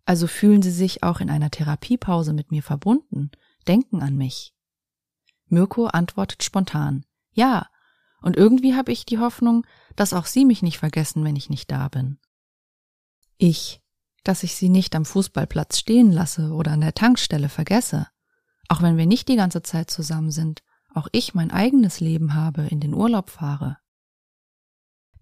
Also 0.06 0.28
fühlen 0.28 0.62
Sie 0.62 0.72
sich 0.72 1.04
auch 1.04 1.20
in 1.20 1.30
einer 1.30 1.52
Therapiepause 1.52 2.34
mit 2.34 2.52
mir 2.52 2.64
verbunden, 2.64 3.32
denken 3.68 4.02
an 4.02 4.16
mich. 4.16 4.54
Mirko 5.48 5.86
antwortet 5.88 6.44
spontan, 6.44 7.06
ja, 7.32 7.68
und 8.22 8.36
irgendwie 8.36 8.76
habe 8.76 8.92
ich 8.92 9.06
die 9.06 9.20
Hoffnung, 9.20 9.66
dass 9.96 10.14
auch 10.14 10.26
Sie 10.26 10.46
mich 10.46 10.62
nicht 10.62 10.78
vergessen, 10.78 11.24
wenn 11.24 11.36
ich 11.36 11.50
nicht 11.50 11.72
da 11.72 11.88
bin. 11.88 12.20
Ich, 13.38 13.82
dass 14.24 14.44
ich 14.44 14.56
sie 14.56 14.70
nicht 14.70 14.96
am 14.96 15.06
Fußballplatz 15.06 15.80
stehen 15.80 16.12
lasse 16.12 16.52
oder 16.52 16.72
an 16.72 16.82
der 16.82 16.94
Tankstelle 16.94 17.50
vergesse. 17.50 18.08
Auch 18.68 18.82
wenn 18.82 18.98
wir 18.98 19.06
nicht 19.06 19.28
die 19.28 19.38
ganze 19.38 19.64
Zeit 19.64 19.90
zusammen 19.90 20.32
sind, 20.32 20.62
auch 20.94 21.08
ich 21.12 21.34
mein 21.34 21.52
eigenes 21.52 22.00
Leben 22.00 22.34
habe, 22.34 22.64
in 22.64 22.80
den 22.80 22.94
Urlaub 22.94 23.30
fahre. 23.30 23.78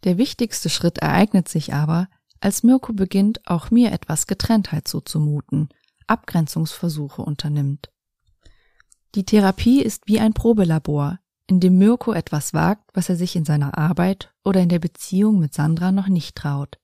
Der 0.04 0.18
wichtigste 0.18 0.70
Schritt 0.70 1.00
ereignet 1.00 1.50
sich 1.50 1.74
aber, 1.74 2.08
als 2.40 2.64
Mirko 2.64 2.94
beginnt, 2.94 3.48
auch 3.48 3.72
mir 3.72 3.92
etwas 3.92 4.28
Getrenntheit 4.28 4.88
zuzumuten, 4.88 5.70
Abgrenzungsversuche 6.06 7.22
unternimmt. 7.22 7.92
Die 9.16 9.26
Therapie 9.26 9.82
ist 9.82 10.04
wie 10.06 10.20
ein 10.20 10.34
Probelabor, 10.34 11.20
in 11.48 11.60
dem 11.60 11.78
Mirko 11.78 12.14
etwas 12.14 12.54
wagt, 12.54 12.90
was 12.94 13.10
er 13.10 13.16
sich 13.16 13.36
in 13.36 13.46
seiner 13.46 13.78
Arbeit 13.78 14.34
oder 14.44 14.62
in 14.62 14.70
der 14.70 14.80
Beziehung 14.80 15.40
mit 15.40 15.54
Sandra 15.54 15.92
noch 15.92 16.08
nicht 16.08 16.36
traut 16.36 16.78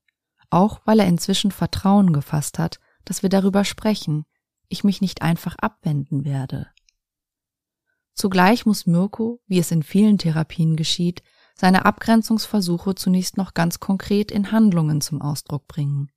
auch 0.53 0.81
weil 0.85 0.99
er 0.99 1.07
inzwischen 1.07 1.51
Vertrauen 1.51 2.13
gefasst 2.13 2.59
hat, 2.59 2.79
dass 3.05 3.23
wir 3.23 3.29
darüber 3.29 3.65
sprechen, 3.65 4.25
ich 4.69 4.83
mich 4.83 5.01
nicht 5.01 5.23
einfach 5.23 5.55
abwenden 5.55 6.25
werde. 6.25 6.67
Zugleich 8.13 8.65
muss 8.65 8.85
Mirko, 8.85 9.41
wie 9.47 9.59
es 9.59 9.71
in 9.71 9.83
vielen 9.83 10.17
Therapien 10.17 10.75
geschieht, 10.75 11.23
seine 11.55 11.85
Abgrenzungsversuche 11.85 12.95
zunächst 12.95 13.37
noch 13.37 13.53
ganz 13.53 13.79
konkret 13.79 14.31
in 14.31 14.51
Handlungen 14.51 15.01
zum 15.01 15.21
Ausdruck 15.21 15.67
bringen. 15.67 16.11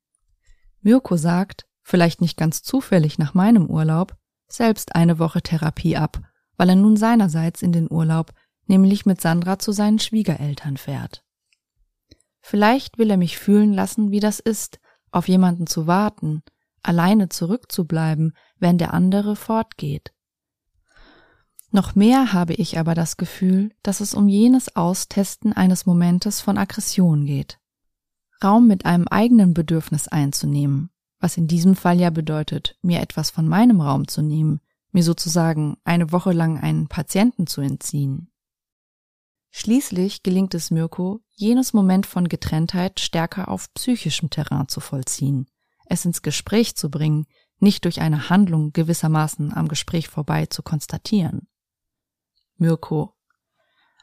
Mirko 0.81 1.17
sagt, 1.17 1.67
vielleicht 1.83 2.21
nicht 2.21 2.37
ganz 2.37 2.63
zufällig 2.63 3.19
nach 3.19 3.35
meinem 3.35 3.67
Urlaub, 3.67 4.17
selbst 4.49 4.95
eine 4.95 5.19
Woche 5.19 5.43
Therapie 5.43 5.97
ab, 5.97 6.21
weil 6.57 6.69
er 6.71 6.77
nun 6.77 6.97
seinerseits 6.97 7.63
in 7.63 7.73
den 7.73 7.91
Urlaub, 7.91 8.33
nämlich 8.67 9.07
mit 9.07 9.21
Sandra 9.21 9.59
zu 9.59 9.73
seinen 9.73 9.99
Schwiegereltern 9.99 10.77
fährt. 10.77 11.23
Vielleicht 12.41 12.99
will 12.99 13.11
er 13.11 13.17
mich 13.17 13.39
fühlen 13.39 13.73
lassen, 13.73 14.11
wie 14.11 14.21
das 14.21 14.39
ist, 14.39 14.79
auf 15.11 15.29
jemanden 15.29 15.67
zu 15.67 15.87
warten, 15.87 16.43
alleine 16.83 17.29
zurückzubleiben, 17.29 18.37
wenn 18.59 18.79
der 18.79 18.95
andere 18.95 19.35
fortgeht. 19.35 20.13
Noch 21.73 21.95
mehr 21.95 22.33
habe 22.33 22.55
ich 22.55 22.79
aber 22.79 22.95
das 22.95 23.17
Gefühl, 23.17 23.73
dass 23.83 24.01
es 24.01 24.15
um 24.15 24.29
jenes 24.29 24.77
Austesten 24.77 25.53
eines 25.53 25.85
Momentes 25.85 26.41
von 26.41 26.59
Aggression 26.59 27.27
geht. 27.27 27.59
Raum 28.43 28.67
mit 28.67 28.87
einem 28.87 29.09
eigenen 29.09 29.55
Bedürfnis 29.55 30.09
einzunehmen, 30.09 30.91
was 31.21 31.37
in 31.37 31.49
diesem 31.49 31.75
Fall 31.75 31.99
ja 31.99 32.11
bedeutet, 32.11 32.77
mir 32.83 33.01
etwas 33.01 33.31
von 33.31 33.49
meinem 33.49 33.81
Raum 33.81 34.09
zu 34.09 34.23
nehmen, 34.23 34.61
mir 34.93 35.03
sozusagen 35.03 35.77
eine 35.85 36.13
Woche 36.13 36.33
lang 36.33 36.59
einen 36.59 36.89
Patienten 36.89 37.47
zu 37.47 37.61
entziehen. 37.61 38.31
Schließlich 39.51 40.23
gelingt 40.23 40.55
es 40.55 40.71
Mirko, 40.71 41.21
jenes 41.33 41.73
Moment 41.73 42.07
von 42.07 42.29
Getrenntheit 42.29 43.01
stärker 43.01 43.49
auf 43.49 43.73
psychischem 43.75 44.29
Terrain 44.29 44.69
zu 44.69 44.81
vollziehen, 44.81 45.47
es 45.87 46.05
ins 46.05 46.23
Gespräch 46.23 46.77
zu 46.77 46.91
bringen, 46.91 47.27
nicht 47.59 47.85
durch 47.87 48.01
eine 48.03 48.29
Handlung 48.29 48.73
gewissermaßen 48.73 49.55
am 49.55 49.69
Gespräch 49.69 50.09
vorbei 50.09 50.47
zu 50.47 50.63
konstatieren. 50.63 51.49
Mirko. 52.57 53.15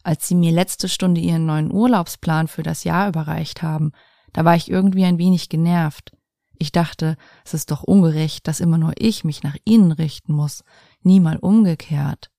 Als 0.04 0.28
Sie 0.28 0.36
mir 0.36 0.52
letzte 0.52 0.90
Stunde 0.90 1.22
Ihren 1.22 1.46
neuen 1.46 1.72
Urlaubsplan 1.72 2.48
für 2.48 2.64
das 2.64 2.84
Jahr 2.84 3.08
überreicht 3.08 3.62
haben, 3.62 3.92
da 4.34 4.44
war 4.44 4.56
ich 4.56 4.70
irgendwie 4.70 5.06
ein 5.06 5.18
wenig 5.18 5.50
genervt. 5.50 6.16
Ich 6.58 6.72
dachte, 6.72 7.18
es 7.46 7.54
ist 7.54 7.72
doch 7.72 7.84
ungerecht, 7.84 8.48
dass 8.48 8.60
immer 8.60 8.78
nur 8.78 8.94
ich 8.98 9.24
mich 9.24 9.44
nach 9.44 9.58
Ihnen 9.64 9.92
richten 9.92 10.34
muss, 10.34 10.64
nie 11.02 11.20
mal 11.20 11.38
umgekehrt. 11.38 12.32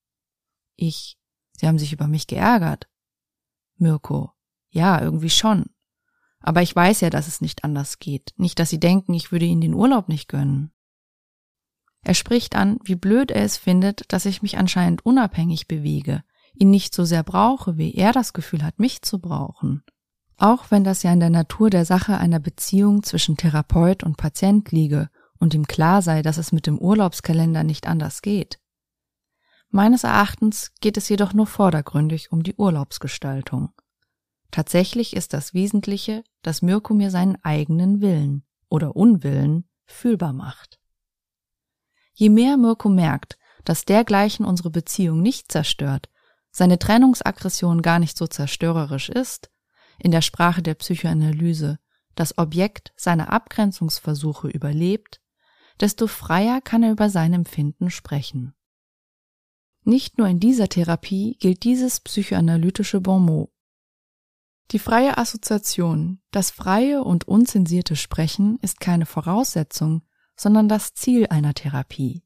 Ich. 0.77 1.19
Sie 1.57 1.69
haben 1.69 1.79
sich 1.79 1.93
über 1.93 2.09
mich 2.09 2.27
geärgert. 2.27 2.89
Mirko. 3.77 4.33
Ja, 4.71 5.01
irgendwie 5.01 5.31
schon. 5.31 5.67
Aber 6.41 6.63
ich 6.63 6.75
weiß 6.75 7.01
ja, 7.01 7.11
dass 7.11 7.29
es 7.29 7.41
nicht 7.41 7.65
anders 7.65 7.99
geht. 7.99 8.35
Nicht, 8.37 8.59
dass 8.59 8.71
Sie 8.71 8.81
denken, 8.81 9.15
ich 9.15 9.33
würde 9.33 9.47
Ihnen 9.47 9.61
den 9.61 9.75
Urlaub 9.75 10.09
nicht 10.09 10.29
gönnen. 10.29 10.74
Er 12.05 12.15
spricht 12.15 12.55
an, 12.55 12.79
wie 12.85 12.97
blöd 12.97 13.31
er 13.31 13.43
es 13.43 13.57
findet, 13.57 14.05
dass 14.13 14.27
ich 14.27 14.43
mich 14.43 14.59
anscheinend 14.59 15.05
unabhängig 15.07 15.67
bewege, 15.67 16.23
ihn 16.55 16.71
nicht 16.71 16.95
so 16.95 17.05
sehr 17.05 17.23
brauche, 17.23 17.79
wie 17.79 17.95
er 17.95 18.13
das 18.13 18.35
Gefühl 18.35 18.63
hat, 18.63 18.79
mich 18.79 19.03
zu 19.03 19.19
brauchen. 19.19 19.83
Auch 20.37 20.71
wenn 20.71 20.85
das 20.85 21.03
ja 21.03 21.13
in 21.13 21.21
der 21.21 21.31
Natur 21.31 21.71
der 21.71 21.85
Sache 21.85 22.19
einer 22.19 22.41
Beziehung 22.41 23.03
zwischen 23.03 23.37
Therapeut 23.37 24.05
und 24.05 24.19
Patient 24.19 24.71
liege 24.71 25.09
und 25.39 25.55
ihm 25.55 25.67
klar 25.67 26.03
sei, 26.03 26.23
dass 26.23 26.37
es 26.37 26.53
mit 26.53 26.67
dem 26.67 26.79
Urlaubskalender 26.79 27.65
nicht 27.65 27.87
anders 27.87 28.21
geht. 28.21 28.59
Meines 29.71 30.05
Erachtens 30.05 30.73
geht 30.81 30.97
es 30.97 31.09
jedoch 31.09 31.33
nur 31.33 31.47
vordergründig 31.47 32.31
um 32.31 32.43
die 32.43 32.55
Urlaubsgestaltung. 32.55 33.71
Tatsächlich 34.51 35.17
ist 35.17 35.33
das 35.33 35.55
Wesentliche, 35.55 36.23
dass 36.43 36.63
Mirko 36.63 36.95
mir 36.95 37.11
seinen 37.11 37.43
eigenen 37.43 38.01
Willen 38.01 38.45
oder 38.69 38.95
Unwillen 38.95 39.65
fühlbar 39.85 40.33
macht. 40.33 40.79
Je 42.15 42.29
mehr 42.29 42.57
Mirko 42.57 42.89
merkt, 42.89 43.39
dass 43.65 43.85
dergleichen 43.85 44.47
unsere 44.47 44.71
Beziehung 44.71 45.21
nicht 45.21 45.51
zerstört, 45.51 46.09
seine 46.51 46.79
Trennungsaggression 46.79 47.83
gar 47.83 47.99
nicht 47.99 48.17
so 48.17 48.27
zerstörerisch 48.27 49.09
ist, 49.09 49.51
in 49.99 50.13
der 50.13 50.23
Sprache 50.23 50.63
der 50.63 50.75
Psychoanalyse 50.75 51.79
das 52.15 52.39
Objekt 52.39 52.93
seiner 52.97 53.33
Abgrenzungsversuche 53.33 54.49
überlebt, 54.49 55.21
desto 55.81 56.07
freier 56.07 56.61
kann 56.61 56.85
er 56.85 56.93
über 56.93 57.11
sein 57.11 57.33
Empfinden 57.33 57.91
sprechen. 57.91 58.55
Nicht 59.83 60.17
nur 60.17 60.29
in 60.29 60.41
dieser 60.41 60.69
Therapie 60.69 61.37
gilt 61.41 61.65
dieses 61.65 62.01
psychoanalytische 62.01 63.01
Bonmot. 63.01 63.51
Die 64.71 64.79
freie 64.79 65.19
Assoziation, 65.19 66.23
das 66.31 66.51
freie 66.51 67.03
und 67.03 67.29
unzensierte 67.29 67.97
Sprechen 67.97 68.59
ist 68.63 68.81
keine 68.81 69.05
Voraussetzung, 69.05 70.03
sondern 70.37 70.69
das 70.69 70.95
Ziel 70.95 71.27
einer 71.29 71.55
Therapie. 71.55 72.23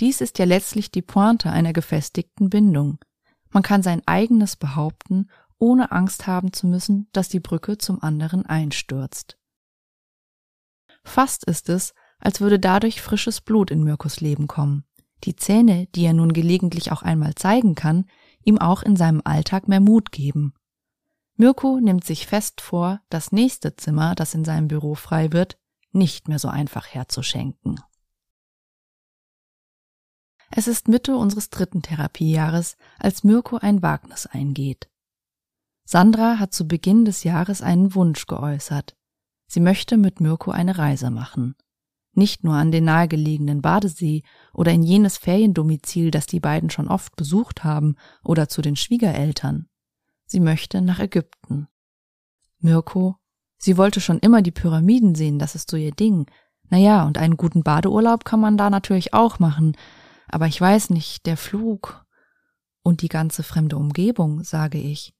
Dies 0.00 0.20
ist 0.20 0.38
ja 0.38 0.44
letztlich 0.44 0.90
die 0.90 1.02
Pointe 1.02 1.50
einer 1.50 1.72
gefestigten 1.72 2.50
Bindung. 2.50 2.98
Man 3.50 3.62
kann 3.62 3.82
sein 3.82 4.02
eigenes 4.06 4.56
behaupten, 4.56 5.30
ohne 5.58 5.90
Angst 5.90 6.26
haben 6.26 6.52
zu 6.52 6.66
müssen, 6.66 7.08
dass 7.12 7.28
die 7.28 7.40
Brücke 7.40 7.78
zum 7.78 8.02
anderen 8.02 8.44
einstürzt. 8.44 9.38
Fast 11.04 11.44
ist 11.44 11.68
es, 11.68 11.94
als 12.18 12.40
würde 12.40 12.58
dadurch 12.58 13.00
frisches 13.00 13.40
Blut 13.40 13.70
in 13.70 13.82
Mirkus 13.84 14.20
Leben 14.20 14.48
kommen 14.48 14.84
die 15.24 15.36
Zähne, 15.36 15.86
die 15.94 16.04
er 16.04 16.12
nun 16.12 16.32
gelegentlich 16.32 16.92
auch 16.92 17.02
einmal 17.02 17.34
zeigen 17.34 17.74
kann, 17.74 18.06
ihm 18.44 18.58
auch 18.58 18.82
in 18.82 18.96
seinem 18.96 19.22
Alltag 19.24 19.68
mehr 19.68 19.80
Mut 19.80 20.12
geben. 20.12 20.54
Mirko 21.36 21.80
nimmt 21.80 22.04
sich 22.04 22.26
fest 22.26 22.60
vor, 22.60 23.00
das 23.10 23.32
nächste 23.32 23.76
Zimmer, 23.76 24.14
das 24.14 24.34
in 24.34 24.44
seinem 24.44 24.68
Büro 24.68 24.94
frei 24.94 25.32
wird, 25.32 25.58
nicht 25.96 26.28
mehr 26.28 26.38
so 26.38 26.48
einfach 26.48 26.86
herzuschenken. 26.86 27.80
Es 30.50 30.68
ist 30.68 30.86
Mitte 30.86 31.16
unseres 31.16 31.50
dritten 31.50 31.82
Therapiejahres, 31.82 32.76
als 32.98 33.24
Mirko 33.24 33.56
ein 33.56 33.82
Wagnis 33.82 34.26
eingeht. 34.26 34.88
Sandra 35.84 36.38
hat 36.38 36.54
zu 36.54 36.68
Beginn 36.68 37.04
des 37.04 37.24
Jahres 37.24 37.62
einen 37.62 37.94
Wunsch 37.94 38.26
geäußert. 38.26 38.96
Sie 39.48 39.60
möchte 39.60 39.96
mit 39.96 40.20
Mirko 40.20 40.50
eine 40.50 40.78
Reise 40.78 41.10
machen 41.10 41.56
nicht 42.16 42.44
nur 42.44 42.54
an 42.54 42.72
den 42.72 42.84
nahegelegenen 42.84 43.60
Badesee 43.60 44.22
oder 44.52 44.72
in 44.72 44.82
jenes 44.82 45.18
Feriendomizil, 45.18 46.10
das 46.10 46.26
die 46.26 46.40
beiden 46.40 46.70
schon 46.70 46.88
oft 46.88 47.14
besucht 47.16 47.62
haben, 47.62 47.96
oder 48.24 48.48
zu 48.48 48.62
den 48.62 48.76
Schwiegereltern. 48.76 49.68
Sie 50.24 50.40
möchte 50.40 50.80
nach 50.80 50.98
Ägypten. 50.98 51.68
Mirko, 52.58 53.16
sie 53.58 53.76
wollte 53.76 54.00
schon 54.00 54.18
immer 54.18 54.42
die 54.42 54.50
Pyramiden 54.50 55.14
sehen, 55.14 55.38
das 55.38 55.54
ist 55.54 55.70
so 55.70 55.76
ihr 55.76 55.92
Ding. 55.92 56.26
Naja, 56.68 57.04
und 57.04 57.18
einen 57.18 57.36
guten 57.36 57.62
Badeurlaub 57.62 58.24
kann 58.24 58.40
man 58.40 58.56
da 58.56 58.70
natürlich 58.70 59.14
auch 59.14 59.38
machen, 59.38 59.76
aber 60.28 60.46
ich 60.46 60.60
weiß 60.60 60.90
nicht, 60.90 61.26
der 61.26 61.36
Flug 61.36 62.04
und 62.82 63.02
die 63.02 63.08
ganze 63.08 63.42
fremde 63.42 63.76
Umgebung, 63.76 64.42
sage 64.42 64.78
ich. 64.78 65.14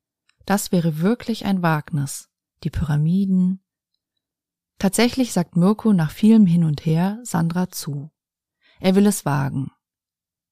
Das 0.44 0.72
wäre 0.72 1.00
wirklich 1.00 1.44
ein 1.44 1.62
Wagnis. 1.62 2.28
Die 2.64 2.70
Pyramiden. 2.70 3.60
Tatsächlich 4.78 5.32
sagt 5.32 5.56
Mirko 5.56 5.92
nach 5.92 6.10
vielem 6.10 6.46
Hin 6.46 6.64
und 6.64 6.86
Her 6.86 7.20
Sandra 7.22 7.68
zu. 7.68 8.10
Er 8.80 8.94
will 8.94 9.06
es 9.06 9.24
wagen. 9.24 9.70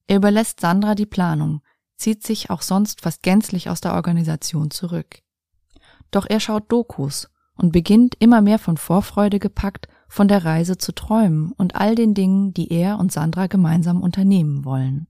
Er 0.07 0.17
überlässt 0.17 0.61
Sandra 0.61 0.95
die 0.95 1.07
Planung, 1.07 1.63
zieht 1.97 2.25
sich 2.25 2.51
auch 2.51 2.63
sonst 2.63 3.01
fast 3.01 3.23
gänzlich 3.23 3.71
aus 3.71 3.81
der 3.81 3.95
Organisation 3.95 4.71
zurück. 4.71 5.23
Doch 6.11 6.27
er 6.29 6.41
schaut 6.41 6.71
Dokus 6.71 7.31
und 7.57 7.73
beginnt 7.73 8.17
immer 8.19 8.41
mehr 8.41 8.59
von 8.59 8.77
Vorfreude 8.77 9.39
gepackt, 9.39 9.89
von 10.09 10.29
der 10.29 10.45
Reise 10.45 10.79
zu 10.79 10.93
träumen 10.93 11.53
und 11.53 11.77
all 11.77 11.95
den 11.95 12.15
Dingen, 12.15 12.53
die 12.53 12.73
er 12.73 12.99
und 12.99 13.13
Sandra 13.13 13.47
gemeinsam 13.47 14.03
unternehmen 14.03 14.65
wollen. 14.65 15.07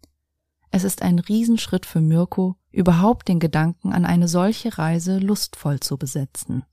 Es 0.70 0.84
ist 0.84 1.02
ein 1.02 1.18
Riesenschritt 1.18 1.86
für 1.86 2.00
Mirko, 2.00 2.56
überhaupt 2.70 3.28
den 3.28 3.38
Gedanken 3.38 3.92
an 3.92 4.04
eine 4.04 4.28
solche 4.28 4.76
Reise 4.76 5.18
lustvoll 5.18 5.80
zu 5.80 5.96
besetzen. 5.96 6.64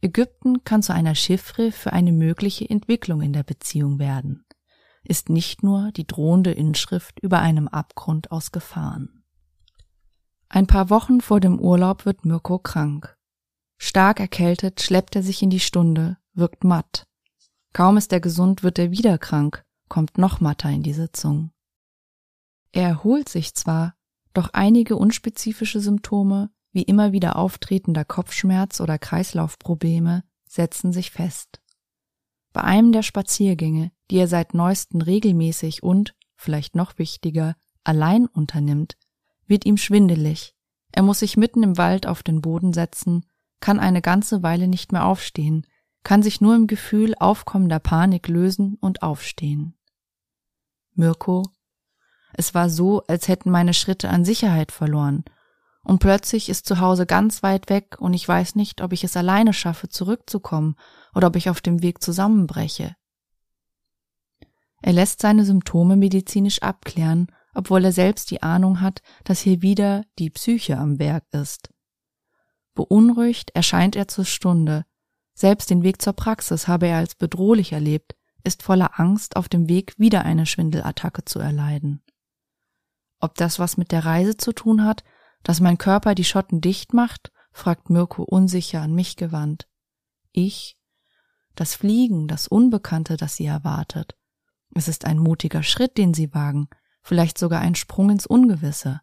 Ägypten 0.00 0.64
kann 0.64 0.82
zu 0.82 0.94
einer 0.94 1.14
Chiffre 1.14 1.72
für 1.72 1.92
eine 1.92 2.12
mögliche 2.12 2.68
Entwicklung 2.68 3.20
in 3.20 3.34
der 3.34 3.42
Beziehung 3.42 3.98
werden, 3.98 4.46
ist 5.04 5.28
nicht 5.28 5.62
nur 5.62 5.92
die 5.92 6.06
drohende 6.06 6.52
Inschrift 6.52 7.20
über 7.20 7.40
einem 7.40 7.68
Abgrund 7.68 8.30
aus 8.30 8.50
Gefahren. 8.50 9.24
Ein 10.48 10.66
paar 10.66 10.90
Wochen 10.90 11.20
vor 11.20 11.38
dem 11.38 11.60
Urlaub 11.60 12.06
wird 12.06 12.24
Mirko 12.24 12.58
krank. 12.58 13.16
Stark 13.82 14.20
erkältet 14.20 14.82
schleppt 14.82 15.16
er 15.16 15.22
sich 15.22 15.42
in 15.42 15.48
die 15.48 15.58
Stunde, 15.58 16.18
wirkt 16.34 16.64
matt. 16.64 17.06
Kaum 17.72 17.96
ist 17.96 18.12
er 18.12 18.20
gesund, 18.20 18.62
wird 18.62 18.78
er 18.78 18.90
wieder 18.90 19.16
krank, 19.16 19.64
kommt 19.88 20.18
noch 20.18 20.38
matter 20.38 20.68
in 20.68 20.82
die 20.82 20.92
Sitzung. 20.92 21.50
Er 22.72 22.88
erholt 22.88 23.30
sich 23.30 23.54
zwar, 23.54 23.94
doch 24.34 24.50
einige 24.52 24.96
unspezifische 24.96 25.80
Symptome, 25.80 26.50
wie 26.72 26.82
immer 26.82 27.12
wieder 27.12 27.36
auftretender 27.36 28.04
Kopfschmerz 28.04 28.80
oder 28.80 28.98
Kreislaufprobleme, 28.98 30.24
setzen 30.46 30.92
sich 30.92 31.10
fest. 31.10 31.62
Bei 32.52 32.60
einem 32.60 32.92
der 32.92 33.02
Spaziergänge, 33.02 33.92
die 34.10 34.18
er 34.18 34.28
seit 34.28 34.52
neuesten 34.52 35.00
regelmäßig 35.00 35.82
und, 35.82 36.14
vielleicht 36.36 36.76
noch 36.76 36.98
wichtiger, 36.98 37.56
allein 37.82 38.26
unternimmt, 38.26 38.98
wird 39.46 39.64
ihm 39.64 39.78
schwindelig. 39.78 40.54
Er 40.92 41.02
muss 41.02 41.20
sich 41.20 41.38
mitten 41.38 41.62
im 41.62 41.78
Wald 41.78 42.06
auf 42.06 42.22
den 42.22 42.42
Boden 42.42 42.74
setzen, 42.74 43.24
kann 43.60 43.78
eine 43.78 44.02
ganze 44.02 44.42
Weile 44.42 44.68
nicht 44.68 44.92
mehr 44.92 45.04
aufstehen, 45.04 45.66
kann 46.02 46.22
sich 46.22 46.40
nur 46.40 46.56
im 46.56 46.66
Gefühl 46.66 47.14
aufkommender 47.18 47.78
Panik 47.78 48.28
lösen 48.28 48.76
und 48.80 49.02
aufstehen. 49.02 49.74
Mirko 50.94 51.44
es 52.32 52.54
war 52.54 52.70
so, 52.70 53.02
als 53.06 53.28
hätten 53.28 53.50
meine 53.50 53.74
Schritte 53.74 54.08
an 54.08 54.24
Sicherheit 54.24 54.72
verloren. 54.72 55.24
Und 55.82 55.98
plötzlich 55.98 56.48
ist 56.48 56.66
zu 56.66 56.78
Hause 56.80 57.06
ganz 57.06 57.42
weit 57.42 57.70
weg 57.70 57.96
und 57.98 58.12
ich 58.12 58.26
weiß 58.26 58.54
nicht, 58.54 58.82
ob 58.82 58.92
ich 58.92 59.02
es 59.02 59.16
alleine 59.16 59.52
schaffe, 59.52 59.88
zurückzukommen 59.88 60.76
oder 61.14 61.28
ob 61.28 61.36
ich 61.36 61.48
auf 61.48 61.60
dem 61.60 61.82
Weg 61.82 62.02
zusammenbreche. 62.02 62.94
Er 64.82 64.92
lässt 64.92 65.20
seine 65.20 65.44
Symptome 65.44 65.96
medizinisch 65.96 66.62
abklären, 66.62 67.28
obwohl 67.54 67.84
er 67.84 67.92
selbst 67.92 68.30
die 68.30 68.42
Ahnung 68.42 68.80
hat, 68.80 69.02
dass 69.24 69.40
hier 69.40 69.62
wieder 69.62 70.04
die 70.18 70.30
Psyche 70.30 70.78
am 70.78 70.98
Werk 70.98 71.24
ist. 71.32 71.70
Beunruhigt 72.80 73.50
erscheint 73.50 73.94
er 73.94 74.08
zur 74.08 74.24
Stunde. 74.24 74.86
Selbst 75.34 75.68
den 75.68 75.82
Weg 75.82 76.00
zur 76.00 76.14
Praxis 76.14 76.66
habe 76.66 76.86
er 76.86 76.96
als 76.96 77.14
bedrohlich 77.14 77.72
erlebt, 77.72 78.16
ist 78.42 78.62
voller 78.62 78.98
Angst, 78.98 79.36
auf 79.36 79.50
dem 79.50 79.68
Weg 79.68 79.98
wieder 79.98 80.24
eine 80.24 80.46
Schwindelattacke 80.46 81.26
zu 81.26 81.40
erleiden. 81.40 82.02
Ob 83.20 83.34
das 83.34 83.58
was 83.58 83.76
mit 83.76 83.92
der 83.92 84.06
Reise 84.06 84.38
zu 84.38 84.54
tun 84.54 84.82
hat, 84.82 85.04
dass 85.42 85.60
mein 85.60 85.76
Körper 85.76 86.14
die 86.14 86.24
Schotten 86.24 86.62
dicht 86.62 86.94
macht, 86.94 87.30
fragt 87.52 87.90
Mirko 87.90 88.22
unsicher 88.22 88.80
an 88.80 88.94
mich 88.94 89.16
gewandt. 89.16 89.68
Ich? 90.32 90.78
Das 91.56 91.74
Fliegen, 91.74 92.28
das 92.28 92.48
Unbekannte, 92.48 93.18
das 93.18 93.36
sie 93.36 93.44
erwartet. 93.44 94.16
Es 94.74 94.88
ist 94.88 95.04
ein 95.04 95.18
mutiger 95.18 95.62
Schritt, 95.62 95.98
den 95.98 96.14
sie 96.14 96.32
wagen, 96.32 96.70
vielleicht 97.02 97.36
sogar 97.36 97.60
ein 97.60 97.74
Sprung 97.74 98.08
ins 98.08 98.26
Ungewisse. 98.26 99.02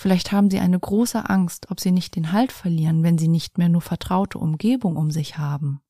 Vielleicht 0.00 0.30
haben 0.30 0.48
sie 0.48 0.60
eine 0.60 0.78
große 0.78 1.28
Angst, 1.28 1.72
ob 1.72 1.80
sie 1.80 1.90
nicht 1.90 2.14
den 2.14 2.30
Halt 2.30 2.52
verlieren, 2.52 3.02
wenn 3.02 3.18
sie 3.18 3.26
nicht 3.26 3.58
mehr 3.58 3.68
nur 3.68 3.80
vertraute 3.80 4.38
Umgebung 4.38 4.94
um 4.94 5.10
sich 5.10 5.38
haben. 5.38 5.80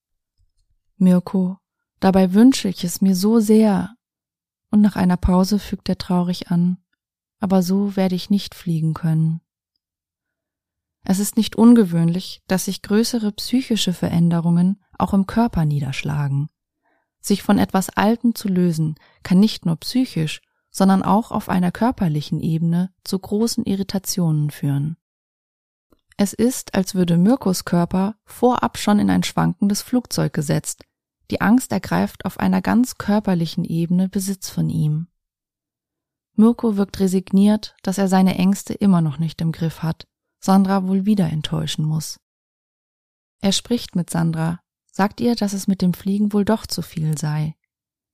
Mirko, 0.96 1.59
dabei 2.00 2.32
wünsche 2.32 2.68
ich 2.68 2.84
es 2.84 3.02
mir 3.02 3.14
so 3.14 3.38
sehr. 3.38 3.94
Und 4.70 4.80
nach 4.80 4.96
einer 4.96 5.18
Pause 5.18 5.59
fügt 5.59 5.90
er 5.90 5.98
traurig 5.98 6.50
an, 6.50 6.78
aber 7.38 7.62
so 7.62 7.96
werde 7.96 8.14
ich 8.14 8.30
nicht 8.30 8.54
fliegen 8.54 8.94
können. 8.94 9.42
Es 11.04 11.18
ist 11.18 11.36
nicht 11.36 11.56
ungewöhnlich, 11.56 12.40
dass 12.46 12.64
sich 12.64 12.80
größere 12.80 13.32
psychische 13.32 13.92
Veränderungen 13.92 14.82
auch 14.96 15.12
im 15.12 15.26
Körper 15.26 15.66
niederschlagen. 15.66 16.48
Sich 17.20 17.42
von 17.42 17.59
etwas 17.59 17.90
Altem 17.90 18.34
zu 18.34 18.48
lösen, 18.48 18.94
kann 19.22 19.38
nicht 19.38 19.66
nur 19.66 19.76
psychisch, 19.76 20.40
sondern 20.78 21.02
auch 21.02 21.32
auf 21.32 21.48
einer 21.48 21.72
körperlichen 21.72 22.40
Ebene 22.40 22.94
zu 23.02 23.18
großen 23.18 23.64
Irritationen 23.64 24.52
führen. 24.52 24.96
Es 26.16 26.32
ist, 26.32 26.76
als 26.76 26.94
würde 26.94 27.18
Mirkos 27.18 27.64
Körper 27.64 28.14
vorab 28.24 28.78
schon 28.78 29.00
in 29.00 29.10
ein 29.10 29.24
schwankendes 29.24 29.82
Flugzeug 29.82 30.32
gesetzt. 30.32 30.84
Die 31.32 31.40
Angst 31.40 31.72
ergreift 31.72 32.24
auf 32.24 32.38
einer 32.38 32.62
ganz 32.62 32.96
körperlichen 32.96 33.64
Ebene 33.64 34.08
Besitz 34.08 34.50
von 34.50 34.70
ihm. 34.70 35.08
Mirko 36.36 36.76
wirkt 36.76 37.00
resigniert, 37.00 37.74
dass 37.82 37.98
er 37.98 38.06
seine 38.06 38.36
Ängste 38.36 38.72
immer 38.72 39.00
noch 39.00 39.18
nicht 39.18 39.40
im 39.40 39.50
Griff 39.50 39.82
hat, 39.82 40.06
Sandra 40.38 40.86
wohl 40.86 41.06
wieder 41.06 41.28
enttäuschen 41.28 41.84
muss. 41.84 42.20
Er 43.40 43.50
spricht 43.50 43.96
mit 43.96 44.10
Sandra, 44.10 44.60
sagt 44.92 45.20
ihr, 45.20 45.34
dass 45.34 45.54
es 45.54 45.66
mit 45.66 45.82
dem 45.82 45.92
Fliegen 45.92 46.32
wohl 46.32 46.44
doch 46.44 46.68
zu 46.68 46.82
viel 46.82 47.18
sei. 47.18 47.56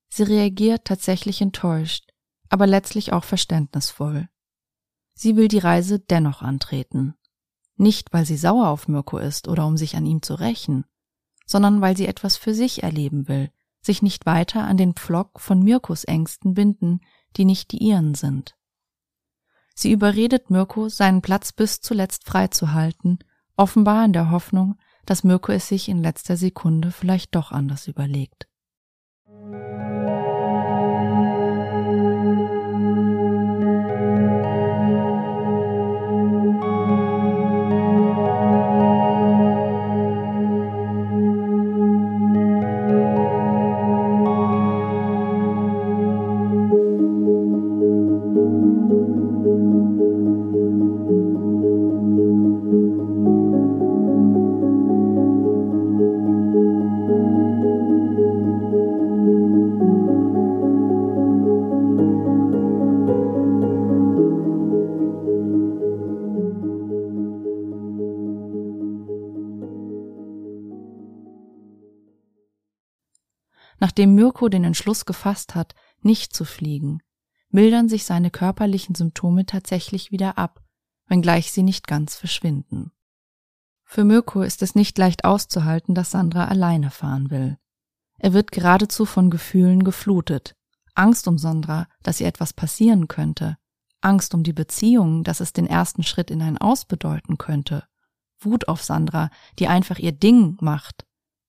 Sie 0.08 0.22
reagiert 0.22 0.86
tatsächlich 0.86 1.42
enttäuscht, 1.42 2.13
aber 2.49 2.66
letztlich 2.66 3.12
auch 3.12 3.24
verständnisvoll. 3.24 4.28
Sie 5.14 5.36
will 5.36 5.49
die 5.49 5.59
Reise 5.59 5.99
dennoch 6.01 6.42
antreten. 6.42 7.14
Nicht, 7.76 8.12
weil 8.12 8.24
sie 8.24 8.36
sauer 8.36 8.68
auf 8.68 8.88
Mirko 8.88 9.18
ist 9.18 9.49
oder 9.49 9.66
um 9.66 9.76
sich 9.76 9.97
an 9.97 10.07
ihm 10.07 10.22
zu 10.22 10.34
rächen, 10.34 10.84
sondern 11.47 11.80
weil 11.80 11.97
sie 11.97 12.07
etwas 12.07 12.36
für 12.36 12.55
sich 12.55 12.82
erleben 12.82 13.28
will, 13.28 13.51
sich 13.80 14.03
nicht 14.03 14.26
weiter 14.26 14.64
an 14.64 14.76
den 14.76 14.95
Pflock 14.95 15.40
von 15.40 15.62
Mirkos 15.62 16.05
Ängsten 16.05 16.55
binden, 16.55 17.01
die 17.36 17.45
nicht 17.45 17.72
die 17.72 17.78
ihren 17.78 18.14
sind. 18.14 18.57
Sie 19.74 19.90
überredet 19.90 20.51
Mirko, 20.51 20.88
seinen 20.88 21.20
Platz 21.20 21.53
bis 21.53 21.80
zuletzt 21.80 22.24
freizuhalten, 22.24 23.18
offenbar 23.57 24.05
in 24.05 24.12
der 24.12 24.30
Hoffnung, 24.30 24.78
dass 25.05 25.24
Mirko 25.24 25.53
es 25.53 25.68
sich 25.68 25.88
in 25.88 26.01
letzter 26.01 26.36
Sekunde 26.36 26.92
vielleicht 26.92 27.34
doch 27.34 27.51
anders 27.51 27.88
überlegt. 27.88 28.49
Nachdem 73.95 74.16
Mirko 74.16 74.49
den 74.49 74.64
Entschluss 74.64 75.05
gefasst 75.05 75.55
hat, 75.55 75.76
nicht 76.03 76.34
zu 76.34 76.45
fliegen, 76.45 77.01
mildern 77.51 77.88
sich 77.88 78.03
seine 78.03 78.32
körperlichen 78.32 78.97
Symptome 78.97 79.47
tatsächlich 79.47 80.11
wieder 80.11 80.36
ab, 80.36 80.64
wenngleich 81.07 81.53
sie 81.53 81.62
nicht 81.62 81.86
ganz 81.86 82.16
verschwinden. 82.16 82.90
Für 83.84 84.03
Mirko 84.03 84.42
ist 84.42 84.62
es 84.62 84.74
nicht 84.74 84.99
leicht 84.99 85.24
auszuhalten, 85.24 85.95
dass 85.95 86.11
Sandra 86.11 86.47
alleine 86.47 86.90
fahren 86.90 87.30
will. 87.30 87.57
Er 88.18 88.32
wird 88.32 88.51
geradezu 88.51 89.05
von 89.05 89.30
Gefühlen 89.30 89.84
geflutet. 89.84 90.57
Angst 90.97 91.28
um 91.28 91.38
Sandra, 91.38 91.86
dass 92.03 92.20
ihr 92.20 92.26
etwas 92.26 92.53
passieren 92.53 93.07
könnte, 93.07 93.59
Angst 94.01 94.34
um 94.34 94.42
die 94.42 94.53
Beziehung, 94.53 95.22
dass 95.22 95.38
es 95.38 95.53
den 95.53 95.68
ersten 95.68 96.03
Schritt 96.03 96.32
in 96.32 96.42
ein 96.42 96.59
Aus 96.59 96.84
bedeuten 96.84 97.38
könnte, 97.38 97.84
Wut 98.40 98.66
auf 98.66 98.82
Sandra, 98.82 99.30
die 99.61 99.68
einfach 99.68 100.01
ihr 100.01 100.11
Ding 100.11 100.57
macht, 100.61 101.07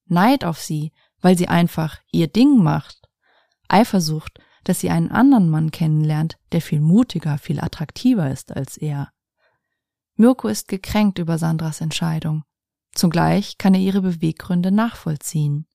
Neid 0.07 0.45
auf 0.45 0.61
sie, 0.61 0.91
weil 1.25 1.39
sie 1.39 1.47
einfach 1.47 1.97
ihr 2.11 2.27
Ding 2.27 2.61
macht, 2.61 3.09
Eifersucht, 3.67 4.37
dass 4.63 4.79
sie 4.79 4.91
einen 4.91 5.09
anderen 5.09 5.49
Mann 5.49 5.71
kennenlernt, 5.71 6.37
der 6.51 6.61
viel 6.61 6.79
mutiger, 6.79 7.39
viel 7.39 7.59
attraktiver 7.59 8.29
ist 8.29 8.55
als 8.55 8.77
er. 8.77 9.09
Mirko 10.17 10.49
ist 10.49 10.67
gekränkt 10.67 11.17
über 11.17 11.39
Sandras 11.39 11.81
Entscheidung. 11.81 12.43
Zugleich 12.93 13.57
kann 13.57 13.73
er 13.73 13.79
ihre 13.79 14.03
Beweggründe 14.03 14.71
nachvollziehen. 14.71 15.65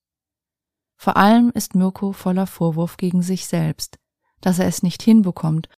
Vor 0.95 1.17
allem 1.17 1.51
ist 1.53 1.75
Mirko 1.75 2.13
voller 2.13 2.47
Vorwurf 2.47 2.97
gegen 2.97 3.23
sich 3.23 3.47
selbst, 3.47 3.99
dass 4.41 4.61
er 4.61 4.69
es 4.69 4.85
nicht 4.85 5.03
hinbekommt, 5.03 5.69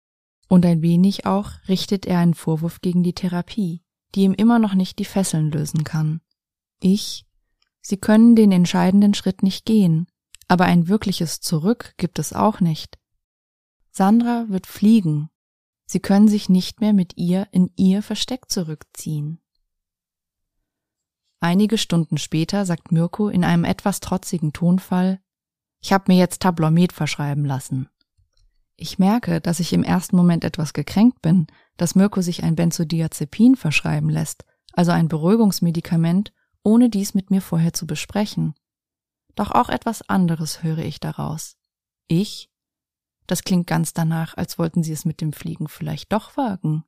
und 0.49 0.67
ein 0.67 0.83
wenig 0.83 1.25
auch 1.25 1.51
richtet 1.67 2.05
er 2.05 2.19
einen 2.19 2.35
Vorwurf 2.35 2.83
gegen 2.83 3.03
die 3.03 3.15
Therapie, 3.15 3.83
die 4.15 4.25
ihm 4.25 4.35
immer 4.35 4.59
noch 4.59 4.75
nicht 4.75 4.99
die 4.99 5.07
Fesseln 5.07 5.51
lösen 5.51 5.83
kann. 5.83 6.21
Ich, 6.79 7.25
sie 7.83 7.99
können 7.99 8.35
den 8.35 8.53
entscheidenden 8.53 9.13
Schritt 9.13 9.43
nicht 9.43 9.67
gehen, 9.67 10.07
aber 10.49 10.65
ein 10.65 10.89
wirkliches 10.89 11.41
Zurück 11.41 11.95
gibt 11.99 12.19
es 12.19 12.33
auch 12.33 12.61
nicht. 12.61 12.99
Sandra 13.91 14.47
wird 14.49 14.67
fliegen. 14.67 15.29
Sie 15.85 16.01
können 16.01 16.29
sich 16.29 16.49
nicht 16.49 16.81
mehr 16.81 16.95
mit 16.95 17.19
ihr 17.19 17.47
in 17.53 17.71
ihr 17.77 18.03
Versteck 18.03 18.51
zurückziehen. 18.51 19.43
Einige 21.41 21.77
Stunden 21.77 22.19
später 22.19 22.65
sagt 22.65 22.93
Mirko 22.93 23.29
in 23.29 23.45
einem 23.45 23.65
etwas 23.65 24.01
trotzigen 24.01 24.53
Tonfall, 24.53 25.21
ich 25.81 25.93
habe 25.93 26.05
mir 26.07 26.17
jetzt 26.17 26.41
Tablomet 26.41 26.93
verschreiben 26.93 27.45
lassen. 27.45 27.89
Ich 28.77 28.99
merke, 28.99 29.41
dass 29.41 29.61
ich 29.61 29.73
im 29.73 29.83
ersten 29.83 30.17
Moment 30.17 30.45
etwas 30.45 30.73
gekränkt 30.73 31.21
bin, 31.21 31.49
dass 31.77 31.95
Mirko 31.95 32.21
sich 32.21 32.45
ein 32.45 32.55
Benzodiazepin 32.55 33.57
verschreiben 33.57 34.09
lässt, 34.09 34.45
also 34.73 34.93
ein 34.93 35.09
Beruhigungsmedikament, 35.09 36.33
ohne 36.63 36.89
dies 36.89 37.15
mit 37.15 37.31
mir 37.31 37.43
vorher 37.43 37.73
zu 37.73 37.87
besprechen. 37.87 38.55
Doch 39.35 39.51
auch 39.51 39.69
etwas 39.69 40.09
anderes 40.09 40.63
höre 40.63 40.79
ich 40.79 41.01
daraus. 41.01 41.57
Ich? 42.09 42.51
Das 43.27 43.45
klingt 43.45 43.67
ganz 43.67 43.93
danach, 43.93 44.37
als 44.37 44.59
wollten 44.59 44.83
sie 44.83 44.93
es 44.93 45.05
mit 45.05 45.21
dem 45.21 45.33
Fliegen 45.33 45.69
vielleicht 45.69 46.13
doch 46.13 46.37
wagen. 46.37 46.85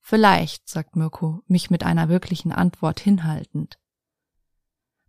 Vielleicht, 0.00 0.68
sagt 0.68 0.96
Mirko, 0.96 1.42
mich 1.46 1.70
mit 1.70 1.84
einer 1.84 2.08
wirklichen 2.08 2.52
Antwort 2.52 3.00
hinhaltend. 3.00 3.78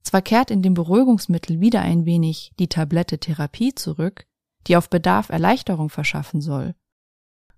Zwar 0.01 0.22
kehrt 0.22 0.51
in 0.51 0.61
dem 0.61 0.74
Beruhigungsmittel 0.74 1.59
wieder 1.59 1.82
ein 1.82 2.05
wenig 2.05 2.53
die 2.59 2.68
Tablette 2.68 3.20
Therapie 3.20 3.76
zurück, 3.76 4.26
die 4.65 4.78
auf 4.78 4.89
Bedarf 4.89 5.30
Erleichterung 5.30 5.89
verschaffen 5.89 6.41
soll. 6.41 6.76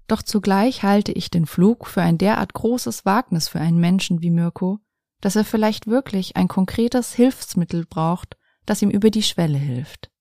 Doch 0.07 0.24
zugleich 0.24 0.82
halte 0.84 1.12
ich 1.12 1.30
den 1.30 1.45
Flug 1.45 1.86
für 1.86 2.01
ein 2.01 2.18
derart 2.18 2.53
großes 2.53 3.05
Wagnis 3.05 3.47
für 3.47 3.60
einen 3.60 3.80
Menschen 3.80 4.22
wie 4.22 4.32
Mirko, 4.32 4.80
dass 5.22 5.36
er 5.36 5.46
vielleicht 5.46 5.88
wirklich 5.88 6.36
ein 6.36 6.48
konkretes 6.48 7.14
Hilfsmittel 7.14 7.86
braucht, 7.86 8.38
das 8.66 8.82
ihm 8.82 8.90
über 8.90 9.10
die 9.10 9.24
Schwelle 9.24 9.58
hilft. 9.58 10.12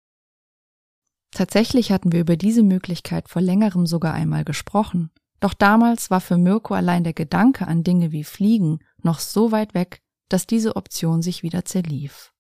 Tatsächlich 1.31 1.93
hatten 1.93 2.13
wir 2.13 2.21
über 2.21 2.37
diese 2.37 2.63
Möglichkeit 2.63 3.29
vor 3.29 3.43
längerem 3.43 3.87
sogar 3.87 4.15
einmal 4.15 4.45
gesprochen, 4.45 5.11
doch 5.41 5.55
damals 5.55 6.11
war 6.11 6.21
für 6.21 6.37
Mirko 6.37 6.75
allein 6.75 7.05
der 7.05 7.13
Gedanke 7.13 7.67
an 7.67 7.85
Dinge 7.85 8.11
wie 8.11 8.25
Fliegen 8.25 8.81
noch 9.03 9.21
so 9.21 9.53
weit 9.53 9.75
weg, 9.75 10.03
dass 10.29 10.47
diese 10.47 10.77
Option 10.77 11.23
sich 11.23 11.43
wieder 11.43 11.65
zerlief. 11.65 12.33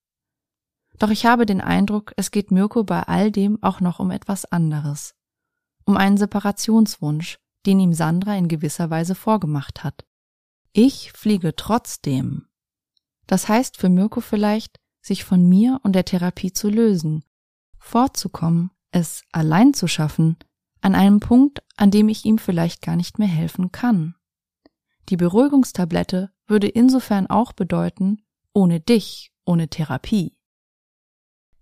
Doch 0.99 1.11
ich 1.11 1.27
habe 1.27 1.47
den 1.47 1.61
Eindruck, 1.61 2.13
es 2.17 2.31
geht 2.31 2.51
Mirko 2.51 2.83
bei 2.83 3.03
all 3.03 3.31
dem 3.31 3.63
auch 3.63 3.81
noch 3.81 4.01
um 4.01 4.11
etwas 4.11 4.45
anderes. 4.47 5.15
Um 5.85 5.97
einen 5.97 6.17
Separationswunsch, 6.17 7.39
den 7.67 7.79
ihm 7.79 7.93
Sandra 7.93 8.37
in 8.37 8.49
gewisser 8.49 8.91
Weise 8.91 9.15
vorgemacht 9.15 9.85
hat. 9.85 10.05
Ich 10.73 11.13
fliege 11.13 11.55
trotzdem. 11.55 12.47
Das 13.29 13.49
heißt 13.49 13.76
für 13.76 13.91
Mirko 13.91 14.20
vielleicht, 14.20 14.81
sich 15.01 15.22
von 15.22 15.49
mir 15.49 15.79
und 15.85 15.93
der 15.93 16.05
Therapie 16.05 16.53
zu 16.53 16.68
lösen, 16.68 17.24
vorzukommen, 17.79 18.72
es 18.91 19.22
allein 19.31 19.74
zu 19.74 19.87
schaffen, 19.87 20.37
an 20.81 20.95
einem 20.95 21.20
Punkt, 21.20 21.62
an 21.76 21.91
dem 21.91 22.09
ich 22.09 22.24
ihm 22.24 22.39
vielleicht 22.39 22.83
gar 22.83 22.97
nicht 22.97 23.18
mehr 23.18 23.29
helfen 23.29 23.70
kann. 23.70 24.16
Die 25.11 25.16
Beruhigungstablette 25.16 26.33
würde 26.47 26.68
insofern 26.68 27.26
auch 27.26 27.53
bedeuten, 27.53 28.22
ohne 28.55 28.81
dich, 28.81 29.31
ohne 29.45 29.68
Therapie. 29.68 30.37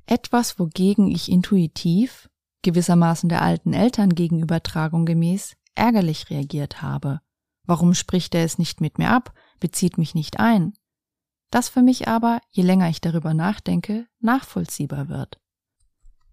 Etwas, 0.07 0.59
wogegen 0.59 1.11
ich 1.11 1.31
intuitiv, 1.31 2.31
gewissermaßen 2.63 3.29
der 3.29 3.43
alten 3.43 3.73
Eltern 3.73 4.11
gegenübertragung 4.11 5.05
gemäß, 5.05 5.57
ärgerlich 5.75 6.31
reagiert 6.31 6.81
habe. 6.81 7.21
Warum 7.65 7.95
spricht 7.95 8.37
er 8.37 8.45
es 8.45 8.59
nicht 8.59 8.81
mit 8.81 8.99
mir 8.99 9.11
ab, 9.11 9.35
bezieht 9.59 9.99
mich 9.99 10.15
nicht 10.15 10.39
ein? 10.39 10.75
Das 11.57 11.71
für 11.71 11.81
mich 11.81 12.07
aber, 12.07 12.43
je 12.51 12.63
länger 12.63 12.91
ich 12.91 13.01
darüber 13.01 13.33
nachdenke, 13.33 14.07
nachvollziehbar 14.21 15.09
wird. 15.09 15.41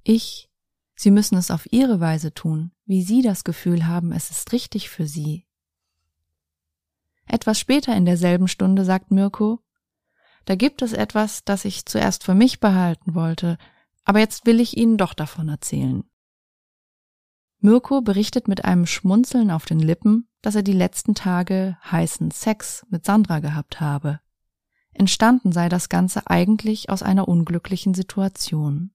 Ich, 0.04 0.50
Sie 0.96 1.12
müssen 1.12 1.38
es 1.38 1.50
auf 1.50 1.72
Ihre 1.72 2.02
Weise 2.02 2.34
tun, 2.34 2.74
wie 2.84 3.04
Sie 3.04 3.22
das 3.22 3.46
Gefühl 3.46 3.88
haben, 3.88 4.12
es 4.12 4.32
ist 4.32 4.52
richtig 4.52 4.90
für 4.90 5.08
Sie. 5.08 5.48
Etwas 7.26 7.58
später 7.58 7.96
in 7.96 8.04
derselben 8.04 8.50
Stunde 8.50 8.84
sagt 8.84 9.12
Mirko, 9.12 9.62
da 10.44 10.56
gibt 10.56 10.82
es 10.82 10.92
etwas, 10.92 11.46
das 11.46 11.64
ich 11.64 11.86
zuerst 11.86 12.26
für 12.26 12.36
mich 12.36 12.60
behalten 12.60 13.16
wollte, 13.16 13.58
aber 14.04 14.20
jetzt 14.20 14.46
will 14.46 14.60
ich 14.60 14.76
Ihnen 14.76 14.98
doch 14.98 15.14
davon 15.14 15.48
erzählen. 15.48 16.04
Mirko 17.60 18.02
berichtet 18.02 18.50
mit 18.50 18.66
einem 18.66 18.86
Schmunzeln 18.86 19.52
auf 19.52 19.64
den 19.64 19.80
Lippen, 19.80 20.28
dass 20.42 20.56
er 20.56 20.64
die 20.64 20.74
letzten 20.74 21.16
Tage 21.16 21.78
heißen 21.90 22.32
Sex 22.32 22.86
mit 22.90 23.06
Sandra 23.06 23.40
gehabt 23.40 23.80
habe. 23.80 24.20
Entstanden 24.94 25.52
sei 25.52 25.70
das 25.70 25.90
Ganze 25.90 26.28
eigentlich 26.28 26.90
aus 26.90 27.04
einer 27.04 27.28
unglücklichen 27.28 27.94
Situation. 27.94 28.92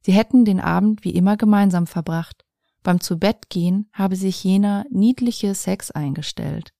Sie 0.00 0.12
hätten 0.12 0.44
den 0.44 0.60
Abend 0.60 1.04
wie 1.04 1.14
immer 1.14 1.36
gemeinsam 1.36 1.86
verbracht. 1.86 2.44
Beim 2.82 3.00
Zubettgehen 3.00 3.88
habe 3.92 4.16
sich 4.16 4.44
jener 4.44 4.84
niedliche 4.90 5.54
Sex 5.54 5.90
eingestellt. 5.90 6.74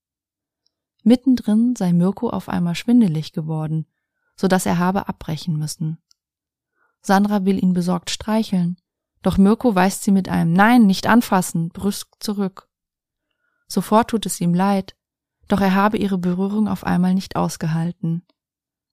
Mittendrin 1.02 1.74
sei 1.76 1.92
Mirko 1.92 2.28
auf 2.28 2.48
einmal 2.48 2.74
schwindelig 2.74 3.32
geworden, 3.32 3.86
so 4.36 4.46
dass 4.48 4.66
er 4.66 4.78
habe 4.78 5.08
abbrechen 5.08 5.58
müssen. 5.58 5.98
Sandra 7.00 7.44
will 7.44 7.62
ihn 7.62 7.72
besorgt 7.72 8.10
streicheln, 8.10 8.76
doch 9.22 9.38
Mirko 9.38 9.74
weist 9.74 10.02
sie 10.02 10.10
mit 10.10 10.28
einem 10.28 10.52
Nein, 10.52 10.86
nicht 10.86 11.06
anfassen, 11.06 11.70
brüsk 11.70 12.08
zurück. 12.20 12.68
Sofort 13.66 14.10
tut 14.10 14.26
es 14.26 14.40
ihm 14.40 14.52
leid, 14.52 14.94
doch 15.48 15.60
er 15.60 15.74
habe 15.74 15.96
ihre 15.96 16.18
Berührung 16.18 16.68
auf 16.68 16.84
einmal 16.84 17.14
nicht 17.14 17.36
ausgehalten. 17.36 18.26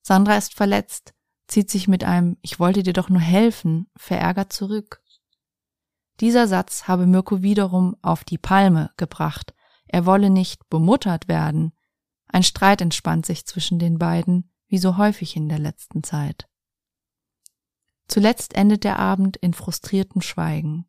Sandra 0.01 0.37
ist 0.37 0.53
verletzt, 0.55 1.13
zieht 1.47 1.69
sich 1.69 1.87
mit 1.87 2.03
einem 2.03 2.37
Ich 2.41 2.59
wollte 2.59 2.83
dir 2.83 2.93
doch 2.93 3.09
nur 3.09 3.19
helfen 3.19 3.87
verärgert 3.95 4.53
zurück. 4.53 5.01
Dieser 6.19 6.47
Satz 6.47 6.87
habe 6.87 7.07
Mirko 7.07 7.41
wiederum 7.41 7.95
auf 8.01 8.23
die 8.23 8.37
Palme 8.37 8.91
gebracht. 8.97 9.53
Er 9.87 10.05
wolle 10.05 10.29
nicht 10.29 10.69
bemuttert 10.69 11.27
werden. 11.27 11.73
Ein 12.27 12.43
Streit 12.43 12.81
entspannt 12.81 13.25
sich 13.25 13.45
zwischen 13.45 13.79
den 13.79 13.97
beiden, 13.97 14.51
wie 14.67 14.77
so 14.77 14.97
häufig 14.97 15.35
in 15.35 15.49
der 15.49 15.59
letzten 15.59 16.03
Zeit. 16.03 16.47
Zuletzt 18.07 18.53
endet 18.55 18.83
der 18.83 18.99
Abend 18.99 19.37
in 19.37 19.53
frustriertem 19.53 20.21
Schweigen. 20.21 20.87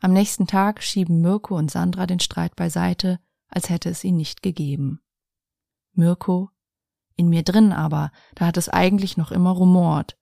Am 0.00 0.12
nächsten 0.12 0.46
Tag 0.46 0.82
schieben 0.82 1.20
Mirko 1.20 1.56
und 1.56 1.70
Sandra 1.70 2.06
den 2.06 2.20
Streit 2.20 2.56
beiseite, 2.56 3.20
als 3.48 3.70
hätte 3.70 3.88
es 3.88 4.04
ihn 4.04 4.16
nicht 4.16 4.42
gegeben. 4.42 5.00
Mirko 5.92 6.50
in 7.16 7.28
mir 7.28 7.42
drin 7.42 7.72
aber, 7.72 8.10
da 8.34 8.46
hat 8.46 8.56
es 8.56 8.68
eigentlich 8.68 9.16
noch 9.16 9.30
immer 9.30 9.50
rumort. 9.50 10.16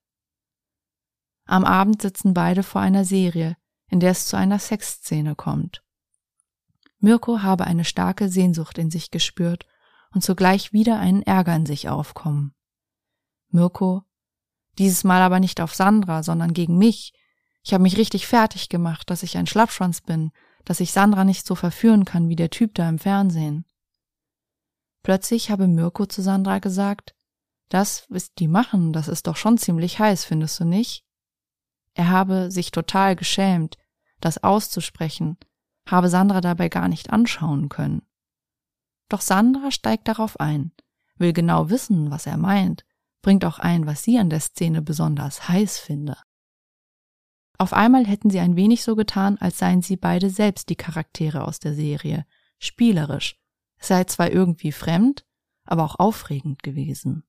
Am 1.45 1.65
Abend 1.65 2.01
sitzen 2.01 2.33
beide 2.33 2.63
vor 2.63 2.81
einer 2.81 3.05
Serie, 3.05 3.57
in 3.89 3.99
der 3.99 4.11
es 4.11 4.27
zu 4.27 4.37
einer 4.37 4.59
Sexszene 4.59 5.35
kommt. 5.35 5.83
Mirko 6.99 7.41
habe 7.41 7.65
eine 7.65 7.83
starke 7.83 8.29
Sehnsucht 8.29 8.77
in 8.77 8.89
sich 8.89 9.11
gespürt 9.11 9.67
und 10.11 10.23
zugleich 10.23 10.71
wieder 10.71 10.99
einen 10.99 11.21
Ärger 11.23 11.55
in 11.55 11.65
sich 11.65 11.89
aufkommen. 11.89 12.53
Mirko, 13.49 14.03
dieses 14.77 15.03
Mal 15.03 15.21
aber 15.21 15.39
nicht 15.39 15.59
auf 15.61 15.75
Sandra, 15.75 16.23
sondern 16.23 16.53
gegen 16.53 16.77
mich. 16.77 17.13
Ich 17.63 17.73
habe 17.73 17.83
mich 17.83 17.97
richtig 17.97 18.25
fertig 18.25 18.69
gemacht, 18.69 19.09
dass 19.09 19.23
ich 19.23 19.37
ein 19.37 19.47
Schlappschwanz 19.47 20.01
bin, 20.01 20.31
dass 20.65 20.79
ich 20.79 20.91
Sandra 20.91 21.23
nicht 21.23 21.45
so 21.45 21.55
verführen 21.55 22.05
kann 22.05 22.29
wie 22.29 22.35
der 22.35 22.49
Typ 22.49 22.73
da 22.75 22.87
im 22.87 22.99
Fernsehen. 22.99 23.65
Plötzlich 25.03 25.51
habe 25.51 25.67
Mirko 25.67 26.05
zu 26.05 26.21
Sandra 26.21 26.59
gesagt, 26.59 27.13
das, 27.69 28.05
was 28.09 28.33
die 28.33 28.47
machen, 28.47 28.93
das 28.93 29.07
ist 29.07 29.27
doch 29.27 29.35
schon 29.35 29.57
ziemlich 29.57 29.99
heiß, 29.99 30.25
findest 30.25 30.59
du 30.59 30.65
nicht? 30.65 31.05
Er 31.93 32.09
habe 32.09 32.49
sich 32.49 32.71
total 32.71 33.15
geschämt, 33.15 33.77
das 34.21 34.43
auszusprechen, 34.43 35.37
habe 35.87 36.09
Sandra 36.09 36.41
dabei 36.41 36.69
gar 36.69 36.87
nicht 36.87 37.11
anschauen 37.11 37.69
können. 37.69 38.03
Doch 39.09 39.21
Sandra 39.21 39.71
steigt 39.71 40.07
darauf 40.07 40.39
ein, 40.39 40.71
will 41.17 41.33
genau 41.33 41.69
wissen, 41.69 42.09
was 42.09 42.25
er 42.25 42.37
meint, 42.37 42.85
bringt 43.21 43.45
auch 43.45 43.59
ein, 43.59 43.85
was 43.85 44.03
sie 44.03 44.17
an 44.17 44.29
der 44.29 44.39
Szene 44.39 44.81
besonders 44.81 45.49
heiß 45.49 45.79
finde. 45.79 46.17
Auf 47.57 47.73
einmal 47.73 48.05
hätten 48.05 48.29
sie 48.29 48.39
ein 48.39 48.55
wenig 48.55 48.83
so 48.83 48.95
getan, 48.95 49.37
als 49.37 49.57
seien 49.57 49.81
sie 49.81 49.97
beide 49.97 50.29
selbst 50.29 50.69
die 50.69 50.75
Charaktere 50.75 51.45
aus 51.45 51.59
der 51.59 51.73
Serie, 51.73 52.25
spielerisch. 52.59 53.42
Sei 53.83 54.05
zwar 54.05 54.31
irgendwie 54.31 54.71
fremd, 54.71 55.25
aber 55.65 55.83
auch 55.83 55.99
aufregend 55.99 56.63
gewesen. 56.63 57.23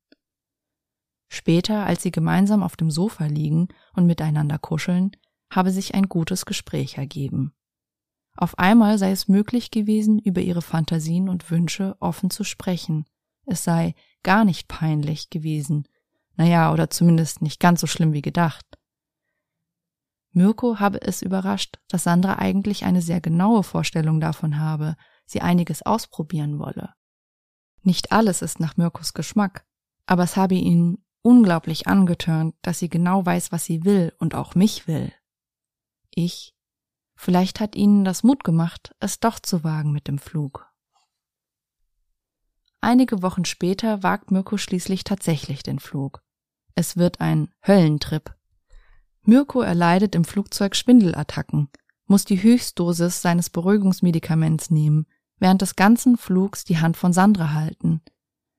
Später, 1.29 1.85
als 1.85 2.03
sie 2.03 2.13
gemeinsam 2.13 2.63
auf 2.63 2.77
dem 2.77 2.93
Sofa 2.93 3.27
liegen 3.27 3.67
und 3.95 4.07
miteinander 4.07 4.59
kuscheln, 4.59 5.11
habe 5.51 5.73
sich 5.73 5.95
ein 5.97 6.09
gutes 6.09 6.47
Gespräch 6.47 6.97
ergeben. 6.97 7.57
Auf 8.37 8.57
einmal 8.57 8.99
sei 8.99 9.11
es 9.11 9.27
möglich 9.27 9.73
gewesen, 9.73 10.21
über 10.21 10.43
ihre 10.43 10.63
Fantasien 10.63 11.29
und 11.29 11.51
Wünsche 11.51 11.97
offen 11.99 12.31
zu 12.31 12.45
sprechen. 12.45 13.05
Es 13.47 13.65
sei 13.65 13.97
gar 14.23 14.45
nicht 14.45 14.69
peinlich 14.69 15.31
gewesen. 15.31 15.89
Naja, 16.37 16.73
oder 16.73 16.89
zumindest 16.89 17.43
nicht 17.43 17.59
ganz 17.59 17.81
so 17.81 17.89
schlimm 17.89 18.13
wie 18.13 18.23
gedacht. 18.23 18.65
Mirko 20.31 20.79
habe 20.79 21.03
es 21.03 21.21
überrascht, 21.21 21.81
dass 21.89 22.05
Sandra 22.05 22.39
eigentlich 22.39 22.85
eine 22.85 23.03
sehr 23.03 23.21
genaue 23.21 23.65
Vorstellung 23.65 24.21
davon 24.21 24.59
habe, 24.61 24.97
sie 25.27 25.41
einiges 25.41 25.83
ausprobieren 25.83 26.59
wolle. 26.59 26.95
Nicht 27.83 28.13
alles 28.13 28.43
ist 28.43 28.61
nach 28.61 28.77
Mirkos 28.77 29.13
Geschmack, 29.13 29.67
aber 30.07 30.23
es 30.23 30.37
habe 30.37 30.55
ihn 30.55 31.05
unglaublich 31.23 31.87
angetörnt, 31.87 32.55
dass 32.63 32.79
sie 32.79 32.89
genau 32.89 33.25
weiß, 33.25 33.53
was 33.53 33.65
sie 33.65 33.85
will 33.85 34.13
und 34.19 34.35
auch 34.35 34.55
mich 34.55 34.87
will. 34.87 35.13
Ich. 36.11 36.55
Vielleicht 37.17 37.61
hat 37.61 37.77
ihnen 37.77 38.05
das 38.05 38.23
Mut 38.23 38.43
gemacht, 38.43 38.95
es 39.01 39.21
doch 39.21 39.39
zu 39.39 39.63
wagen 39.65 39.93
mit 39.93 40.09
dem 40.09 40.19
Flug. 40.19 40.71
Einige 42.81 43.23
Wochen 43.23 43.45
später 43.45 44.03
wagt 44.03 44.31
Mirko 44.31 44.59
schließlich 44.59 45.05
tatsächlich 45.05 45.63
den 45.63 45.79
Flug. 45.79 46.23
Es 46.75 46.97
wird 46.97 47.21
ein 47.21 47.53
Höllentrip. 47.67 48.35
Mirko 49.23 49.63
erleidet 49.63 50.15
im 50.15 50.25
Flugzeug 50.25 50.77
Schwindelattacken, 50.77 51.71
muss 52.07 52.25
die 52.25 52.43
Höchstdosis 52.43 53.23
seines 53.23 53.51
Beruhigungsmedikaments 53.51 54.71
nehmen, 54.71 55.07
während 55.39 55.63
des 55.63 55.77
ganzen 55.77 56.17
Flugs 56.17 56.65
die 56.65 56.79
Hand 56.79 56.97
von 56.97 57.13
Sandra 57.13 57.53
halten– 57.53 58.01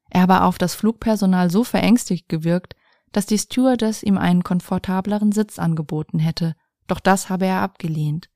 er 0.09 0.21
habe 0.21 0.43
auf 0.43 0.57
das 0.57 0.75
Flugpersonal 0.75 1.49
so 1.49 1.63
verängstigt 1.63 2.29
gewirkt, 2.29 2.75
dass 3.11 3.25
die 3.25 3.37
Stewardess 3.37 4.03
ihm 4.03 4.17
einen 4.17 4.43
komfortableren 4.43 5.31
Sitz 5.31 5.59
angeboten 5.59 6.19
hätte, 6.19 6.55
doch 6.87 6.99
das 6.99 7.29
habe 7.29 7.45
er 7.45 7.61
abgelehnt. 7.61 8.29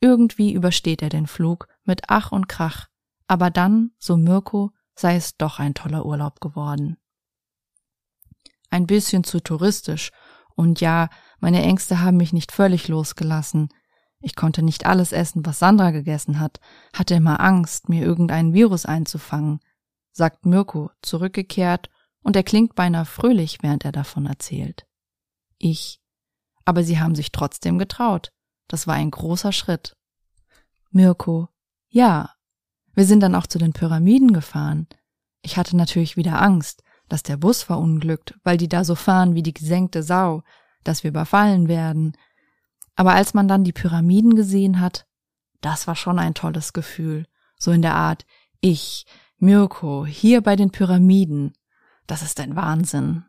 Irgendwie 0.00 0.52
übersteht 0.52 1.02
er 1.02 1.08
den 1.08 1.26
Flug 1.26 1.68
mit 1.84 2.02
Ach 2.08 2.32
und 2.32 2.48
Krach, 2.48 2.88
aber 3.26 3.50
dann, 3.50 3.92
so 3.98 4.16
Mirko, 4.16 4.70
sei 4.94 5.16
es 5.16 5.36
doch 5.36 5.58
ein 5.58 5.74
toller 5.74 6.04
Urlaub 6.04 6.40
geworden. 6.40 6.96
Ein 8.70 8.86
bisschen 8.86 9.24
zu 9.24 9.40
touristisch, 9.40 10.10
und 10.56 10.80
ja, 10.80 11.08
meine 11.38 11.62
Ängste 11.62 12.00
haben 12.00 12.18
mich 12.18 12.32
nicht 12.32 12.52
völlig 12.52 12.86
losgelassen. 12.88 13.70
Ich 14.20 14.36
konnte 14.36 14.62
nicht 14.62 14.86
alles 14.86 15.12
essen, 15.12 15.46
was 15.46 15.58
Sandra 15.58 15.90
gegessen 15.90 16.40
hat, 16.40 16.60
hatte 16.92 17.14
immer 17.14 17.40
Angst, 17.40 17.88
mir 17.88 18.04
irgendeinen 18.04 18.52
Virus 18.52 18.84
einzufangen, 18.84 19.60
sagt 20.12 20.44
Mirko, 20.44 20.90
zurückgekehrt, 21.02 21.88
und 22.22 22.36
er 22.36 22.42
klingt 22.42 22.74
beinahe 22.74 23.06
fröhlich, 23.06 23.58
während 23.62 23.84
er 23.84 23.92
davon 23.92 24.26
erzählt. 24.26 24.86
Ich. 25.58 26.00
Aber 26.64 26.84
sie 26.84 27.00
haben 27.00 27.14
sich 27.14 27.32
trotzdem 27.32 27.78
getraut. 27.78 28.30
Das 28.68 28.86
war 28.86 28.94
ein 28.94 29.10
großer 29.10 29.52
Schritt. 29.52 29.96
Mirko. 30.90 31.48
Ja. 31.88 32.34
Wir 32.94 33.06
sind 33.06 33.20
dann 33.20 33.34
auch 33.34 33.46
zu 33.46 33.58
den 33.58 33.72
Pyramiden 33.72 34.32
gefahren. 34.32 34.86
Ich 35.42 35.56
hatte 35.56 35.76
natürlich 35.76 36.16
wieder 36.16 36.42
Angst, 36.42 36.82
dass 37.08 37.22
der 37.22 37.36
Bus 37.36 37.62
verunglückt, 37.62 38.38
weil 38.44 38.58
die 38.58 38.68
da 38.68 38.84
so 38.84 38.94
fahren 38.94 39.34
wie 39.34 39.42
die 39.42 39.54
gesenkte 39.54 40.02
Sau, 40.02 40.42
dass 40.84 41.02
wir 41.02 41.10
überfallen 41.10 41.68
werden. 41.68 42.16
Aber 43.00 43.14
als 43.14 43.32
man 43.32 43.48
dann 43.48 43.64
die 43.64 43.72
Pyramiden 43.72 44.36
gesehen 44.36 44.78
hat, 44.78 45.06
das 45.62 45.86
war 45.86 45.96
schon 45.96 46.18
ein 46.18 46.34
tolles 46.34 46.74
Gefühl. 46.74 47.26
So 47.56 47.70
in 47.70 47.80
der 47.80 47.94
Art, 47.94 48.26
ich, 48.60 49.06
Mirko, 49.38 50.04
hier 50.04 50.42
bei 50.42 50.54
den 50.54 50.70
Pyramiden. 50.70 51.54
Das 52.06 52.20
ist 52.20 52.38
ein 52.40 52.56
Wahnsinn. 52.56 53.24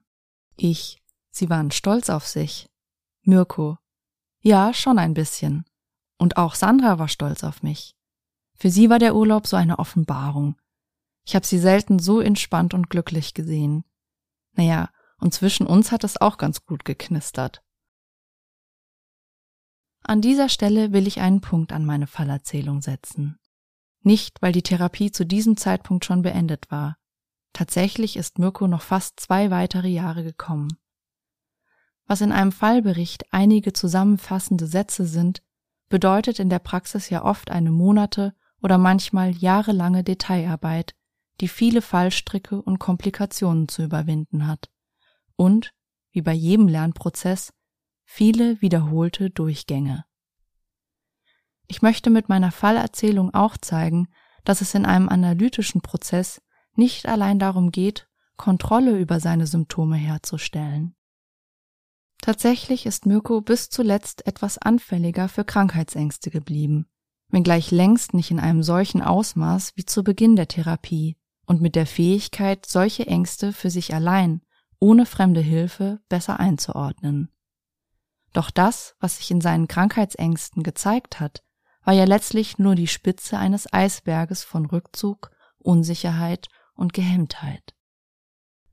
Ich, 0.57 1.01
Sie 1.29 1.49
waren 1.49 1.71
stolz 1.71 2.09
auf 2.09 2.27
sich. 2.27 2.69
Mirko, 3.21 3.77
ja, 4.41 4.73
schon 4.73 4.99
ein 4.99 5.13
bisschen. 5.13 5.63
Und 6.17 6.35
auch 6.35 6.55
Sandra 6.55 6.99
war 6.99 7.07
stolz 7.07 7.45
auf 7.45 7.63
mich. 7.63 7.95
Für 8.57 8.69
sie 8.69 8.89
war 8.89 8.99
der 8.99 9.15
Urlaub 9.15 9.47
so 9.47 9.55
eine 9.55 9.79
Offenbarung. 9.79 10.57
Ich 11.23 11.33
habe 11.33 11.47
sie 11.47 11.59
selten 11.59 11.97
so 11.97 12.19
entspannt 12.19 12.73
und 12.73 12.89
glücklich 12.89 13.33
gesehen. 13.33 13.85
Naja, 14.51 14.89
und 15.17 15.33
zwischen 15.33 15.65
uns 15.65 15.93
hat 15.93 16.03
es 16.03 16.19
auch 16.19 16.37
ganz 16.37 16.65
gut 16.65 16.83
geknistert. 16.83 17.63
An 20.03 20.21
dieser 20.21 20.49
Stelle 20.49 20.91
will 20.93 21.07
ich 21.07 21.19
einen 21.19 21.41
Punkt 21.41 21.71
an 21.71 21.85
meine 21.85 22.07
Fallerzählung 22.07 22.81
setzen. 22.81 23.39
Nicht, 24.01 24.41
weil 24.41 24.51
die 24.51 24.63
Therapie 24.63 25.11
zu 25.11 25.25
diesem 25.25 25.57
Zeitpunkt 25.57 26.05
schon 26.05 26.21
beendet 26.23 26.71
war. 26.71 26.97
Tatsächlich 27.53 28.17
ist 28.17 28.39
Mirko 28.39 28.67
noch 28.67 28.81
fast 28.81 29.19
zwei 29.19 29.51
weitere 29.51 29.89
Jahre 29.89 30.23
gekommen. 30.23 30.69
Was 32.07 32.21
in 32.21 32.31
einem 32.31 32.51
Fallbericht 32.51 33.25
einige 33.31 33.73
zusammenfassende 33.73 34.65
Sätze 34.65 35.05
sind, 35.05 35.43
bedeutet 35.89 36.39
in 36.39 36.49
der 36.49 36.59
Praxis 36.59 37.09
ja 37.09 37.23
oft 37.23 37.51
eine 37.51 37.71
Monate 37.71 38.33
oder 38.61 38.77
manchmal 38.77 39.31
jahrelange 39.31 40.03
Detailarbeit, 40.03 40.95
die 41.41 41.47
viele 41.47 41.81
Fallstricke 41.81 42.61
und 42.61 42.79
Komplikationen 42.79 43.67
zu 43.67 43.83
überwinden 43.83 44.47
hat 44.47 44.69
und, 45.35 45.73
wie 46.11 46.21
bei 46.21 46.33
jedem 46.33 46.67
Lernprozess, 46.67 47.53
viele 48.13 48.61
wiederholte 48.61 49.29
Durchgänge. 49.29 50.03
Ich 51.67 51.81
möchte 51.81 52.09
mit 52.09 52.27
meiner 52.27 52.51
Fallerzählung 52.51 53.33
auch 53.33 53.55
zeigen, 53.55 54.09
dass 54.43 54.59
es 54.59 54.75
in 54.75 54.85
einem 54.85 55.07
analytischen 55.07 55.79
Prozess 55.79 56.41
nicht 56.75 57.07
allein 57.07 57.39
darum 57.39 57.71
geht, 57.71 58.09
Kontrolle 58.35 58.99
über 58.99 59.21
seine 59.21 59.47
Symptome 59.47 59.95
herzustellen. 59.95 60.93
Tatsächlich 62.21 62.85
ist 62.85 63.05
Mirko 63.05 63.39
bis 63.39 63.69
zuletzt 63.69 64.27
etwas 64.27 64.57
anfälliger 64.57 65.29
für 65.29 65.45
Krankheitsängste 65.45 66.31
geblieben, 66.31 66.87
wenngleich 67.29 67.71
längst 67.71 68.13
nicht 68.13 68.29
in 68.29 68.41
einem 68.41 68.61
solchen 68.61 69.01
Ausmaß 69.01 69.71
wie 69.77 69.85
zu 69.85 70.03
Beginn 70.03 70.35
der 70.35 70.49
Therapie 70.49 71.15
und 71.45 71.61
mit 71.61 71.75
der 71.75 71.85
Fähigkeit, 71.85 72.65
solche 72.65 73.07
Ängste 73.07 73.53
für 73.53 73.69
sich 73.69 73.93
allein, 73.93 74.41
ohne 74.79 75.05
fremde 75.05 75.41
Hilfe, 75.41 76.01
besser 76.09 76.41
einzuordnen. 76.41 77.31
Doch 78.33 78.51
das, 78.51 78.95
was 78.99 79.17
sich 79.17 79.31
in 79.31 79.41
seinen 79.41 79.67
Krankheitsängsten 79.67 80.63
gezeigt 80.63 81.19
hat, 81.19 81.43
war 81.83 81.93
ja 81.93 82.05
letztlich 82.05 82.59
nur 82.59 82.75
die 82.75 82.87
Spitze 82.87 83.37
eines 83.37 83.71
Eisberges 83.71 84.43
von 84.43 84.65
Rückzug, 84.65 85.31
Unsicherheit 85.57 86.47
und 86.75 86.93
Gehemmtheit. 86.93 87.73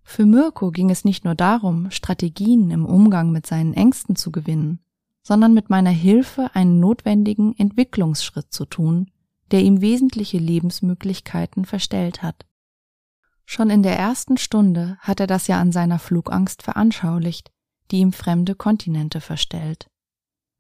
Für 0.03 0.25
Mirko 0.25 0.71
ging 0.71 0.91
es 0.91 1.05
nicht 1.05 1.25
nur 1.25 1.35
darum, 1.35 1.91
Strategien 1.91 2.71
im 2.71 2.87
Umgang 2.87 3.31
mit 3.31 3.47
seinen 3.47 3.75
Ängsten 3.75 4.17
zu 4.17 4.33
gewinnen, 4.33 4.81
sondern 5.23 5.53
mit 5.53 5.69
meiner 5.69 5.91
Hilfe 5.91 6.51
einen 6.55 6.81
notwendigen 6.81 7.55
Entwicklungsschritt 7.59 8.53
zu 8.53 8.65
tun, 8.65 9.11
der 9.51 9.61
ihm 9.61 9.81
wesentliche 9.81 10.39
Lebensmöglichkeiten 10.39 11.65
verstellt 11.65 12.23
hat. 12.23 12.47
Schon 13.45 13.71
in 13.71 13.83
der 13.83 13.99
ersten 13.99 14.39
Stunde 14.39 14.97
hat 15.01 15.21
er 15.21 15.27
das 15.27 15.47
ja 15.47 15.61
an 15.61 15.73
seiner 15.73 15.99
Flugangst 15.99 16.63
veranschaulicht, 16.63 17.51
die 17.91 17.99
ihm 18.01 18.13
fremde 18.13 18.55
Kontinente 18.55 19.21
verstellt. 19.21 19.91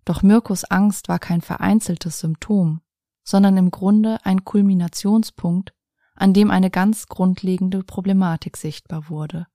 Doch 0.04 0.22
Mirkos 0.22 0.64
Angst 0.64 1.08
war 1.08 1.18
kein 1.18 1.42
vereinzeltes 1.42 2.20
Symptom, 2.20 2.80
sondern 3.24 3.56
im 3.56 3.70
Grunde 3.70 4.18
ein 4.24 4.44
Kulminationspunkt, 4.44 5.74
an 6.14 6.32
dem 6.32 6.50
eine 6.50 6.70
ganz 6.70 7.06
grundlegende 7.06 7.82
Problematik 7.84 8.56
sichtbar 8.56 9.08
wurde. 9.10 9.46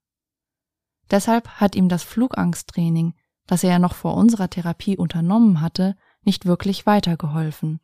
Deshalb 1.09 1.47
hat 1.59 1.75
ihm 1.75 1.89
das 1.89 2.03
Flugangsttraining, 2.03 3.15
das 3.47 3.63
er 3.63 3.71
ja 3.71 3.79
noch 3.79 3.93
vor 3.95 4.15
unserer 4.15 4.49
Therapie 4.49 4.97
unternommen 4.97 5.59
hatte, 5.59 5.95
nicht 6.21 6.45
wirklich 6.45 6.85
weitergeholfen. 6.85 7.81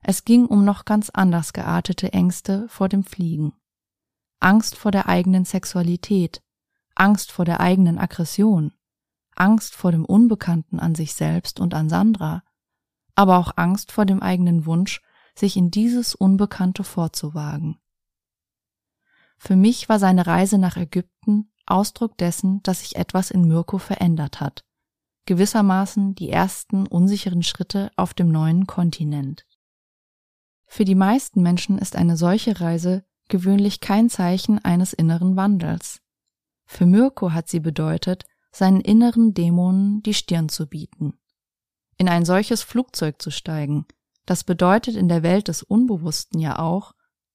Es 0.00 0.24
ging 0.24 0.46
um 0.46 0.64
noch 0.64 0.84
ganz 0.84 1.10
anders 1.10 1.52
geartete 1.52 2.12
Ängste 2.12 2.66
vor 2.68 2.88
dem 2.88 3.04
Fliegen. 3.04 3.52
Angst 4.40 4.76
vor 4.76 4.90
der 4.90 5.08
eigenen 5.08 5.44
Sexualität, 5.44 6.42
Angst 6.94 7.30
vor 7.30 7.44
der 7.44 7.60
eigenen 7.60 7.98
Aggression, 7.98 8.72
Angst 9.34 9.74
vor 9.74 9.92
dem 9.92 10.04
Unbekannten 10.04 10.78
an 10.78 10.94
sich 10.94 11.14
selbst 11.14 11.60
und 11.60 11.74
an 11.74 11.88
Sandra, 11.88 12.42
aber 13.14 13.38
auch 13.38 13.52
Angst 13.56 13.92
vor 13.92 14.06
dem 14.06 14.22
eigenen 14.22 14.66
Wunsch, 14.66 15.00
sich 15.34 15.56
in 15.56 15.70
dieses 15.70 16.14
Unbekannte 16.14 16.84
vorzuwagen. 16.84 17.78
Für 19.38 19.56
mich 19.56 19.88
war 19.88 19.98
seine 19.98 20.26
Reise 20.26 20.58
nach 20.58 20.76
Ägypten 20.76 21.50
Ausdruck 21.66 22.18
dessen, 22.18 22.62
dass 22.62 22.80
sich 22.80 22.96
etwas 22.96 23.30
in 23.30 23.46
Mirko 23.46 23.78
verändert 23.78 24.40
hat, 24.40 24.64
gewissermaßen 25.26 26.14
die 26.14 26.30
ersten 26.30 26.86
unsicheren 26.86 27.42
Schritte 27.42 27.90
auf 27.96 28.14
dem 28.14 28.30
neuen 28.30 28.66
Kontinent. 28.66 29.46
Für 30.66 30.84
die 30.84 30.94
meisten 30.94 31.42
Menschen 31.42 31.78
ist 31.78 31.96
eine 31.96 32.16
solche 32.16 32.60
Reise 32.60 33.04
gewöhnlich 33.28 33.80
kein 33.80 34.10
Zeichen 34.10 34.58
eines 34.64 34.92
inneren 34.92 35.36
Wandels. 35.36 36.00
Für 36.66 36.86
Mirko 36.86 37.32
hat 37.32 37.48
sie 37.48 37.60
bedeutet, 37.60 38.24
seinen 38.52 38.80
inneren 38.80 39.34
Dämonen 39.34 40.02
die 40.02 40.14
Stirn 40.14 40.48
zu 40.48 40.66
bieten. 40.66 41.18
In 41.96 42.08
ein 42.08 42.24
solches 42.24 42.62
Flugzeug 42.62 43.20
zu 43.20 43.30
steigen, 43.30 43.86
das 44.26 44.44
bedeutet 44.44 44.94
in 44.96 45.08
der 45.08 45.22
Welt 45.22 45.48
des 45.48 45.62
Unbewussten 45.62 46.38
ja 46.38 46.58
auch, 46.58 46.92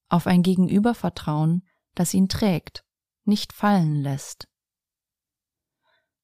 auf 0.09 0.27
ein 0.27 0.43
Gegenüber 0.43 0.93
vertrauen, 0.93 1.63
das 1.95 2.13
ihn 2.13 2.29
trägt, 2.29 2.85
nicht 3.25 3.51
fallen 3.51 4.01
lässt. 4.01 4.47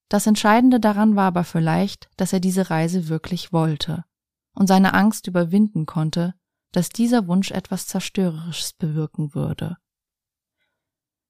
Das 0.10 0.28
Entscheidende 0.28 0.80
daran 0.80 1.16
war 1.16 1.26
aber 1.26 1.44
vielleicht, 1.44 2.10
dass 2.18 2.34
er 2.34 2.40
diese 2.40 2.70
Reise 2.70 3.10
wirklich 3.10 3.52
wollte 3.52 4.06
und 4.54 4.68
seine 4.68 4.94
Angst 4.94 5.28
überwinden 5.28 5.86
konnte, 5.86 6.36
dass 6.72 6.90
dieser 6.90 7.28
Wunsch 7.28 7.52
etwas 7.52 7.88
Zerstörerisches 7.88 8.74
bewirken 8.74 9.34
würde. 9.34 9.78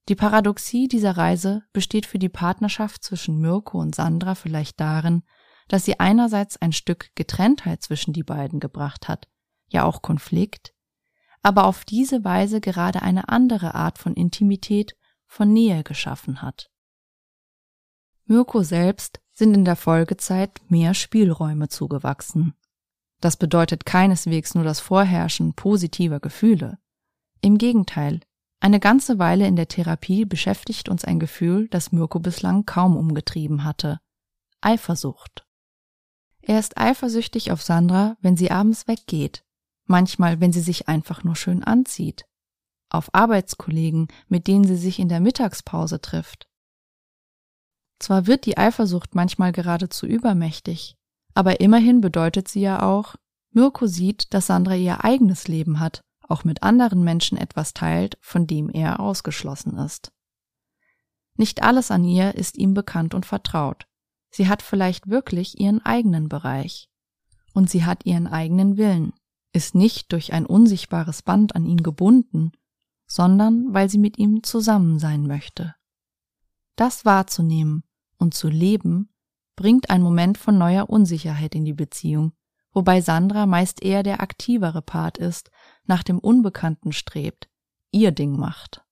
Die 0.09 0.15
Paradoxie 0.15 0.87
dieser 0.87 1.15
Reise 1.15 1.63
besteht 1.71 2.05
für 2.05 2.19
die 2.19 2.29
Partnerschaft 2.29 3.03
zwischen 3.03 3.39
Mirko 3.39 3.79
und 3.79 3.95
Sandra 3.95 4.35
vielleicht 4.35 4.79
darin, 4.79 5.23
dass 5.69 5.85
sie 5.85 5.99
einerseits 5.99 6.61
ein 6.61 6.73
Stück 6.73 7.09
Getrenntheit 7.15 7.81
zwischen 7.81 8.11
die 8.11 8.23
beiden 8.23 8.59
gebracht 8.59 9.07
hat, 9.07 9.29
ja 9.69 9.85
auch 9.85 10.01
Konflikt, 10.01 10.73
aber 11.41 11.65
auf 11.65 11.85
diese 11.85 12.23
Weise 12.25 12.59
gerade 12.59 13.01
eine 13.01 13.29
andere 13.29 13.75
Art 13.75 13.97
von 13.97 14.13
Intimität, 14.13 14.95
von 15.25 15.51
Nähe 15.51 15.83
geschaffen 15.83 16.41
hat. 16.41 16.69
Mirko 18.25 18.63
selbst 18.63 19.21
sind 19.31 19.53
in 19.53 19.65
der 19.65 19.75
Folgezeit 19.75 20.61
mehr 20.69 20.93
Spielräume 20.93 21.69
zugewachsen. 21.69 22.53
Das 23.19 23.37
bedeutet 23.37 23.85
keineswegs 23.85 24.53
nur 24.53 24.63
das 24.63 24.79
Vorherrschen 24.79 25.53
positiver 25.53 26.19
Gefühle. 26.19 26.77
Im 27.41 27.57
Gegenteil, 27.57 28.21
eine 28.63 28.79
ganze 28.79 29.19
Weile 29.19 29.47
in 29.47 29.55
der 29.55 29.67
Therapie 29.67 30.25
beschäftigt 30.25 30.89
uns 30.89 31.05
ein 31.05 31.19
Gefühl, 31.19 31.67
das 31.69 31.91
Mirko 31.91 32.19
bislang 32.19 32.65
kaum 32.65 32.95
umgetrieben 32.95 33.63
hatte. 33.63 33.99
Eifersucht. 34.61 35.45
Er 36.41 36.59
ist 36.59 36.77
eifersüchtig 36.77 37.51
auf 37.51 37.61
Sandra, 37.61 38.17
wenn 38.21 38.37
sie 38.37 38.51
abends 38.51 38.87
weggeht, 38.87 39.43
manchmal 39.85 40.39
wenn 40.39 40.53
sie 40.53 40.61
sich 40.61 40.87
einfach 40.87 41.23
nur 41.23 41.35
schön 41.35 41.63
anzieht, 41.63 42.25
auf 42.89 43.13
Arbeitskollegen, 43.13 44.07
mit 44.27 44.47
denen 44.47 44.65
sie 44.65 44.77
sich 44.77 44.99
in 44.99 45.09
der 45.09 45.19
Mittagspause 45.19 46.01
trifft, 46.01 46.47
zwar 48.03 48.27
wird 48.27 48.45
die 48.45 48.57
Eifersucht 48.57 49.15
manchmal 49.15 49.53
geradezu 49.53 50.05
übermächtig, 50.05 50.97
aber 51.33 51.61
immerhin 51.61 52.01
bedeutet 52.01 52.49
sie 52.49 52.59
ja 52.59 52.81
auch, 52.81 53.15
Mirko 53.51 53.87
sieht, 53.87 54.33
dass 54.33 54.47
Sandra 54.47 54.75
ihr 54.75 55.05
eigenes 55.05 55.47
Leben 55.47 55.79
hat, 55.79 56.01
auch 56.27 56.43
mit 56.43 56.63
anderen 56.63 57.03
Menschen 57.03 57.37
etwas 57.37 57.73
teilt, 57.73 58.17
von 58.21 58.47
dem 58.47 58.69
er 58.69 58.99
ausgeschlossen 58.99 59.77
ist. 59.77 60.11
Nicht 61.35 61.63
alles 61.63 61.91
an 61.91 62.03
ihr 62.05 62.35
ist 62.35 62.57
ihm 62.57 62.73
bekannt 62.73 63.13
und 63.13 63.25
vertraut. 63.25 63.87
Sie 64.29 64.47
hat 64.47 64.61
vielleicht 64.61 65.09
wirklich 65.09 65.59
ihren 65.59 65.83
eigenen 65.85 66.29
Bereich. 66.29 66.89
Und 67.53 67.69
sie 67.69 67.85
hat 67.85 68.05
ihren 68.05 68.27
eigenen 68.27 68.77
Willen, 68.77 69.13
ist 69.51 69.75
nicht 69.75 70.11
durch 70.11 70.33
ein 70.33 70.45
unsichtbares 70.45 71.21
Band 71.21 71.55
an 71.55 71.65
ihn 71.65 71.83
gebunden, 71.83 72.51
sondern 73.05 73.73
weil 73.73 73.89
sie 73.89 73.99
mit 73.99 74.17
ihm 74.17 74.41
zusammen 74.43 74.97
sein 74.97 75.27
möchte. 75.27 75.75
Das 76.75 77.05
wahrzunehmen 77.05 77.83
und 78.17 78.33
zu 78.33 78.47
leben 78.47 79.13
bringt 79.55 79.91
ein 79.91 80.01
Moment 80.01 80.39
von 80.39 80.57
neuer 80.57 80.89
Unsicherheit 80.89 81.53
in 81.53 81.65
die 81.65 81.73
Beziehung, 81.73 82.33
wobei 82.71 83.01
Sandra 83.01 83.45
meist 83.45 83.83
eher 83.83 84.01
der 84.01 84.21
aktivere 84.21 84.81
Part 84.81 85.19
ist, 85.19 85.51
nach 85.85 86.03
dem 86.03 86.19
Unbekannten 86.19 86.91
strebt, 86.91 87.49
ihr 87.91 88.11
Ding 88.11 88.37
macht. 88.37 88.83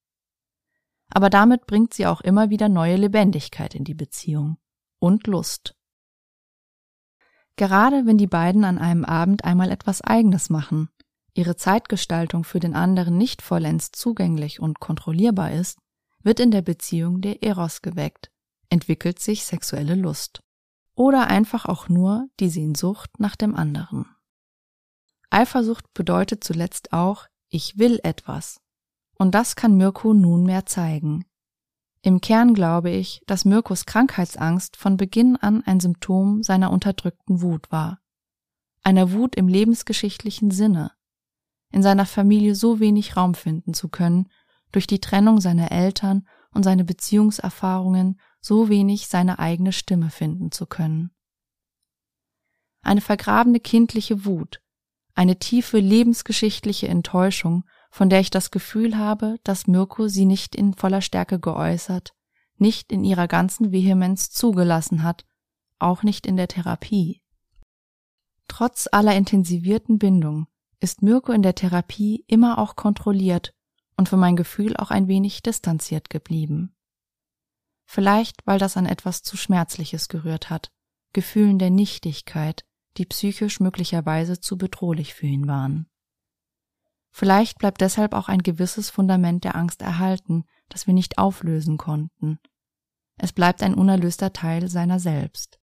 Aber 1.09 1.29
damit 1.29 1.65
bringt 1.65 1.93
sie 1.93 2.07
auch 2.07 2.21
immer 2.21 2.49
wieder 2.49 2.69
neue 2.69 2.95
Lebendigkeit 2.95 3.75
in 3.75 3.83
die 3.83 3.93
Beziehung 3.93 4.57
und 4.99 5.27
Lust. 5.27 5.75
Gerade 7.57 8.05
wenn 8.05 8.17
die 8.17 8.27
beiden 8.27 8.63
an 8.63 8.77
einem 8.77 9.03
Abend 9.05 9.43
einmal 9.43 9.71
etwas 9.71 10.01
Eigenes 10.01 10.49
machen, 10.49 10.89
ihre 11.33 11.55
Zeitgestaltung 11.55 12.43
für 12.43 12.59
den 12.59 12.75
anderen 12.75 13.17
nicht 13.17 13.41
vollends 13.41 13.91
zugänglich 13.91 14.59
und 14.59 14.79
kontrollierbar 14.79 15.51
ist, 15.51 15.79
wird 16.23 16.39
in 16.39 16.51
der 16.51 16.61
Beziehung 16.61 17.21
der 17.21 17.43
Eros 17.43 17.81
geweckt, 17.81 18.31
entwickelt 18.69 19.19
sich 19.19 19.43
sexuelle 19.43 19.95
Lust. 19.95 20.41
Oder 20.95 21.27
einfach 21.27 21.65
auch 21.65 21.89
nur 21.89 22.27
die 22.39 22.49
Sehnsucht 22.49 23.11
nach 23.19 23.35
dem 23.35 23.55
anderen. 23.55 24.05
Eifersucht 25.31 25.91
bedeutet 25.93 26.43
zuletzt 26.43 26.93
auch, 26.93 27.25
ich 27.49 27.77
will 27.77 27.99
etwas. 28.03 28.61
Und 29.17 29.31
das 29.33 29.55
kann 29.55 29.77
Mirko 29.77 30.13
nunmehr 30.13 30.65
zeigen. 30.65 31.25
Im 32.01 32.19
Kern 32.19 32.53
glaube 32.53 32.89
ich, 32.89 33.21
dass 33.27 33.45
Mirkos 33.45 33.85
Krankheitsangst 33.85 34.75
von 34.75 34.97
Beginn 34.97 35.37
an 35.37 35.63
ein 35.65 35.79
Symptom 35.79 36.43
seiner 36.43 36.71
unterdrückten 36.71 37.41
Wut 37.41 37.71
war. 37.71 37.99
Einer 38.83 39.11
Wut 39.11 39.35
im 39.35 39.47
lebensgeschichtlichen 39.47 40.51
Sinne. 40.51 40.91
In 41.71 41.83
seiner 41.83 42.05
Familie 42.05 42.55
so 42.55 42.79
wenig 42.79 43.15
Raum 43.15 43.35
finden 43.35 43.73
zu 43.73 43.87
können, 43.89 44.29
durch 44.71 44.87
die 44.87 44.99
Trennung 44.99 45.39
seiner 45.39 45.71
Eltern 45.71 46.27
und 46.53 46.63
seine 46.63 46.83
Beziehungserfahrungen 46.83 48.19
so 48.41 48.67
wenig 48.67 49.07
seine 49.07 49.39
eigene 49.39 49.71
Stimme 49.71 50.09
finden 50.09 50.51
zu 50.51 50.65
können. 50.65 51.11
Eine 52.81 53.01
vergrabene 53.01 53.59
kindliche 53.59 54.25
Wut, 54.25 54.61
eine 55.15 55.37
tiefe 55.37 55.79
lebensgeschichtliche 55.79 56.87
Enttäuschung, 56.87 57.63
von 57.89 58.09
der 58.09 58.19
ich 58.19 58.29
das 58.29 58.51
Gefühl 58.51 58.97
habe, 58.97 59.37
dass 59.43 59.67
Mirko 59.67 60.07
sie 60.07 60.25
nicht 60.25 60.55
in 60.55 60.73
voller 60.73 61.01
Stärke 61.01 61.39
geäußert, 61.39 62.13
nicht 62.57 62.91
in 62.91 63.03
ihrer 63.03 63.27
ganzen 63.27 63.71
Vehemenz 63.71 64.29
zugelassen 64.29 65.03
hat, 65.03 65.25
auch 65.79 66.03
nicht 66.03 66.25
in 66.25 66.37
der 66.37 66.47
Therapie. 66.47 67.21
Trotz 68.47 68.87
aller 68.91 69.15
intensivierten 69.15 69.97
Bindung 69.97 70.47
ist 70.79 71.01
Mirko 71.01 71.31
in 71.31 71.41
der 71.41 71.55
Therapie 71.55 72.23
immer 72.27 72.57
auch 72.57 72.75
kontrolliert 72.75 73.53
und 73.97 74.09
für 74.09 74.17
mein 74.17 74.35
Gefühl 74.35 74.75
auch 74.77 74.91
ein 74.91 75.07
wenig 75.07 75.43
distanziert 75.43 76.09
geblieben. 76.09 76.75
Vielleicht, 77.85 78.45
weil 78.45 78.57
das 78.57 78.77
an 78.77 78.85
etwas 78.85 79.21
zu 79.21 79.37
Schmerzliches 79.37 80.07
gerührt 80.07 80.49
hat, 80.49 80.71
Gefühlen 81.13 81.59
der 81.59 81.69
Nichtigkeit, 81.69 82.63
die 82.97 83.05
psychisch 83.05 83.59
möglicherweise 83.59 84.39
zu 84.39 84.57
bedrohlich 84.57 85.13
für 85.13 85.27
ihn 85.27 85.47
waren. 85.47 85.87
Vielleicht 87.11 87.59
bleibt 87.59 87.81
deshalb 87.81 88.13
auch 88.13 88.29
ein 88.29 88.43
gewisses 88.43 88.89
Fundament 88.89 89.43
der 89.43 89.55
Angst 89.55 89.81
erhalten, 89.81 90.45
das 90.69 90.87
wir 90.87 90.93
nicht 90.93 91.17
auflösen 91.17 91.77
konnten. 91.77 92.39
Es 93.17 93.33
bleibt 93.33 93.61
ein 93.63 93.73
unerlöster 93.73 94.33
Teil 94.33 94.69
seiner 94.69 94.99
selbst. 94.99 95.59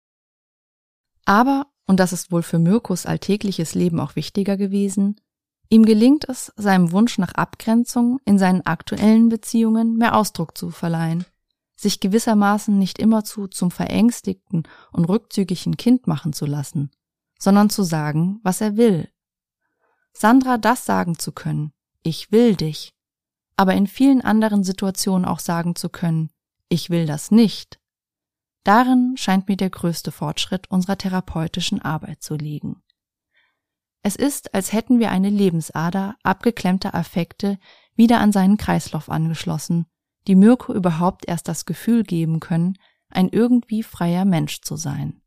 Aber, 1.26 1.68
und 1.86 2.00
das 2.00 2.14
ist 2.14 2.32
wohl 2.32 2.44
für 2.44 2.60
Mirkus 2.60 3.06
alltägliches 3.06 3.76
Leben 3.76 4.00
auch 4.00 4.16
wichtiger 4.16 4.58
gewesen, 4.58 5.20
ihm 5.70 5.84
gelingt 5.86 6.28
es, 6.30 6.54
seinem 6.56 6.92
Wunsch 6.92 7.18
nach 7.18 7.34
Abgrenzung 7.34 8.20
in 8.26 8.40
seinen 8.40 8.66
aktuellen 8.66 9.30
Beziehungen 9.30 9.98
mehr 9.98 10.16
Ausdruck 10.16 10.58
zu 10.58 10.70
verleihen 10.70 11.26
sich 11.84 12.00
gewissermaßen 12.00 12.78
nicht 12.80 12.98
immerzu 12.98 13.48
zum 13.48 13.70
verängstigten 13.70 14.64
und 14.92 15.06
rückzügigen 15.06 15.78
Kind 15.78 16.08
machen 16.08 16.34
zu 16.34 16.48
lassen, 16.48 16.90
sondern 17.44 17.70
zu 17.70 17.84
sagen, 17.84 18.40
was 18.44 18.62
er 18.62 18.78
will. 18.78 19.10
Sandra 20.14 20.58
das 20.58 20.86
sagen 20.86 21.18
zu 21.18 21.32
können, 21.32 21.74
ich 22.04 22.32
will 22.32 22.56
dich, 22.56 22.94
aber 23.58 23.74
in 23.74 23.88
vielen 23.88 24.22
anderen 24.22 24.64
Situationen 24.64 25.26
auch 25.26 25.40
sagen 25.40 25.76
zu 25.76 25.90
können, 25.90 26.30
ich 26.70 26.90
will 26.90 27.06
das 27.06 27.32
nicht. 27.32 27.80
Darin 28.64 29.16
scheint 29.18 29.50
mir 29.50 29.58
der 29.58 29.70
größte 29.70 30.12
Fortschritt 30.12 30.72
unserer 30.72 30.98
therapeutischen 30.98 31.82
Arbeit 31.82 32.24
zu 32.24 32.36
liegen. 32.36 32.82
Es 34.04 34.16
ist, 34.16 34.54
als 34.54 34.72
hätten 34.72 35.00
wir 35.00 35.12
eine 35.12 35.30
Lebensader 35.30 36.16
abgeklemmter 36.24 36.96
Affekte 36.96 37.58
wieder 37.96 38.20
an 38.20 38.32
seinen 38.32 38.58
Kreislauf 38.58 39.10
angeschlossen 39.10 39.86
die 40.28 40.36
Mirko 40.36 40.74
überhaupt 40.74 41.28
erst 41.28 41.48
das 41.48 41.66
Gefühl 41.66 42.04
geben 42.04 42.40
können, 42.40 42.78
ein 43.10 43.30
irgendwie 43.30 43.84
freier 43.84 44.26
Mensch 44.26 44.62
zu 44.62 44.76
sein. 44.76 45.22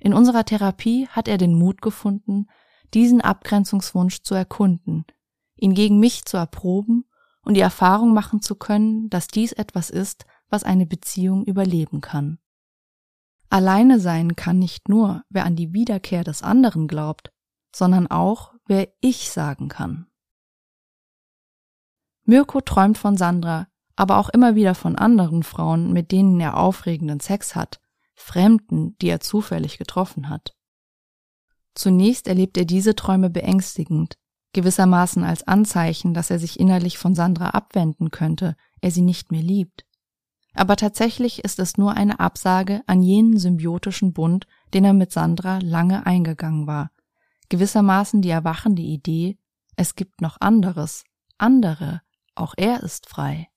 In 0.00 0.14
unserer 0.14 0.44
Therapie 0.44 1.06
hat 1.08 1.28
er 1.28 1.38
den 1.38 1.54
Mut 1.54 1.82
gefunden, 1.82 2.46
diesen 2.94 3.20
Abgrenzungswunsch 3.20 4.22
zu 4.22 4.34
erkunden, 4.34 5.04
ihn 5.56 5.74
gegen 5.74 6.00
mich 6.00 6.24
zu 6.24 6.36
erproben 6.36 7.04
und 7.42 7.54
die 7.54 7.60
Erfahrung 7.60 8.14
machen 8.14 8.40
zu 8.40 8.54
können, 8.54 9.10
dass 9.10 9.28
dies 9.28 9.52
etwas 9.52 9.90
ist, 9.90 10.24
was 10.48 10.64
eine 10.64 10.86
Beziehung 10.86 11.44
überleben 11.44 12.00
kann. 12.00 12.38
Alleine 13.50 14.00
sein 14.00 14.36
kann 14.36 14.58
nicht 14.58 14.88
nur, 14.88 15.22
wer 15.28 15.44
an 15.44 15.56
die 15.56 15.72
Wiederkehr 15.72 16.24
des 16.24 16.42
anderen 16.42 16.88
glaubt, 16.88 17.32
sondern 17.74 18.06
auch, 18.06 18.54
wer 18.66 18.88
ich 19.00 19.30
sagen 19.30 19.68
kann. 19.68 20.06
Mirko 22.24 22.60
träumt 22.60 22.96
von 22.96 23.16
Sandra, 23.16 23.66
aber 23.96 24.18
auch 24.18 24.28
immer 24.28 24.54
wieder 24.54 24.74
von 24.74 24.96
anderen 24.96 25.42
Frauen, 25.42 25.92
mit 25.92 26.12
denen 26.12 26.40
er 26.40 26.56
aufregenden 26.56 27.20
Sex 27.20 27.54
hat, 27.54 27.80
Fremden, 28.20 28.96
die 28.98 29.08
er 29.08 29.20
zufällig 29.20 29.78
getroffen 29.78 30.28
hat. 30.28 30.54
Zunächst 31.74 32.28
erlebt 32.28 32.56
er 32.56 32.64
diese 32.64 32.94
Träume 32.94 33.30
beängstigend, 33.30 34.18
gewissermaßen 34.52 35.24
als 35.24 35.46
Anzeichen, 35.46 36.14
dass 36.14 36.30
er 36.30 36.38
sich 36.38 36.58
innerlich 36.58 36.98
von 36.98 37.14
Sandra 37.14 37.50
abwenden 37.50 38.10
könnte, 38.10 38.56
er 38.80 38.90
sie 38.90 39.02
nicht 39.02 39.30
mehr 39.30 39.42
liebt. 39.42 39.84
Aber 40.52 40.76
tatsächlich 40.76 41.44
ist 41.44 41.58
es 41.58 41.78
nur 41.78 41.94
eine 41.94 42.18
Absage 42.18 42.82
an 42.86 43.02
jenen 43.02 43.38
symbiotischen 43.38 44.12
Bund, 44.12 44.46
den 44.74 44.84
er 44.84 44.92
mit 44.92 45.12
Sandra 45.12 45.58
lange 45.58 46.06
eingegangen 46.06 46.66
war, 46.66 46.90
gewissermaßen 47.48 48.22
die 48.22 48.30
erwachende 48.30 48.82
Idee, 48.82 49.38
es 49.76 49.94
gibt 49.94 50.20
noch 50.20 50.40
anderes, 50.40 51.04
andere, 51.38 52.02
auch 52.34 52.54
er 52.56 52.82
ist 52.82 53.08
frei. 53.08 53.49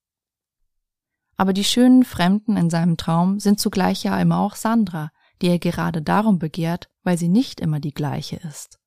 Aber 1.35 1.53
die 1.53 1.63
schönen 1.63 2.03
Fremden 2.03 2.57
in 2.57 2.69
seinem 2.69 2.97
Traum 2.97 3.39
sind 3.39 3.59
zugleich 3.59 4.03
ja 4.03 4.19
immer 4.19 4.39
auch 4.39 4.55
Sandra, 4.55 5.11
die 5.41 5.47
er 5.47 5.59
gerade 5.59 6.01
darum 6.01 6.39
begehrt, 6.39 6.89
weil 7.03 7.17
sie 7.17 7.27
nicht 7.27 7.59
immer 7.59 7.79
die 7.79 7.93
gleiche 7.93 8.37
ist. 8.37 8.79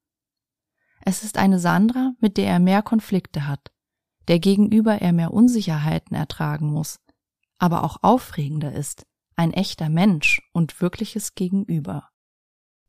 Es 1.02 1.22
ist 1.22 1.38
eine 1.38 1.58
Sandra, 1.58 2.14
mit 2.20 2.36
der 2.36 2.48
er 2.48 2.58
mehr 2.58 2.82
Konflikte 2.82 3.46
hat, 3.46 3.70
der 4.28 4.38
gegenüber 4.38 5.00
er 5.00 5.12
mehr 5.12 5.32
Unsicherheiten 5.32 6.16
ertragen 6.16 6.70
muss, 6.70 6.98
aber 7.58 7.84
auch 7.84 7.98
aufregender 8.02 8.72
ist, 8.72 9.06
ein 9.36 9.52
echter 9.52 9.88
Mensch 9.88 10.40
und 10.52 10.80
wirkliches 10.80 11.34
Gegenüber. 11.34 12.08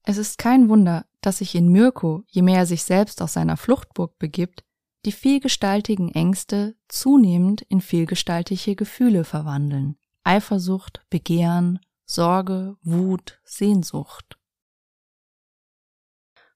Es 0.04 0.18
ist 0.18 0.38
kein 0.38 0.70
Wunder, 0.70 1.06
dass 1.22 1.40
sich 1.40 1.54
in 1.54 1.70
Mirko, 1.70 2.24
je 2.28 2.42
mehr 2.42 2.60
er 2.60 2.66
sich 2.66 2.84
selbst 2.84 3.22
aus 3.22 3.34
seiner 3.34 3.58
Fluchtburg 3.58 4.18
begibt, 4.18 4.64
die 5.08 5.14
vielgestaltigen 5.14 6.12
Ängste 6.12 6.76
zunehmend 6.90 7.62
in 7.62 7.80
vielgestaltige 7.80 8.76
Gefühle 8.76 9.24
verwandeln. 9.24 9.96
Eifersucht, 10.26 11.02
Begehren, 11.10 11.80
Sorge, 12.04 12.76
Wut, 12.82 13.40
Sehnsucht. 13.46 14.38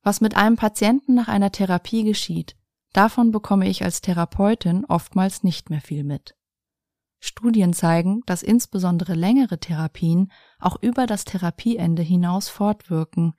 Was 0.04 0.20
mit 0.20 0.36
einem 0.36 0.58
Patienten 0.58 1.14
nach 1.14 1.30
einer 1.30 1.54
Therapie 1.54 2.04
geschieht, 2.04 2.58
davon 2.92 3.32
bekomme 3.32 3.70
ich 3.70 3.86
als 3.86 4.02
Therapeutin 4.02 4.84
oftmals 4.84 5.44
nicht 5.44 5.70
mehr 5.70 5.80
viel 5.80 6.04
mit. 6.04 6.36
Studien 7.22 7.72
zeigen, 7.72 8.22
dass 8.26 8.44
insbesondere 8.44 9.14
längere 9.14 9.62
Therapien 9.62 10.30
auch 10.60 10.76
über 10.82 11.08
das 11.08 11.24
Therapieende 11.24 12.02
hinaus 12.02 12.50
fortwirken, 12.50 13.34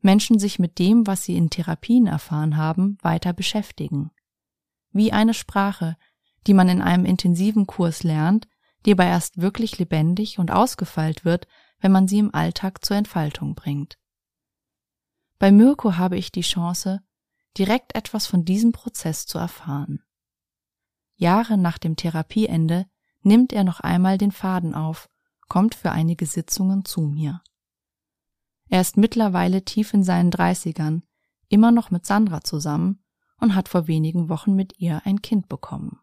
Menschen 0.00 0.38
sich 0.38 0.58
mit 0.58 0.78
dem, 0.78 1.06
was 1.06 1.24
sie 1.24 1.36
in 1.36 1.50
Therapien 1.50 2.06
erfahren 2.06 2.56
haben, 2.56 2.96
weiter 3.02 3.34
beschäftigen. 3.34 4.10
Wie 4.94 5.12
eine 5.12 5.34
Sprache, 5.34 5.96
die 6.46 6.54
man 6.54 6.68
in 6.68 6.80
einem 6.80 7.04
intensiven 7.04 7.66
Kurs 7.66 8.04
lernt, 8.04 8.46
die 8.86 8.92
aber 8.92 9.04
erst 9.04 9.38
wirklich 9.38 9.76
lebendig 9.78 10.38
und 10.38 10.52
ausgefeilt 10.52 11.24
wird, 11.24 11.48
wenn 11.80 11.90
man 11.90 12.06
sie 12.06 12.20
im 12.20 12.32
Alltag 12.32 12.84
zur 12.84 12.96
Entfaltung 12.96 13.56
bringt. 13.56 13.98
Bei 15.40 15.50
Mirko 15.50 15.96
habe 15.96 16.16
ich 16.16 16.30
die 16.30 16.42
Chance, 16.42 17.00
direkt 17.58 17.96
etwas 17.96 18.28
von 18.28 18.44
diesem 18.44 18.70
Prozess 18.70 19.26
zu 19.26 19.36
erfahren. 19.36 20.00
Jahre 21.16 21.58
nach 21.58 21.78
dem 21.78 21.96
Therapieende 21.96 22.86
nimmt 23.20 23.52
er 23.52 23.64
noch 23.64 23.80
einmal 23.80 24.16
den 24.16 24.30
Faden 24.30 24.76
auf, 24.76 25.08
kommt 25.48 25.74
für 25.74 25.90
einige 25.90 26.26
Sitzungen 26.26 26.84
zu 26.84 27.00
mir. 27.00 27.42
Er 28.68 28.80
ist 28.80 28.96
mittlerweile 28.96 29.64
tief 29.64 29.92
in 29.92 30.04
seinen 30.04 30.30
Dreißigern, 30.30 31.02
immer 31.48 31.72
noch 31.72 31.90
mit 31.90 32.06
Sandra 32.06 32.42
zusammen 32.42 33.03
und 33.44 33.54
hat 33.54 33.68
vor 33.68 33.86
wenigen 33.86 34.30
Wochen 34.30 34.54
mit 34.54 34.78
ihr 34.78 35.02
ein 35.04 35.20
Kind 35.20 35.48
bekommen. 35.48 36.00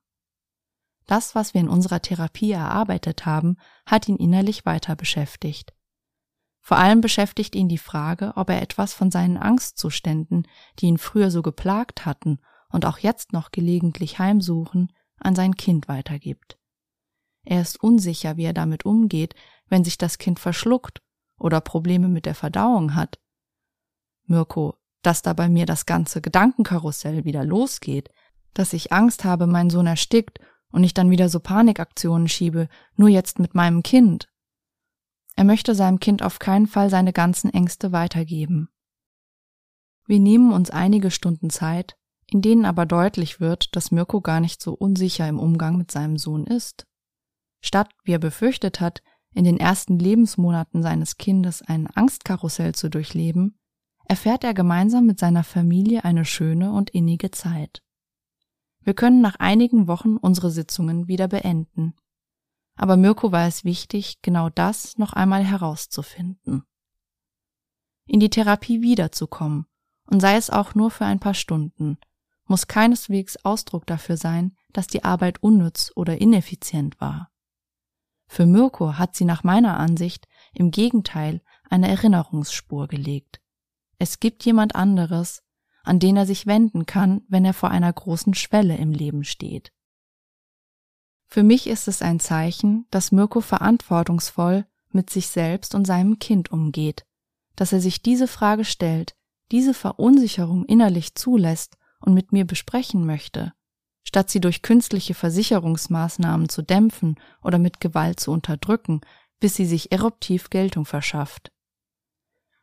Das, 1.07 1.33
was 1.33 1.55
wir 1.55 1.61
in 1.61 1.69
unserer 1.69 1.99
Therapie 1.99 2.51
erarbeitet 2.51 3.25
haben, 3.25 3.57
hat 3.87 4.07
ihn 4.07 4.15
innerlich 4.15 4.63
weiter 4.65 4.95
beschäftigt. 4.95 5.73
Vor 6.59 6.77
allem 6.77 7.01
beschäftigt 7.01 7.55
ihn 7.55 7.67
die 7.67 7.79
Frage, 7.79 8.33
ob 8.35 8.51
er 8.51 8.61
etwas 8.61 8.93
von 8.93 9.09
seinen 9.09 9.37
Angstzuständen, 9.37 10.47
die 10.77 10.85
ihn 10.85 10.99
früher 10.99 11.31
so 11.31 11.41
geplagt 11.41 12.05
hatten 12.05 12.37
und 12.69 12.85
auch 12.85 12.99
jetzt 12.99 13.33
noch 13.33 13.49
gelegentlich 13.49 14.19
heimsuchen, 14.19 14.93
an 15.17 15.33
sein 15.33 15.55
Kind 15.55 15.87
weitergibt. 15.87 16.59
Er 17.43 17.61
ist 17.61 17.81
unsicher, 17.81 18.37
wie 18.37 18.45
er 18.45 18.53
damit 18.53 18.85
umgeht, 18.85 19.33
wenn 19.67 19.83
sich 19.83 19.97
das 19.97 20.19
Kind 20.19 20.39
verschluckt 20.39 21.01
oder 21.39 21.59
Probleme 21.59 22.07
mit 22.07 22.27
der 22.27 22.35
Verdauung 22.35 22.93
hat. 22.93 23.19
Mirko, 24.27 24.77
dass 25.01 25.21
da 25.21 25.33
bei 25.33 25.49
mir 25.49 25.65
das 25.65 25.85
ganze 25.85 26.21
Gedankenkarussell 26.21 27.25
wieder 27.25 27.43
losgeht, 27.43 28.09
dass 28.53 28.73
ich 28.73 28.91
Angst 28.91 29.23
habe, 29.23 29.47
mein 29.47 29.69
Sohn 29.69 29.87
erstickt 29.87 30.39
und 30.71 30.83
ich 30.83 30.93
dann 30.93 31.09
wieder 31.09 31.29
so 31.29 31.39
Panikaktionen 31.39 32.27
schiebe, 32.27 32.67
nur 32.95 33.09
jetzt 33.09 33.39
mit 33.39 33.55
meinem 33.55 33.83
Kind. 33.83 34.27
Er 35.35 35.43
möchte 35.43 35.75
seinem 35.75 35.99
Kind 35.99 36.23
auf 36.23 36.39
keinen 36.39 36.67
Fall 36.67 36.89
seine 36.89 37.13
ganzen 37.13 37.53
Ängste 37.53 37.91
weitergeben. 37.91 38.69
Wir 40.05 40.19
nehmen 40.19 40.51
uns 40.51 40.69
einige 40.69 41.11
Stunden 41.11 41.49
Zeit, 41.49 41.95
in 42.27 42.41
denen 42.41 42.65
aber 42.65 42.85
deutlich 42.85 43.39
wird, 43.39 43.75
dass 43.75 43.91
Mirko 43.91 44.21
gar 44.21 44.39
nicht 44.39 44.61
so 44.61 44.73
unsicher 44.73 45.27
im 45.27 45.39
Umgang 45.39 45.77
mit 45.77 45.91
seinem 45.91 46.17
Sohn 46.17 46.45
ist. 46.45 46.85
Statt, 47.61 47.89
wie 48.03 48.13
er 48.13 48.19
befürchtet 48.19 48.79
hat, 48.79 49.01
in 49.33 49.45
den 49.45 49.59
ersten 49.59 49.99
Lebensmonaten 49.99 50.81
seines 50.81 51.17
Kindes 51.17 51.61
ein 51.61 51.87
Angstkarussell 51.87 52.75
zu 52.75 52.89
durchleben, 52.89 53.57
erfährt 54.11 54.43
er 54.43 54.53
gemeinsam 54.53 55.05
mit 55.05 55.19
seiner 55.19 55.45
Familie 55.45 56.03
eine 56.03 56.25
schöne 56.25 56.73
und 56.73 56.89
innige 56.89 57.31
Zeit. 57.31 57.81
Wir 58.81 58.93
können 58.93 59.21
nach 59.21 59.37
einigen 59.37 59.87
Wochen 59.87 60.17
unsere 60.17 60.51
Sitzungen 60.51 61.07
wieder 61.07 61.29
beenden. 61.29 61.93
Aber 62.75 62.97
Mirko 62.97 63.31
war 63.31 63.47
es 63.47 63.63
wichtig, 63.63 64.21
genau 64.21 64.49
das 64.49 64.97
noch 64.97 65.13
einmal 65.13 65.45
herauszufinden. 65.45 66.63
In 68.05 68.19
die 68.19 68.29
Therapie 68.29 68.81
wiederzukommen, 68.81 69.65
und 70.07 70.19
sei 70.19 70.35
es 70.35 70.49
auch 70.49 70.75
nur 70.75 70.91
für 70.91 71.05
ein 71.05 71.21
paar 71.21 71.33
Stunden, 71.33 71.97
muss 72.47 72.67
keineswegs 72.67 73.37
Ausdruck 73.45 73.85
dafür 73.85 74.17
sein, 74.17 74.57
dass 74.73 74.87
die 74.87 75.05
Arbeit 75.05 75.41
unnütz 75.41 75.89
oder 75.95 76.19
ineffizient 76.19 76.99
war. 76.99 77.31
Für 78.27 78.45
Mirko 78.45 78.97
hat 78.97 79.15
sie 79.15 79.23
nach 79.23 79.45
meiner 79.45 79.79
Ansicht 79.79 80.27
im 80.53 80.69
Gegenteil 80.69 81.41
eine 81.69 81.87
Erinnerungsspur 81.87 82.89
gelegt. 82.89 83.40
Es 84.01 84.19
gibt 84.19 84.43
jemand 84.45 84.75
anderes, 84.75 85.43
an 85.83 85.99
den 85.99 86.17
er 86.17 86.25
sich 86.25 86.47
wenden 86.47 86.87
kann, 86.87 87.21
wenn 87.27 87.45
er 87.45 87.53
vor 87.53 87.69
einer 87.69 87.93
großen 87.93 88.33
Schwelle 88.33 88.75
im 88.75 88.93
Leben 88.93 89.23
steht. 89.23 89.71
Für 91.27 91.43
mich 91.43 91.67
ist 91.67 91.87
es 91.87 92.01
ein 92.01 92.19
Zeichen, 92.19 92.87
dass 92.89 93.11
Mirko 93.11 93.41
verantwortungsvoll 93.41 94.65
mit 94.89 95.11
sich 95.11 95.27
selbst 95.27 95.75
und 95.75 95.85
seinem 95.85 96.17
Kind 96.17 96.51
umgeht, 96.51 97.05
dass 97.55 97.73
er 97.73 97.79
sich 97.79 98.01
diese 98.01 98.27
Frage 98.27 98.65
stellt, 98.65 99.13
diese 99.51 99.75
Verunsicherung 99.75 100.65
innerlich 100.65 101.13
zulässt 101.13 101.77
und 101.99 102.15
mit 102.15 102.31
mir 102.31 102.45
besprechen 102.45 103.05
möchte 103.05 103.53
statt 104.03 104.31
sie 104.31 104.41
durch 104.41 104.63
künstliche 104.63 105.13
Versicherungsmaßnahmen 105.13 106.49
zu 106.49 106.63
dämpfen 106.63 107.19
oder 107.43 107.59
mit 107.59 107.79
Gewalt 107.79 108.19
zu 108.19 108.31
unterdrücken, 108.31 109.01
bis 109.39 109.55
sie 109.55 109.65
sich 109.67 109.91
eruptiv 109.91 110.49
Geltung 110.49 110.85
verschafft. 110.85 111.51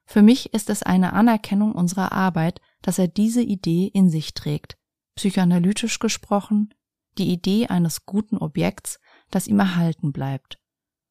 Für 0.09 0.23
mich 0.23 0.55
ist 0.55 0.71
es 0.71 0.83
eine 0.83 1.13
Anerkennung 1.13 1.73
unserer 1.73 2.13
Arbeit, 2.13 2.63
dass 2.81 2.99
er 2.99 3.09
diese 3.09 3.43
Idee 3.43 3.91
in 3.93 4.09
sich 4.09 4.33
trägt, 4.33 4.79
psychoanalytisch 5.17 5.99
gesprochen, 5.99 6.73
die 7.19 7.31
Idee 7.31 7.67
eines 7.67 8.07
guten 8.07 8.39
Objekts, 8.39 9.01
das 9.31 9.47
ihm 9.47 9.59
erhalten 9.59 10.13
bleibt, 10.13 10.59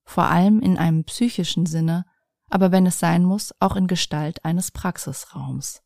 vor 0.03 0.23
allem 0.31 0.61
in 0.61 0.79
einem 0.79 1.03
psychischen 1.03 1.67
Sinne, 1.67 2.05
aber 2.49 2.71
wenn 2.71 2.87
es 2.87 2.97
sein 2.97 3.23
muss, 3.23 3.53
auch 3.59 3.75
in 3.75 3.85
Gestalt 3.85 4.43
eines 4.43 4.71
Praxisraums. 4.71 5.83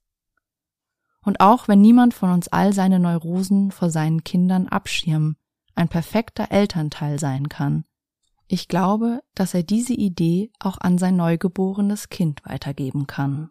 Und 1.22 1.42
auch 1.42 1.68
wenn 1.68 1.82
niemand 1.82 2.14
von 2.14 2.32
uns 2.32 2.48
all 2.48 2.72
seine 2.72 2.98
Neurosen 3.00 3.72
vor 3.72 3.90
seinen 3.90 4.24
Kindern 4.24 4.70
abschirmen, 4.70 5.36
ein 5.76 5.90
perfekter 5.90 6.50
Elternteil 6.50 7.20
sein 7.20 7.50
kann. 7.50 7.84
Ich 8.54 8.68
glaube, 8.68 9.22
dass 9.34 9.54
er 9.54 9.64
diese 9.64 9.94
Idee 9.94 10.52
auch 10.60 10.78
an 10.78 10.98
sein 10.98 11.16
neugeborenes 11.16 12.10
Kind 12.10 12.42
weitergeben 12.44 13.08
kann. 13.08 13.50